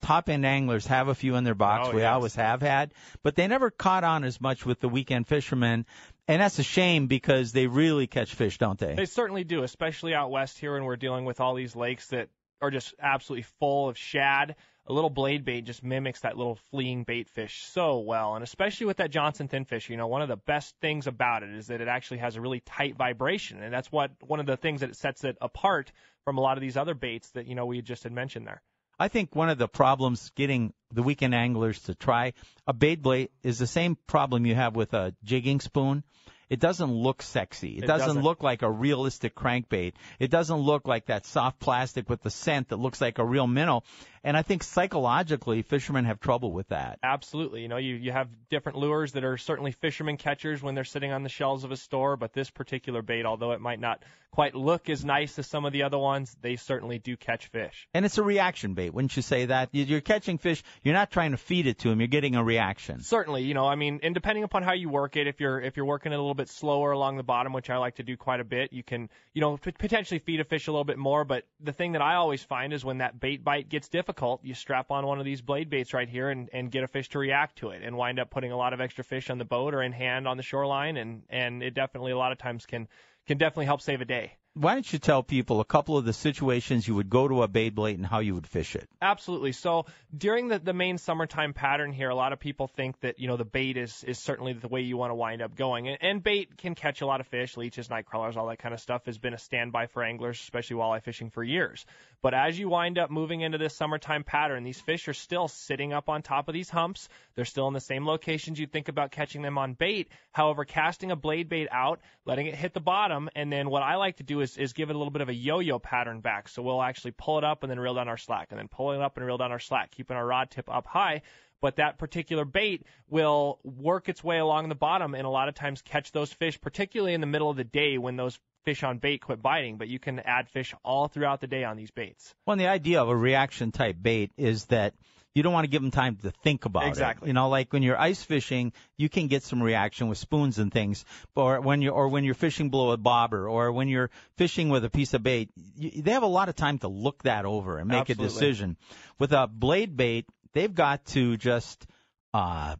top 0.00 0.28
end 0.28 0.46
anglers 0.46 0.86
have 0.86 1.08
a 1.08 1.14
few 1.14 1.36
in 1.36 1.44
their 1.44 1.54
box. 1.54 1.88
Oh, 1.88 1.94
we 1.94 2.02
yes. 2.02 2.12
always 2.12 2.34
have 2.36 2.60
had, 2.60 2.92
but 3.22 3.34
they 3.34 3.46
never 3.46 3.70
caught 3.70 4.04
on 4.04 4.24
as 4.24 4.40
much 4.40 4.64
with 4.64 4.80
the 4.80 4.88
weekend 4.88 5.26
fishermen. 5.26 5.86
And 6.26 6.42
that's 6.42 6.58
a 6.58 6.62
shame 6.62 7.06
because 7.06 7.52
they 7.52 7.66
really 7.66 8.06
catch 8.06 8.34
fish, 8.34 8.58
don't 8.58 8.78
they? 8.78 8.94
They 8.94 9.06
certainly 9.06 9.44
do, 9.44 9.62
especially 9.62 10.14
out 10.14 10.30
west 10.30 10.58
here 10.58 10.74
when 10.74 10.84
we're 10.84 10.96
dealing 10.96 11.24
with 11.24 11.40
all 11.40 11.54
these 11.54 11.74
lakes 11.74 12.08
that 12.08 12.28
are 12.60 12.70
just 12.70 12.94
absolutely 13.00 13.46
full 13.58 13.88
of 13.88 13.96
shad. 13.96 14.56
A 14.86 14.92
little 14.92 15.10
blade 15.10 15.44
bait 15.44 15.62
just 15.62 15.84
mimics 15.84 16.20
that 16.20 16.38
little 16.38 16.58
fleeing 16.70 17.04
bait 17.04 17.28
fish 17.28 17.62
so 17.62 17.98
well, 17.98 18.34
and 18.34 18.42
especially 18.42 18.86
with 18.86 18.96
that 18.96 19.10
Johnson 19.10 19.46
thin 19.46 19.66
fish, 19.66 19.90
you 19.90 19.98
know, 19.98 20.06
one 20.06 20.22
of 20.22 20.28
the 20.28 20.36
best 20.36 20.74
things 20.80 21.06
about 21.06 21.42
it 21.42 21.50
is 21.50 21.66
that 21.66 21.82
it 21.82 21.88
actually 21.88 22.18
has 22.18 22.36
a 22.36 22.40
really 22.40 22.60
tight 22.60 22.96
vibration, 22.96 23.62
and 23.62 23.70
that's 23.70 23.92
what 23.92 24.12
one 24.22 24.40
of 24.40 24.46
the 24.46 24.56
things 24.56 24.80
that 24.80 24.96
sets 24.96 25.24
it 25.24 25.36
apart 25.42 25.92
from 26.24 26.38
a 26.38 26.40
lot 26.40 26.56
of 26.56 26.62
these 26.62 26.78
other 26.78 26.94
baits 26.94 27.28
that 27.32 27.46
you 27.46 27.54
know 27.54 27.66
we 27.66 27.82
just 27.82 28.04
had 28.04 28.12
mentioned 28.12 28.46
there. 28.46 28.62
I 28.98 29.08
think 29.08 29.34
one 29.36 29.48
of 29.48 29.58
the 29.58 29.68
problems 29.68 30.30
getting 30.34 30.72
the 30.92 31.02
weekend 31.02 31.34
anglers 31.34 31.80
to 31.82 31.94
try 31.94 32.32
a 32.66 32.72
bait 32.72 33.00
blade 33.02 33.30
is 33.42 33.58
the 33.58 33.66
same 33.66 33.96
problem 34.06 34.46
you 34.46 34.54
have 34.54 34.74
with 34.74 34.92
a 34.94 35.14
jigging 35.22 35.60
spoon. 35.60 36.02
It 36.48 36.60
doesn't 36.60 36.90
look 36.90 37.20
sexy. 37.20 37.76
It, 37.76 37.84
It 37.84 37.86
doesn't, 37.86 38.08
doesn't. 38.08 38.22
look 38.22 38.42
like 38.42 38.62
a 38.62 38.70
realistic 38.70 39.34
crankbait. 39.34 39.92
It 40.18 40.30
doesn't 40.30 40.56
look 40.56 40.88
like 40.88 41.06
that 41.06 41.26
soft 41.26 41.60
plastic 41.60 42.08
with 42.08 42.22
the 42.22 42.30
scent 42.30 42.70
that 42.70 42.78
looks 42.78 43.00
like 43.02 43.18
a 43.18 43.24
real 43.24 43.46
minnow. 43.46 43.82
And 44.28 44.36
I 44.36 44.42
think 44.42 44.62
psychologically, 44.62 45.62
fishermen 45.62 46.04
have 46.04 46.20
trouble 46.20 46.52
with 46.52 46.68
that. 46.68 46.98
Absolutely. 47.02 47.62
You 47.62 47.68
know, 47.68 47.78
you, 47.78 47.94
you 47.94 48.12
have 48.12 48.28
different 48.50 48.76
lures 48.76 49.12
that 49.12 49.24
are 49.24 49.38
certainly 49.38 49.72
fishermen 49.72 50.18
catchers 50.18 50.62
when 50.62 50.74
they're 50.74 50.84
sitting 50.84 51.12
on 51.12 51.22
the 51.22 51.30
shelves 51.30 51.64
of 51.64 51.72
a 51.72 51.78
store, 51.78 52.18
but 52.18 52.34
this 52.34 52.50
particular 52.50 53.00
bait, 53.00 53.24
although 53.24 53.52
it 53.52 53.60
might 53.62 53.80
not 53.80 54.02
quite 54.30 54.54
look 54.54 54.90
as 54.90 55.02
nice 55.02 55.38
as 55.38 55.46
some 55.46 55.64
of 55.64 55.72
the 55.72 55.84
other 55.84 55.96
ones, 55.96 56.36
they 56.42 56.56
certainly 56.56 56.98
do 56.98 57.16
catch 57.16 57.46
fish. 57.46 57.88
And 57.94 58.04
it's 58.04 58.18
a 58.18 58.22
reaction 58.22 58.74
bait, 58.74 58.90
wouldn't 58.92 59.16
you 59.16 59.22
say 59.22 59.46
that? 59.46 59.70
You- 59.72 59.84
You're 59.84 60.02
catching 60.02 60.36
fish. 60.36 60.62
You're 60.82 60.92
not 60.94 61.10
trying 61.10 61.30
to 61.30 61.38
feed 61.38 61.66
it 61.66 61.78
to 61.78 61.88
them. 61.88 61.98
You're 61.98 62.08
getting 62.08 62.36
a 62.36 62.44
reaction. 62.44 63.00
Certainly, 63.00 63.44
you 63.44 63.54
know, 63.54 63.66
I 63.66 63.76
mean, 63.76 64.00
and 64.02 64.12
depending 64.14 64.44
upon 64.44 64.62
how 64.62 64.74
you 64.74 64.90
work 64.90 65.16
it, 65.16 65.26
if 65.26 65.40
you're 65.40 65.58
if 65.58 65.78
you're 65.78 65.86
working 65.86 66.12
it 66.12 66.16
a 66.16 66.18
little 66.18 66.34
bit 66.34 66.50
slower 66.50 66.92
along 66.92 67.16
the 67.16 67.22
bottom, 67.22 67.54
which 67.54 67.70
I 67.70 67.78
like 67.78 67.94
to 67.96 68.02
do 68.02 68.18
quite 68.18 68.40
a 68.40 68.44
bit, 68.44 68.74
you 68.74 68.82
can, 68.82 69.08
you 69.32 69.40
know, 69.40 69.56
p- 69.56 69.70
potentially 69.72 70.18
feed 70.18 70.40
a 70.40 70.44
fish 70.44 70.66
a 70.68 70.70
little 70.70 70.84
bit 70.84 70.98
more. 70.98 71.24
But 71.24 71.44
the 71.60 71.72
thing 71.72 71.92
that 71.92 72.02
I 72.02 72.16
always 72.16 72.42
find 72.42 72.74
is 72.74 72.84
when 72.84 72.98
that 72.98 73.18
bait 73.18 73.42
bite 73.42 73.70
gets 73.70 73.88
difficult, 73.88 74.17
you 74.42 74.54
strap 74.54 74.90
on 74.90 75.06
one 75.06 75.18
of 75.18 75.24
these 75.24 75.40
blade 75.40 75.70
baits 75.70 75.94
right 75.94 76.08
here 76.08 76.28
and 76.30 76.48
and 76.52 76.70
get 76.70 76.84
a 76.84 76.88
fish 76.88 77.08
to 77.10 77.18
react 77.18 77.58
to 77.58 77.70
it, 77.70 77.82
and 77.82 77.96
wind 77.96 78.18
up 78.18 78.30
putting 78.30 78.52
a 78.52 78.56
lot 78.56 78.72
of 78.72 78.80
extra 78.80 79.04
fish 79.04 79.30
on 79.30 79.38
the 79.38 79.44
boat 79.44 79.74
or 79.74 79.82
in 79.82 79.92
hand 79.92 80.28
on 80.28 80.36
the 80.36 80.42
shoreline, 80.42 80.96
and 80.96 81.22
and 81.28 81.62
it 81.62 81.74
definitely 81.74 82.12
a 82.12 82.18
lot 82.18 82.32
of 82.32 82.38
times 82.38 82.66
can 82.66 82.88
can 83.26 83.38
definitely 83.38 83.66
help 83.66 83.80
save 83.80 84.00
a 84.00 84.04
day. 84.04 84.32
Why 84.54 84.74
don't 84.74 84.92
you 84.92 84.98
tell 84.98 85.22
people 85.22 85.60
a 85.60 85.64
couple 85.64 85.96
of 85.96 86.04
the 86.04 86.12
situations 86.12 86.88
you 86.88 86.96
would 86.96 87.08
go 87.08 87.28
to 87.28 87.44
a 87.44 87.48
bait 87.48 87.76
blade 87.76 87.96
and 87.96 88.04
how 88.04 88.18
you 88.18 88.34
would 88.34 88.46
fish 88.48 88.74
it? 88.74 88.88
Absolutely. 89.00 89.52
So 89.52 89.86
during 90.16 90.48
the, 90.48 90.58
the 90.58 90.72
main 90.72 90.98
summertime 90.98 91.52
pattern 91.52 91.92
here, 91.92 92.08
a 92.08 92.14
lot 92.16 92.32
of 92.32 92.40
people 92.40 92.66
think 92.66 92.98
that, 93.00 93.20
you 93.20 93.28
know, 93.28 93.36
the 93.36 93.44
bait 93.44 93.76
is, 93.76 94.02
is 94.02 94.18
certainly 94.18 94.54
the 94.54 94.66
way 94.66 94.80
you 94.80 94.96
want 94.96 95.12
to 95.12 95.14
wind 95.14 95.42
up 95.42 95.54
going. 95.54 95.86
And, 95.86 95.98
and 96.00 96.22
bait 96.24 96.56
can 96.56 96.74
catch 96.74 97.02
a 97.02 97.06
lot 97.06 97.20
of 97.20 97.28
fish, 97.28 97.56
leeches, 97.56 97.88
night 97.88 98.06
crawlers, 98.06 98.36
all 98.36 98.48
that 98.48 98.58
kind 98.58 98.74
of 98.74 98.80
stuff 98.80 99.06
has 99.06 99.16
been 99.16 99.34
a 99.34 99.38
standby 99.38 99.86
for 99.86 100.02
anglers, 100.02 100.40
especially 100.40 100.76
walleye 100.76 101.04
fishing 101.04 101.30
for 101.30 101.44
years. 101.44 101.86
But 102.20 102.34
as 102.34 102.58
you 102.58 102.68
wind 102.68 102.98
up 102.98 103.10
moving 103.10 103.42
into 103.42 103.58
this 103.58 103.76
summertime 103.76 104.24
pattern, 104.24 104.64
these 104.64 104.80
fish 104.80 105.06
are 105.06 105.14
still 105.14 105.46
sitting 105.46 105.92
up 105.92 106.08
on 106.08 106.22
top 106.22 106.48
of 106.48 106.54
these 106.54 106.68
humps. 106.68 107.08
They're 107.36 107.44
still 107.44 107.68
in 107.68 107.74
the 107.74 107.80
same 107.80 108.06
locations 108.06 108.58
you'd 108.58 108.72
think 108.72 108.88
about 108.88 109.12
catching 109.12 109.42
them 109.42 109.56
on 109.56 109.74
bait. 109.74 110.08
However, 110.32 110.64
casting 110.64 111.12
a 111.12 111.16
blade 111.16 111.48
bait 111.48 111.68
out, 111.70 112.00
letting 112.24 112.46
it 112.46 112.56
hit 112.56 112.74
the 112.74 112.80
bottom, 112.80 113.28
and 113.36 113.52
then 113.52 113.70
what 113.70 113.84
I 113.84 113.96
like 113.96 114.16
to 114.16 114.24
do 114.24 114.40
is, 114.40 114.56
is 114.56 114.72
give 114.72 114.90
it 114.90 114.96
a 114.96 114.98
little 114.98 115.12
bit 115.12 115.22
of 115.22 115.28
a 115.28 115.34
yo-yo 115.34 115.78
pattern 115.78 116.20
back. 116.20 116.48
So 116.48 116.60
we'll 116.62 116.82
actually 116.82 117.12
pull 117.12 117.38
it 117.38 117.44
up 117.44 117.62
and 117.62 117.70
then 117.70 117.78
reel 117.78 117.94
down 117.94 118.08
our 118.08 118.16
slack, 118.16 118.48
and 118.50 118.58
then 118.58 118.68
pull 118.68 118.92
it 118.92 119.00
up 119.00 119.16
and 119.16 119.24
reel 119.24 119.38
down 119.38 119.52
our 119.52 119.60
slack, 119.60 119.92
keeping 119.92 120.16
our 120.16 120.26
rod 120.26 120.50
tip 120.50 120.68
up 120.68 120.86
high. 120.86 121.22
But 121.60 121.76
that 121.76 121.98
particular 121.98 122.44
bait 122.44 122.84
will 123.08 123.58
work 123.64 124.08
its 124.08 124.22
way 124.22 124.38
along 124.38 124.68
the 124.68 124.74
bottom 124.74 125.14
and 125.14 125.26
a 125.26 125.30
lot 125.30 125.48
of 125.48 125.54
times 125.54 125.82
catch 125.82 126.12
those 126.12 126.32
fish, 126.32 126.60
particularly 126.60 127.14
in 127.14 127.20
the 127.20 127.26
middle 127.26 127.50
of 127.50 127.56
the 127.56 127.64
day 127.64 127.98
when 127.98 128.16
those 128.16 128.38
fish 128.64 128.82
on 128.82 128.98
bait 128.98 129.18
quit 129.18 129.42
biting. 129.42 129.76
But 129.76 129.88
you 129.88 129.98
can 129.98 130.20
add 130.20 130.48
fish 130.48 130.74
all 130.84 131.08
throughout 131.08 131.40
the 131.40 131.46
day 131.46 131.64
on 131.64 131.76
these 131.76 131.90
baits. 131.90 132.34
Well, 132.46 132.56
the 132.56 132.68
idea 132.68 133.02
of 133.02 133.08
a 133.08 133.16
reaction 133.16 133.72
type 133.72 133.96
bait 134.00 134.30
is 134.36 134.66
that 134.66 134.94
you 135.38 135.42
don't 135.42 135.52
want 135.52 135.64
to 135.64 135.70
give 135.70 135.82
them 135.82 135.92
time 135.92 136.16
to 136.16 136.32
think 136.42 136.64
about 136.64 136.84
it. 136.84 136.88
Exactly. 136.88 137.28
You 137.28 137.32
know, 137.34 137.48
like 137.48 137.72
when 137.72 137.82
you're 137.82 137.98
ice 137.98 138.22
fishing, 138.22 138.72
you 138.96 139.08
can 139.08 139.28
get 139.28 139.44
some 139.44 139.62
reaction 139.62 140.08
with 140.08 140.18
spoons 140.18 140.58
and 140.58 140.72
things, 140.72 141.04
or 141.36 141.60
when 141.60 141.80
you're 141.80 141.92
or 141.92 142.08
when 142.08 142.24
you're 142.24 142.34
fishing 142.34 142.70
below 142.70 142.90
a 142.90 142.96
bobber, 142.96 143.48
or 143.48 143.70
when 143.70 143.88
you're 143.88 144.10
fishing 144.36 144.68
with 144.68 144.84
a 144.84 144.90
piece 144.90 145.14
of 145.14 145.22
bait, 145.22 145.50
you, 145.76 146.02
they 146.02 146.10
have 146.10 146.24
a 146.24 146.26
lot 146.26 146.48
of 146.48 146.56
time 146.56 146.78
to 146.78 146.88
look 146.88 147.22
that 147.22 147.44
over 147.44 147.78
and 147.78 147.88
make 147.88 148.10
Absolutely. 148.10 148.24
a 148.24 148.28
decision. 148.28 148.76
With 149.18 149.32
a 149.32 149.46
blade 149.46 149.96
bait, 149.96 150.26
they've 150.58 150.74
got 150.74 151.04
to 151.06 151.36
just 151.36 151.86
uh 152.34 152.74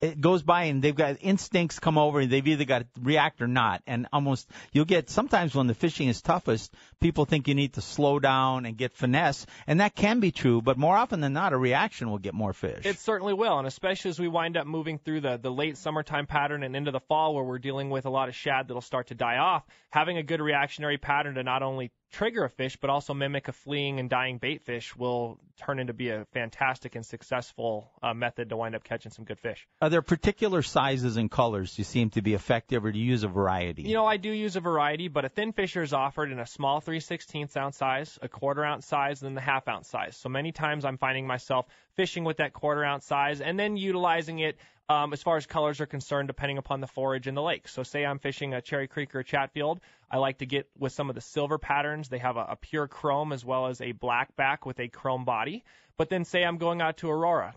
it 0.00 0.18
goes 0.18 0.42
by 0.42 0.64
and 0.64 0.82
they've 0.82 0.96
got 0.96 1.18
instincts 1.20 1.78
come 1.78 1.98
over 1.98 2.20
and 2.20 2.30
they've 2.30 2.48
either 2.48 2.64
got 2.64 2.78
to 2.78 2.86
react 3.02 3.42
or 3.42 3.46
not. 3.46 3.82
And 3.86 4.06
almost 4.14 4.48
you'll 4.72 4.86
get 4.86 5.10
sometimes 5.10 5.54
when 5.54 5.66
the 5.66 5.74
fishing 5.74 6.08
is 6.08 6.22
toughest 6.22 6.74
people 7.02 7.26
think 7.26 7.48
you 7.48 7.54
need 7.54 7.74
to 7.74 7.82
slow 7.82 8.18
down 8.18 8.64
and 8.64 8.78
get 8.78 8.94
finesse. 8.94 9.44
And 9.66 9.80
that 9.80 9.94
can 9.94 10.18
be 10.18 10.32
true 10.32 10.62
but 10.62 10.78
more 10.78 10.96
often 10.96 11.20
than 11.20 11.34
not 11.34 11.52
a 11.52 11.56
reaction 11.58 12.10
will 12.10 12.18
get 12.18 12.34
more 12.34 12.54
fish. 12.54 12.86
It 12.86 12.98
certainly 12.98 13.34
will, 13.34 13.58
and 13.58 13.68
especially 13.68 14.08
as 14.08 14.18
we 14.18 14.26
wind 14.26 14.56
up 14.56 14.66
moving 14.66 14.98
through 14.98 15.20
the, 15.20 15.36
the 15.36 15.52
late 15.52 15.76
summertime 15.76 16.26
pattern 16.26 16.62
and 16.62 16.74
into 16.74 16.90
the 16.90 17.00
fall 17.00 17.34
where 17.34 17.44
we're 17.44 17.58
dealing 17.58 17.90
with 17.90 18.06
a 18.06 18.10
lot 18.10 18.28
of 18.28 18.34
shad 18.34 18.68
that'll 18.68 18.80
start 18.80 19.08
to 19.08 19.14
die 19.14 19.36
off, 19.36 19.64
having 19.90 20.16
a 20.16 20.22
good 20.22 20.40
reactionary 20.40 20.96
pattern 20.98 21.34
to 21.34 21.42
not 21.42 21.62
only 21.62 21.92
trigger 22.10 22.44
a 22.44 22.50
fish 22.50 22.76
but 22.80 22.90
also 22.90 23.14
mimic 23.14 23.48
a 23.48 23.52
fleeing 23.52 23.98
and 24.00 24.10
dying 24.10 24.38
bait 24.38 24.62
fish 24.62 24.94
will 24.96 25.38
turn 25.56 25.78
into 25.78 25.92
be 25.92 26.10
a 26.10 26.24
fantastic 26.32 26.94
and 26.94 27.04
successful 27.04 27.90
uh, 28.02 28.14
method 28.14 28.48
to 28.48 28.56
wind 28.56 28.74
up 28.74 28.84
catching 28.84 29.12
some 29.12 29.24
good 29.24 29.38
fish. 29.38 29.66
are 29.80 29.90
there 29.90 30.02
particular 30.02 30.62
sizes 30.62 31.16
and 31.16 31.30
colors 31.30 31.78
you 31.78 31.84
seem 31.84 32.10
to 32.10 32.22
be 32.22 32.34
effective 32.34 32.84
or 32.84 32.92
do 32.92 32.98
you 32.98 33.04
use 33.04 33.22
a 33.22 33.28
variety 33.28 33.82
You 33.82 33.94
know, 33.94 34.06
I 34.06 34.16
do 34.16 34.30
use 34.30 34.56
a 34.56 34.60
variety, 34.60 35.08
but 35.08 35.24
a 35.24 35.28
thin 35.28 35.52
fisher 35.52 35.82
is 35.82 35.92
offered 35.92 36.30
in 36.30 36.38
a 36.38 36.46
small 36.46 36.80
3 36.80 37.00
16th 37.00 37.56
ounce 37.56 37.76
size, 37.76 38.18
a 38.22 38.28
quarter 38.28 38.64
ounce 38.64 38.86
size, 38.86 39.22
and 39.22 39.28
then 39.28 39.34
the 39.34 39.40
half 39.40 39.68
ounce 39.68 39.88
size. 39.88 40.16
So 40.16 40.28
many 40.28 40.52
times 40.52 40.84
I'm 40.84 40.98
finding 40.98 41.26
myself 41.26 41.66
fishing 41.94 42.24
with 42.24 42.38
that 42.38 42.52
quarter 42.52 42.84
ounce 42.84 43.06
size 43.06 43.40
and 43.40 43.58
then 43.58 43.76
utilizing 43.76 44.38
it 44.38 44.56
um, 44.90 45.12
as 45.12 45.22
far 45.22 45.36
as 45.36 45.46
colors 45.46 45.80
are 45.80 45.86
concerned, 45.86 46.26
depending 46.26 46.58
upon 46.58 46.80
the 46.80 46.86
forage 46.88 47.28
in 47.28 47.36
the 47.36 47.42
lake. 47.42 47.68
So 47.68 47.84
say 47.84 48.04
I'm 48.04 48.18
fishing 48.18 48.54
a 48.54 48.60
Cherry 48.60 48.88
Creek 48.88 49.14
or 49.14 49.20
a 49.20 49.24
Chatfield, 49.24 49.80
I 50.10 50.18
like 50.18 50.38
to 50.38 50.46
get 50.46 50.68
with 50.76 50.92
some 50.92 51.08
of 51.08 51.14
the 51.14 51.20
silver 51.20 51.58
patterns. 51.58 52.08
They 52.08 52.18
have 52.18 52.36
a, 52.36 52.46
a 52.50 52.56
pure 52.56 52.88
chrome 52.88 53.32
as 53.32 53.44
well 53.44 53.68
as 53.68 53.80
a 53.80 53.92
black 53.92 54.34
back 54.34 54.66
with 54.66 54.80
a 54.80 54.88
chrome 54.88 55.24
body. 55.24 55.62
But 55.96 56.08
then 56.08 56.24
say 56.24 56.42
I'm 56.42 56.58
going 56.58 56.82
out 56.82 56.96
to 56.98 57.10
Aurora, 57.10 57.54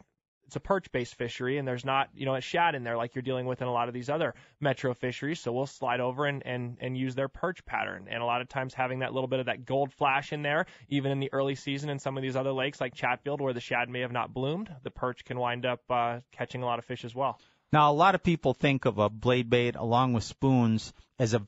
it's 0.54 0.58
a 0.58 0.60
perch-based 0.60 1.16
fishery, 1.16 1.58
and 1.58 1.68
there's 1.68 1.84
not, 1.84 2.10
you 2.14 2.28
know, 2.28 2.36
a 2.36 2.42
shad 2.42 2.76
in 2.76 2.84
there 2.84 2.96
like 2.96 3.16
you're 3.16 3.24
dealing 3.24 3.48
with 3.48 3.64
in 3.64 3.68
a 3.68 3.72
lot 3.72 3.88
of 3.88 3.94
these 3.96 4.08
other 4.08 4.36
metro 4.62 4.94
fisheries. 4.94 5.40
So 5.40 5.52
we'll 5.52 5.66
slide 5.66 6.00
over 6.00 6.28
and 6.28 6.46
and 6.46 6.78
and 6.80 6.96
use 6.96 7.16
their 7.16 7.28
perch 7.28 7.66
pattern, 7.66 8.06
and 8.08 8.22
a 8.22 8.26
lot 8.26 8.42
of 8.42 8.50
times 8.50 8.76
having 8.76 9.00
that 9.00 9.14
little 9.14 9.28
bit 9.28 9.40
of 9.40 9.48
that 9.48 9.66
gold 9.66 9.92
flash 9.92 10.32
in 10.32 10.44
there, 10.44 10.68
even 10.90 11.12
in 11.12 11.20
the 11.20 11.34
early 11.34 11.56
season 11.56 11.90
in 11.90 11.98
some 11.98 12.18
of 12.18 12.22
these 12.22 12.36
other 12.36 12.52
lakes 12.52 12.80
like 12.80 12.94
Chatfield, 12.94 13.42
where 13.42 13.54
the 13.54 13.60
shad 13.60 13.90
may 13.90 14.02
have 14.02 14.12
not 14.12 14.32
bloomed, 14.32 14.70
the 14.84 14.92
perch 14.92 15.26
can 15.26 15.40
wind 15.40 15.66
up 15.66 15.80
uh, 15.90 16.20
catching 16.32 16.62
a 16.62 16.68
lot 16.68 16.78
of 16.78 16.86
fish 16.86 17.04
as 17.04 17.16
well. 17.16 17.40
Now, 17.72 17.92
a 17.92 17.94
lot 17.94 18.14
of 18.14 18.22
people 18.22 18.54
think 18.54 18.86
of 18.86 19.00
a 19.00 19.10
blade 19.10 19.50
bait 19.50 19.76
along 19.76 20.14
with 20.14 20.24
spoons 20.24 20.94
as 21.18 21.34
a 21.34 21.42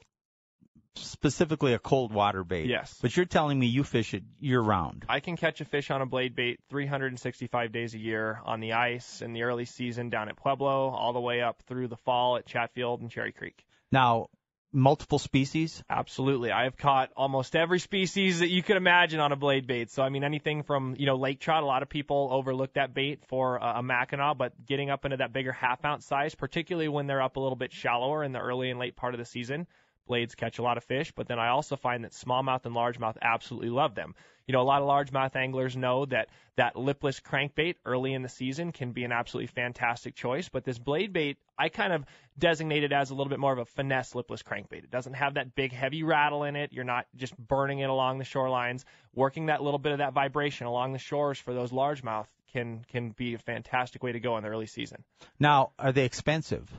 specifically 0.97 1.73
a 1.73 1.79
cold 1.79 2.13
water 2.13 2.43
bait. 2.43 2.67
Yes. 2.67 2.97
But 3.01 3.15
you're 3.15 3.25
telling 3.25 3.59
me 3.59 3.67
you 3.67 3.83
fish 3.83 4.13
it 4.13 4.23
year 4.39 4.59
round. 4.59 5.05
I 5.09 5.19
can 5.19 5.37
catch 5.37 5.61
a 5.61 5.65
fish 5.65 5.91
on 5.91 6.01
a 6.01 6.05
blade 6.05 6.35
bait 6.35 6.59
365 6.69 7.71
days 7.71 7.93
a 7.93 7.99
year 7.99 8.39
on 8.45 8.59
the 8.59 8.73
ice 8.73 9.21
in 9.21 9.33
the 9.33 9.43
early 9.43 9.65
season 9.65 10.09
down 10.09 10.29
at 10.29 10.37
Pueblo, 10.37 10.89
all 10.89 11.13
the 11.13 11.21
way 11.21 11.41
up 11.41 11.61
through 11.67 11.87
the 11.87 11.97
fall 11.97 12.37
at 12.37 12.45
Chatfield 12.45 13.01
and 13.01 13.11
Cherry 13.11 13.31
Creek. 13.31 13.65
Now, 13.91 14.27
multiple 14.75 15.19
species. 15.19 15.83
Absolutely. 15.89 16.51
I 16.51 16.65
have 16.65 16.77
caught 16.77 17.11
almost 17.15 17.55
every 17.55 17.79
species 17.79 18.39
that 18.39 18.49
you 18.49 18.61
could 18.61 18.75
imagine 18.75 19.19
on 19.19 19.31
a 19.31 19.35
blade 19.35 19.65
bait. 19.65 19.89
So, 19.89 20.03
I 20.03 20.09
mean, 20.09 20.23
anything 20.23 20.63
from, 20.63 20.95
you 20.99 21.05
know, 21.05 21.15
lake 21.15 21.39
trout. 21.39 21.63
A 21.63 21.65
lot 21.65 21.81
of 21.81 21.89
people 21.89 22.27
overlook 22.31 22.73
that 22.73 22.93
bait 22.93 23.21
for 23.27 23.57
a, 23.57 23.75
a 23.77 23.81
Mackinaw, 23.81 24.37
but 24.37 24.53
getting 24.65 24.89
up 24.89 25.05
into 25.05 25.17
that 25.17 25.31
bigger 25.33 25.53
half 25.53 25.83
ounce 25.85 26.05
size, 26.05 26.35
particularly 26.35 26.89
when 26.89 27.07
they're 27.07 27.21
up 27.21 27.37
a 27.37 27.39
little 27.39 27.55
bit 27.55 27.71
shallower 27.71 28.23
in 28.23 28.33
the 28.33 28.39
early 28.39 28.69
and 28.69 28.79
late 28.79 28.95
part 28.95 29.13
of 29.13 29.19
the 29.19 29.25
season, 29.25 29.65
blades 30.05 30.35
catch 30.35 30.59
a 30.59 30.63
lot 30.63 30.77
of 30.77 30.83
fish. 30.83 31.11
But 31.15 31.27
then 31.27 31.39
I 31.39 31.49
also 31.49 31.75
find 31.75 32.03
that 32.03 32.11
smallmouth 32.11 32.65
and 32.65 32.75
largemouth 32.75 33.17
absolutely 33.21 33.69
love 33.69 33.95
them. 33.95 34.15
You 34.47 34.53
know, 34.53 34.61
a 34.61 34.63
lot 34.63 34.81
of 34.81 34.87
largemouth 34.87 35.35
anglers 35.35 35.75
know 35.75 36.05
that 36.05 36.29
that 36.55 36.75
lipless 36.75 37.19
crankbait 37.19 37.75
early 37.83 38.13
in 38.13 38.21
the 38.21 38.29
season 38.29 38.71
can 38.71 38.91
be 38.91 39.03
an 39.03 39.11
absolutely 39.11 39.47
fantastic 39.47 40.15
choice. 40.15 40.49
But 40.49 40.63
this 40.63 40.77
blade 40.77 41.13
bait, 41.13 41.37
I 41.57 41.69
kind 41.69 41.91
of 41.91 42.05
designate 42.37 42.83
it 42.83 42.91
as 42.91 43.09
a 43.09 43.15
little 43.15 43.29
bit 43.29 43.39
more 43.39 43.53
of 43.53 43.59
a 43.59 43.65
finesse 43.65 44.13
lipless 44.13 44.43
crankbait. 44.43 44.83
It 44.83 44.91
doesn't 44.91 45.13
have 45.13 45.33
that 45.33 45.55
big 45.55 45.73
heavy 45.73 46.03
rattle 46.03 46.43
in 46.43 46.55
it. 46.55 46.73
You're 46.73 46.83
not 46.83 47.07
just 47.15 47.35
burning 47.37 47.79
it 47.79 47.89
along 47.89 48.19
the 48.19 48.25
shorelines. 48.25 48.83
Working 49.13 49.47
that 49.47 49.63
little 49.63 49.79
bit 49.79 49.93
of 49.93 49.97
that 49.97 50.13
vibration 50.13 50.67
along 50.67 50.93
the 50.93 50.99
shores 50.99 51.39
for 51.39 51.53
those 51.53 51.71
largemouth 51.71 52.27
can 52.53 52.85
can 52.89 53.09
be 53.09 53.33
a 53.33 53.39
fantastic 53.39 54.03
way 54.03 54.11
to 54.11 54.19
go 54.19 54.37
in 54.37 54.43
the 54.43 54.49
early 54.49 54.67
season. 54.67 55.03
Now, 55.39 55.71
are 55.79 55.91
they 55.91 56.05
expensive? 56.05 56.71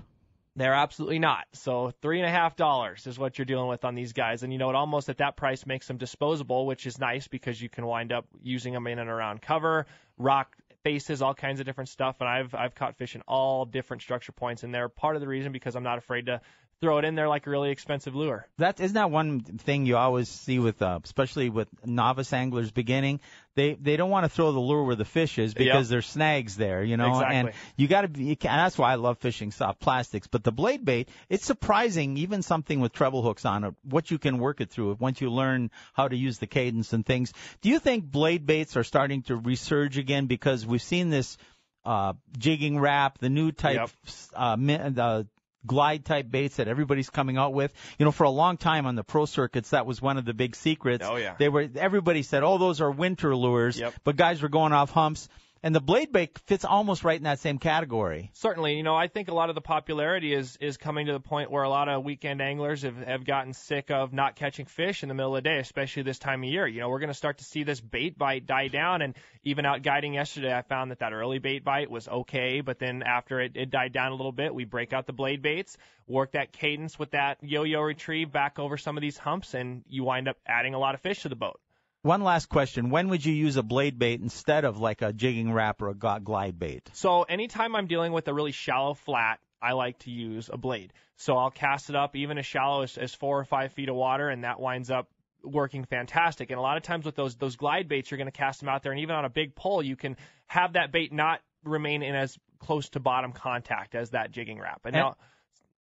They're 0.57 0.75
absolutely 0.75 1.19
not. 1.19 1.45
So 1.53 1.93
three 2.01 2.19
and 2.19 2.27
a 2.27 2.31
half 2.31 2.57
dollars 2.57 3.07
is 3.07 3.19
what 3.19 3.37
you're 3.37 3.45
dealing 3.45 3.69
with 3.69 3.85
on 3.85 3.95
these 3.95 4.15
guys, 4.15 4.43
and 4.43 4.51
you 4.51 4.59
know 4.59 4.71
it 4.71 4.75
almost 4.75 5.11
at 5.11 5.19
that 5.19 5.37
price 5.37 5.67
makes 5.67 5.87
them 5.87 5.99
disposable, 5.99 6.65
which 6.65 6.87
is 6.87 6.99
nice 6.99 7.29
because 7.29 7.61
you 7.61 7.69
can 7.69 7.85
wind 7.85 8.11
up 8.11 8.27
using 8.43 8.73
them 8.73 8.87
in 8.87 8.99
and 8.99 9.11
around 9.11 9.43
cover, 9.43 9.87
rock 10.17 10.57
faces, 10.83 11.21
all 11.21 11.35
kinds 11.35 11.61
of 11.61 11.67
different 11.67 11.91
stuff. 11.91 12.17
And 12.21 12.29
I've 12.29 12.55
I've 12.55 12.75
caught 12.75 12.97
fish 12.97 13.15
in 13.15 13.21
all 13.29 13.67
different 13.67 14.03
structure 14.03 14.33
points, 14.33 14.63
and 14.63 14.75
they're 14.75 14.89
part 14.89 15.15
of 15.15 15.21
the 15.21 15.29
reason 15.29 15.53
because 15.53 15.77
I'm 15.77 15.83
not 15.83 15.99
afraid 15.99 16.27
to 16.27 16.41
throw 16.83 16.99
it 16.99 17.05
in 17.05 17.15
there 17.15 17.29
like 17.29 17.47
a 17.47 17.51
really 17.51 17.71
expensive 17.71 18.15
lure. 18.15 18.47
That 18.59 18.81
isn't 18.81 18.95
that 18.95 19.11
one 19.11 19.41
thing 19.41 19.87
you 19.87 19.97
always 19.97 20.29
see 20.29 20.59
with, 20.59 20.83
uh, 20.83 21.01
especially 21.03 21.49
with 21.49 21.69
novice 21.87 22.33
anglers 22.33 22.71
beginning. 22.71 23.21
They 23.55 23.73
they 23.75 23.97
don't 23.97 24.11
want 24.11 24.25
to 24.25 24.29
throw 24.29 24.53
the 24.53 24.61
lure 24.61 24.85
where 24.85 24.97
the 24.97 25.07
fish 25.07 25.39
is 25.39 25.55
because 25.55 25.87
Yep. 25.87 25.91
there's 25.91 26.07
snags 26.07 26.57
there, 26.57 26.85
you 26.85 26.99
know. 26.99 27.09
Exactly. 27.15 27.37
And 27.37 27.53
you 27.77 27.89
got 27.89 28.03
to 28.03 28.09
be. 28.09 28.25
You 28.25 28.37
can, 28.37 28.51
and 28.51 28.59
that's 28.61 28.77
why 28.77 28.93
I 28.93 28.97
love 28.97 29.17
fishing 29.19 29.51
soft 29.53 29.81
plastics. 29.81 30.27
But 30.27 30.45
the 30.45 30.53
blade 30.53 30.85
bait, 30.85 31.09
it's 31.31 31.47
surprising, 31.47 32.19
even 32.19 32.43
something 32.43 32.81
with 32.81 32.93
treble 32.93 33.23
hooks 33.23 33.47
on 33.47 33.65
it, 33.65 33.75
what 33.83 34.11
you 34.11 34.19
can 34.19 34.39
work 34.39 34.61
it 34.61 34.69
through 34.71 34.97
once 35.01 35.21
you 35.23 35.31
learn 35.31 35.71
how 35.95 36.07
to 36.09 36.17
use 36.17 36.39
the 36.39 36.47
cadence 36.47 36.93
and 36.93 37.07
things. 37.07 37.33
Do 37.63 37.71
you 37.71 37.79
think 37.79 38.05
blade 38.05 38.45
baits 38.45 38.77
are 38.77 38.85
starting 38.85 39.23
to 39.23 39.39
resurge 39.39 39.97
again 39.97 40.27
because 40.27 40.67
we've 40.67 40.83
seen 40.83 41.09
this? 41.11 41.39
Uh, 41.85 42.15
jigging 42.37 42.81
Rap, 42.81 43.19
the 43.19 43.29
new 43.29 43.53
type, 43.53 43.77
Yep. 43.77 43.91
uh, 44.35 44.57
mi- 44.57 44.77
the 44.77 45.29
glide 45.67 46.05
type 46.05 46.31
baits 46.31 46.57
that 46.57 46.69
everybody's 46.69 47.11
coming 47.11 47.37
out 47.37 47.53
with. 47.53 47.73
You 47.99 48.05
know, 48.05 48.13
for 48.13 48.25
a 48.25 48.31
long 48.31 48.57
time 48.57 48.87
on 48.87 48.95
the 48.95 49.05
pro 49.05 49.27
circuits, 49.27 49.71
that 49.71 49.87
was 49.87 50.01
one 50.01 50.17
of 50.19 50.25
the 50.25 50.35
big 50.35 50.57
secrets. 50.57 51.05
Oh, 51.07 51.17
yeah. 51.17 51.35
They 51.39 51.49
were 51.49 51.69
everybody 51.77 52.23
said, 52.23 52.43
"Oh, 52.43 52.59
those 52.59 52.81
are 52.81 52.91
winter 52.91 53.35
lures," 53.35 53.79
Yep. 53.79 53.95
but 54.05 54.17
guys 54.17 54.43
were 54.43 54.49
going 54.49 54.73
off 54.73 54.91
humps. 54.91 55.29
And 55.67 55.75
the 55.75 55.81
blade 55.81 56.13
bait 56.13 56.39
fits 56.47 56.65
almost 56.65 57.03
right 57.03 57.17
in 57.17 57.25
that 57.25 57.41
same 57.41 57.59
category. 57.59 58.31
Certainly, 58.35 58.77
you 58.77 58.85
know, 58.85 58.95
I 58.95 59.09
think 59.09 59.27
a 59.27 59.35
lot 59.35 59.49
of 59.49 59.57
the 59.57 59.61
popularity 59.61 60.33
is 60.33 60.57
is 60.61 60.77
coming 60.77 61.07
to 61.07 61.13
the 61.13 61.19
point 61.19 61.51
where 61.51 61.65
a 61.65 61.69
lot 61.69 61.89
of 61.89 62.05
weekend 62.05 62.41
anglers 62.41 62.83
have 62.83 62.99
have 62.99 63.25
gotten 63.25 63.53
sick 63.53 63.91
of 63.91 64.13
not 64.13 64.37
catching 64.37 64.67
fish 64.67 65.03
in 65.03 65.09
the 65.09 65.15
middle 65.17 65.35
of 65.35 65.43
the 65.43 65.49
day, 65.51 65.59
especially 65.59 66.05
this 66.05 66.21
time 66.21 66.45
of 66.45 66.49
year. 66.49 66.69
You 66.69 66.79
know, 66.79 66.89
we're 66.89 67.01
going 67.01 67.11
to 67.11 67.15
start 67.15 67.39
to 67.39 67.45
see 67.45 67.65
this 67.65 67.81
bait 67.81 68.17
bite 68.17 68.47
die 68.47 68.69
down, 68.69 69.03
and 69.03 69.17
even 69.43 69.67
out 69.67 69.83
guiding 69.83 70.15
yesterday, 70.15 70.57
I 70.57 70.63
found 70.63 70.93
that 70.93 71.01
that 71.01 71.13
early 71.13 71.41
bait 71.41 71.65
bite 71.65 71.91
was 71.91 72.07
okay, 72.07 72.61
but 72.61 72.79
then 72.79 73.03
after 73.03 73.41
it, 73.41 73.57
it 73.57 73.69
died 73.69 73.93
down 73.93 74.13
a 74.13 74.15
little 74.15 74.31
bit, 74.31 74.55
we 74.55 74.67
break 74.67 74.93
out 74.93 75.09
the 75.09 75.13
blade 75.13 75.43
baits, 75.43 75.77
work 76.07 76.31
that 76.35 76.53
cadence 76.53 76.97
with 76.97 77.11
that 77.11 77.39
yo-yo 77.43 77.81
retrieve 77.81 78.31
back 78.31 78.61
over 78.61 78.77
some 78.77 78.97
of 78.97 79.01
these 79.01 79.19
humps, 79.19 79.53
and 79.53 79.83
you 79.89 80.05
wind 80.05 80.29
up 80.29 80.37
adding 80.47 80.75
a 80.75 80.79
lot 80.79 80.95
of 80.95 81.01
fish 81.01 81.23
to 81.23 81.29
the 81.29 81.35
boat. 81.35 81.59
One 82.07 82.23
last 82.23 82.49
question: 82.49 82.91
When 82.91 83.09
would 83.09 83.25
you 83.25 83.35
use 83.35 83.57
a 83.57 83.65
blade 83.65 83.99
bait 83.99 84.21
instead 84.21 84.65
of 84.65 84.79
like 84.79 85.03
a 85.03 85.13
jigging 85.13 85.53
Rap 85.53 85.83
or 85.83 85.89
a 85.89 85.95
gl- 85.95 86.23
glide 86.23 86.57
bait? 86.57 86.89
So 86.93 87.25
anytime 87.25 87.75
I'm 87.75 87.89
dealing 87.89 88.13
with 88.13 88.29
a 88.29 88.33
really 88.33 88.53
shallow 88.53 88.95
flat, 88.95 89.41
I 89.61 89.73
like 89.73 89.99
to 90.01 90.13
use 90.13 90.49
a 90.53 90.57
blade. 90.57 90.93
So 91.17 91.37
I'll 91.37 91.51
cast 91.51 91.91
it 91.91 91.97
up 91.97 92.15
even 92.15 92.39
as 92.39 92.47
shallow 92.47 92.83
as, 92.83 92.97
as 92.97 93.13
four 93.13 93.41
or 93.41 93.45
five 93.45 93.73
feet 93.73 93.89
of 93.89 93.97
water, 93.97 94.29
and 94.29 94.45
that 94.45 94.61
winds 94.61 94.89
up 94.89 95.09
working 95.43 95.85
fantastic. 95.85 96.51
And 96.51 96.61
a 96.61 96.63
lot 96.63 96.77
of 96.77 96.85
times 96.85 97.07
with 97.07 97.17
those 97.17 97.35
those 97.35 97.57
glide 97.57 97.89
baits, 97.89 98.09
you're 98.09 98.19
going 98.19 98.31
to 98.31 98.31
cast 98.31 98.61
them 98.61 98.69
out 98.69 98.85
there, 98.85 98.93
and 98.93 99.01
even 99.01 99.17
on 99.17 99.25
a 99.25 99.29
big 99.29 99.57
pole, 99.57 99.83
you 99.83 99.97
can 99.97 100.17
have 100.47 100.75
that 100.75 100.93
bait 100.93 101.13
not 101.13 101.41
remain 101.65 102.05
in 102.05 102.15
as 102.15 102.39
close 102.61 102.89
to 102.91 103.01
bottom 103.01 103.33
contact 103.33 103.97
as 103.97 104.11
that 104.11 104.31
jigging 104.31 104.61
Rap. 104.61 104.83
And 104.85 104.95
And- 104.95 105.03
now, 105.03 105.17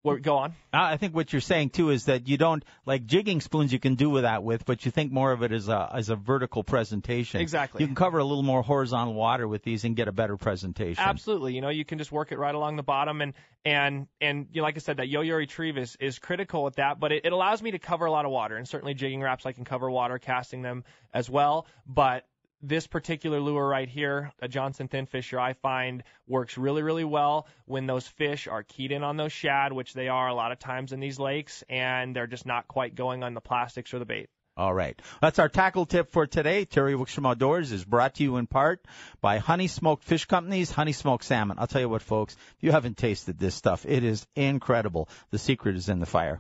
well, 0.05 0.16
go 0.16 0.36
on. 0.38 0.50
Uh, 0.74 0.78
I 0.80 0.96
think 0.96 1.14
what 1.14 1.32
you're 1.32 1.40
saying 1.40 1.70
too 1.70 1.90
is 1.90 2.07
that 2.07 2.26
you 2.26 2.36
don't 2.36 2.64
like 2.86 3.07
jigging 3.07 3.40
spoons. 3.40 3.72
You 3.72 3.78
can 3.78 3.94
do 3.94 4.11
with 4.11 4.24
that 4.24 4.42
with, 4.42 4.64
but 4.64 4.84
you 4.84 4.90
think 4.90 5.12
more 5.12 5.30
of 5.30 5.42
it 5.42 5.53
as 5.53 5.68
a 5.68 5.90
as 5.94 6.09
a 6.09 6.16
vertical 6.16 6.64
presentation. 6.64 7.40
Exactly. 7.40 7.82
You 7.82 7.86
can 7.86 7.94
cover 7.94 8.18
a 8.18 8.24
little 8.24 8.42
more 8.42 8.62
horizontal 8.62 9.14
water 9.14 9.46
with 9.46 9.62
these 9.62 9.84
and 9.84 9.94
get 9.94 10.09
a 10.09 10.12
better 10.12 10.36
presentation. 10.36 11.03
Absolutely. 11.03 11.55
You 11.55 11.61
know, 11.61 11.68
you 11.68 11.84
can 11.84 11.98
just 11.98 12.11
work 12.11 12.32
it 12.32 12.38
right 12.38 12.55
along 12.55 12.76
the 12.76 12.82
bottom 12.82 13.20
and 13.20 13.34
and 13.64 14.09
and 14.20 14.48
you 14.53 14.61
know, 14.61 14.64
like 14.64 14.76
I 14.76 14.80
said, 14.80 14.96
that 14.96 15.09
yo-yo 15.09 15.36
retrieve 15.36 15.78
is 15.78 15.96
is 16.00 16.18
critical 16.18 16.64
with 16.64 16.76
that, 16.76 16.98
but 16.98 17.12
it, 17.12 17.24
it 17.24 17.32
allows 17.32 17.62
me 17.62 17.70
to 17.70 17.78
cover 17.78 18.07
a 18.07 18.11
lot 18.11 18.24
of 18.24 18.32
water 18.32 18.57
and 18.57 18.66
certainly 18.66 18.94
jigging 18.94 19.20
Raps 19.20 19.46
I 19.46 19.53
can 19.53 19.64
cover 19.64 19.88
water 19.88 20.18
casting 20.18 20.62
them 20.62 20.84
as 21.14 21.30
well, 21.30 21.66
but 21.86 22.26
this 22.62 22.86
particular 22.86 23.40
lure 23.40 23.66
right 23.66 23.88
here, 23.88 24.32
a 24.40 24.48
Johnson 24.48 24.88
thin 24.88 25.06
fisher, 25.06 25.38
I 25.38 25.54
find 25.54 26.04
works 26.28 26.56
really, 26.56 26.82
really 26.82 27.04
well 27.04 27.46
when 27.66 27.86
those 27.86 28.06
fish 28.06 28.46
are 28.46 28.62
keyed 28.62 28.92
in 28.92 29.02
on 29.02 29.16
those 29.16 29.32
shad, 29.32 29.72
which 29.72 29.94
they 29.94 30.08
are 30.08 30.28
a 30.28 30.34
lot 30.34 30.52
of 30.52 30.58
times 30.58 30.92
in 30.92 31.00
these 31.00 31.18
lakes, 31.18 31.64
and 31.68 32.14
they're 32.14 32.26
just 32.26 32.46
not 32.46 32.68
quite 32.68 32.94
going 32.94 33.24
on 33.24 33.34
the 33.34 33.40
plastics 33.40 33.92
or 33.92 33.98
the 33.98 34.04
bait. 34.04 34.30
All 34.54 34.74
right. 34.74 35.00
That's 35.22 35.38
our 35.38 35.48
tackle 35.48 35.86
tip 35.86 36.12
for 36.12 36.26
today. 36.26 36.66
Terry 36.66 36.92
Wickstrom 36.92 37.26
Outdoors 37.26 37.72
is 37.72 37.84
brought 37.84 38.16
to 38.16 38.22
you 38.22 38.36
in 38.36 38.46
part 38.46 38.84
by 39.22 39.38
Honey 39.38 39.66
Smoked 39.66 40.04
Fish 40.04 40.26
Company's 40.26 40.70
Honey 40.70 40.92
Smoked 40.92 41.24
Salmon. 41.24 41.58
I'll 41.58 41.66
tell 41.66 41.80
you 41.80 41.88
what, 41.88 42.02
folks, 42.02 42.34
if 42.34 42.62
you 42.62 42.70
haven't 42.70 42.98
tasted 42.98 43.38
this 43.38 43.54
stuff, 43.54 43.86
it 43.86 44.04
is 44.04 44.26
incredible. 44.36 45.08
The 45.30 45.38
secret 45.38 45.76
is 45.76 45.88
in 45.88 46.00
the 46.00 46.06
fire. 46.06 46.38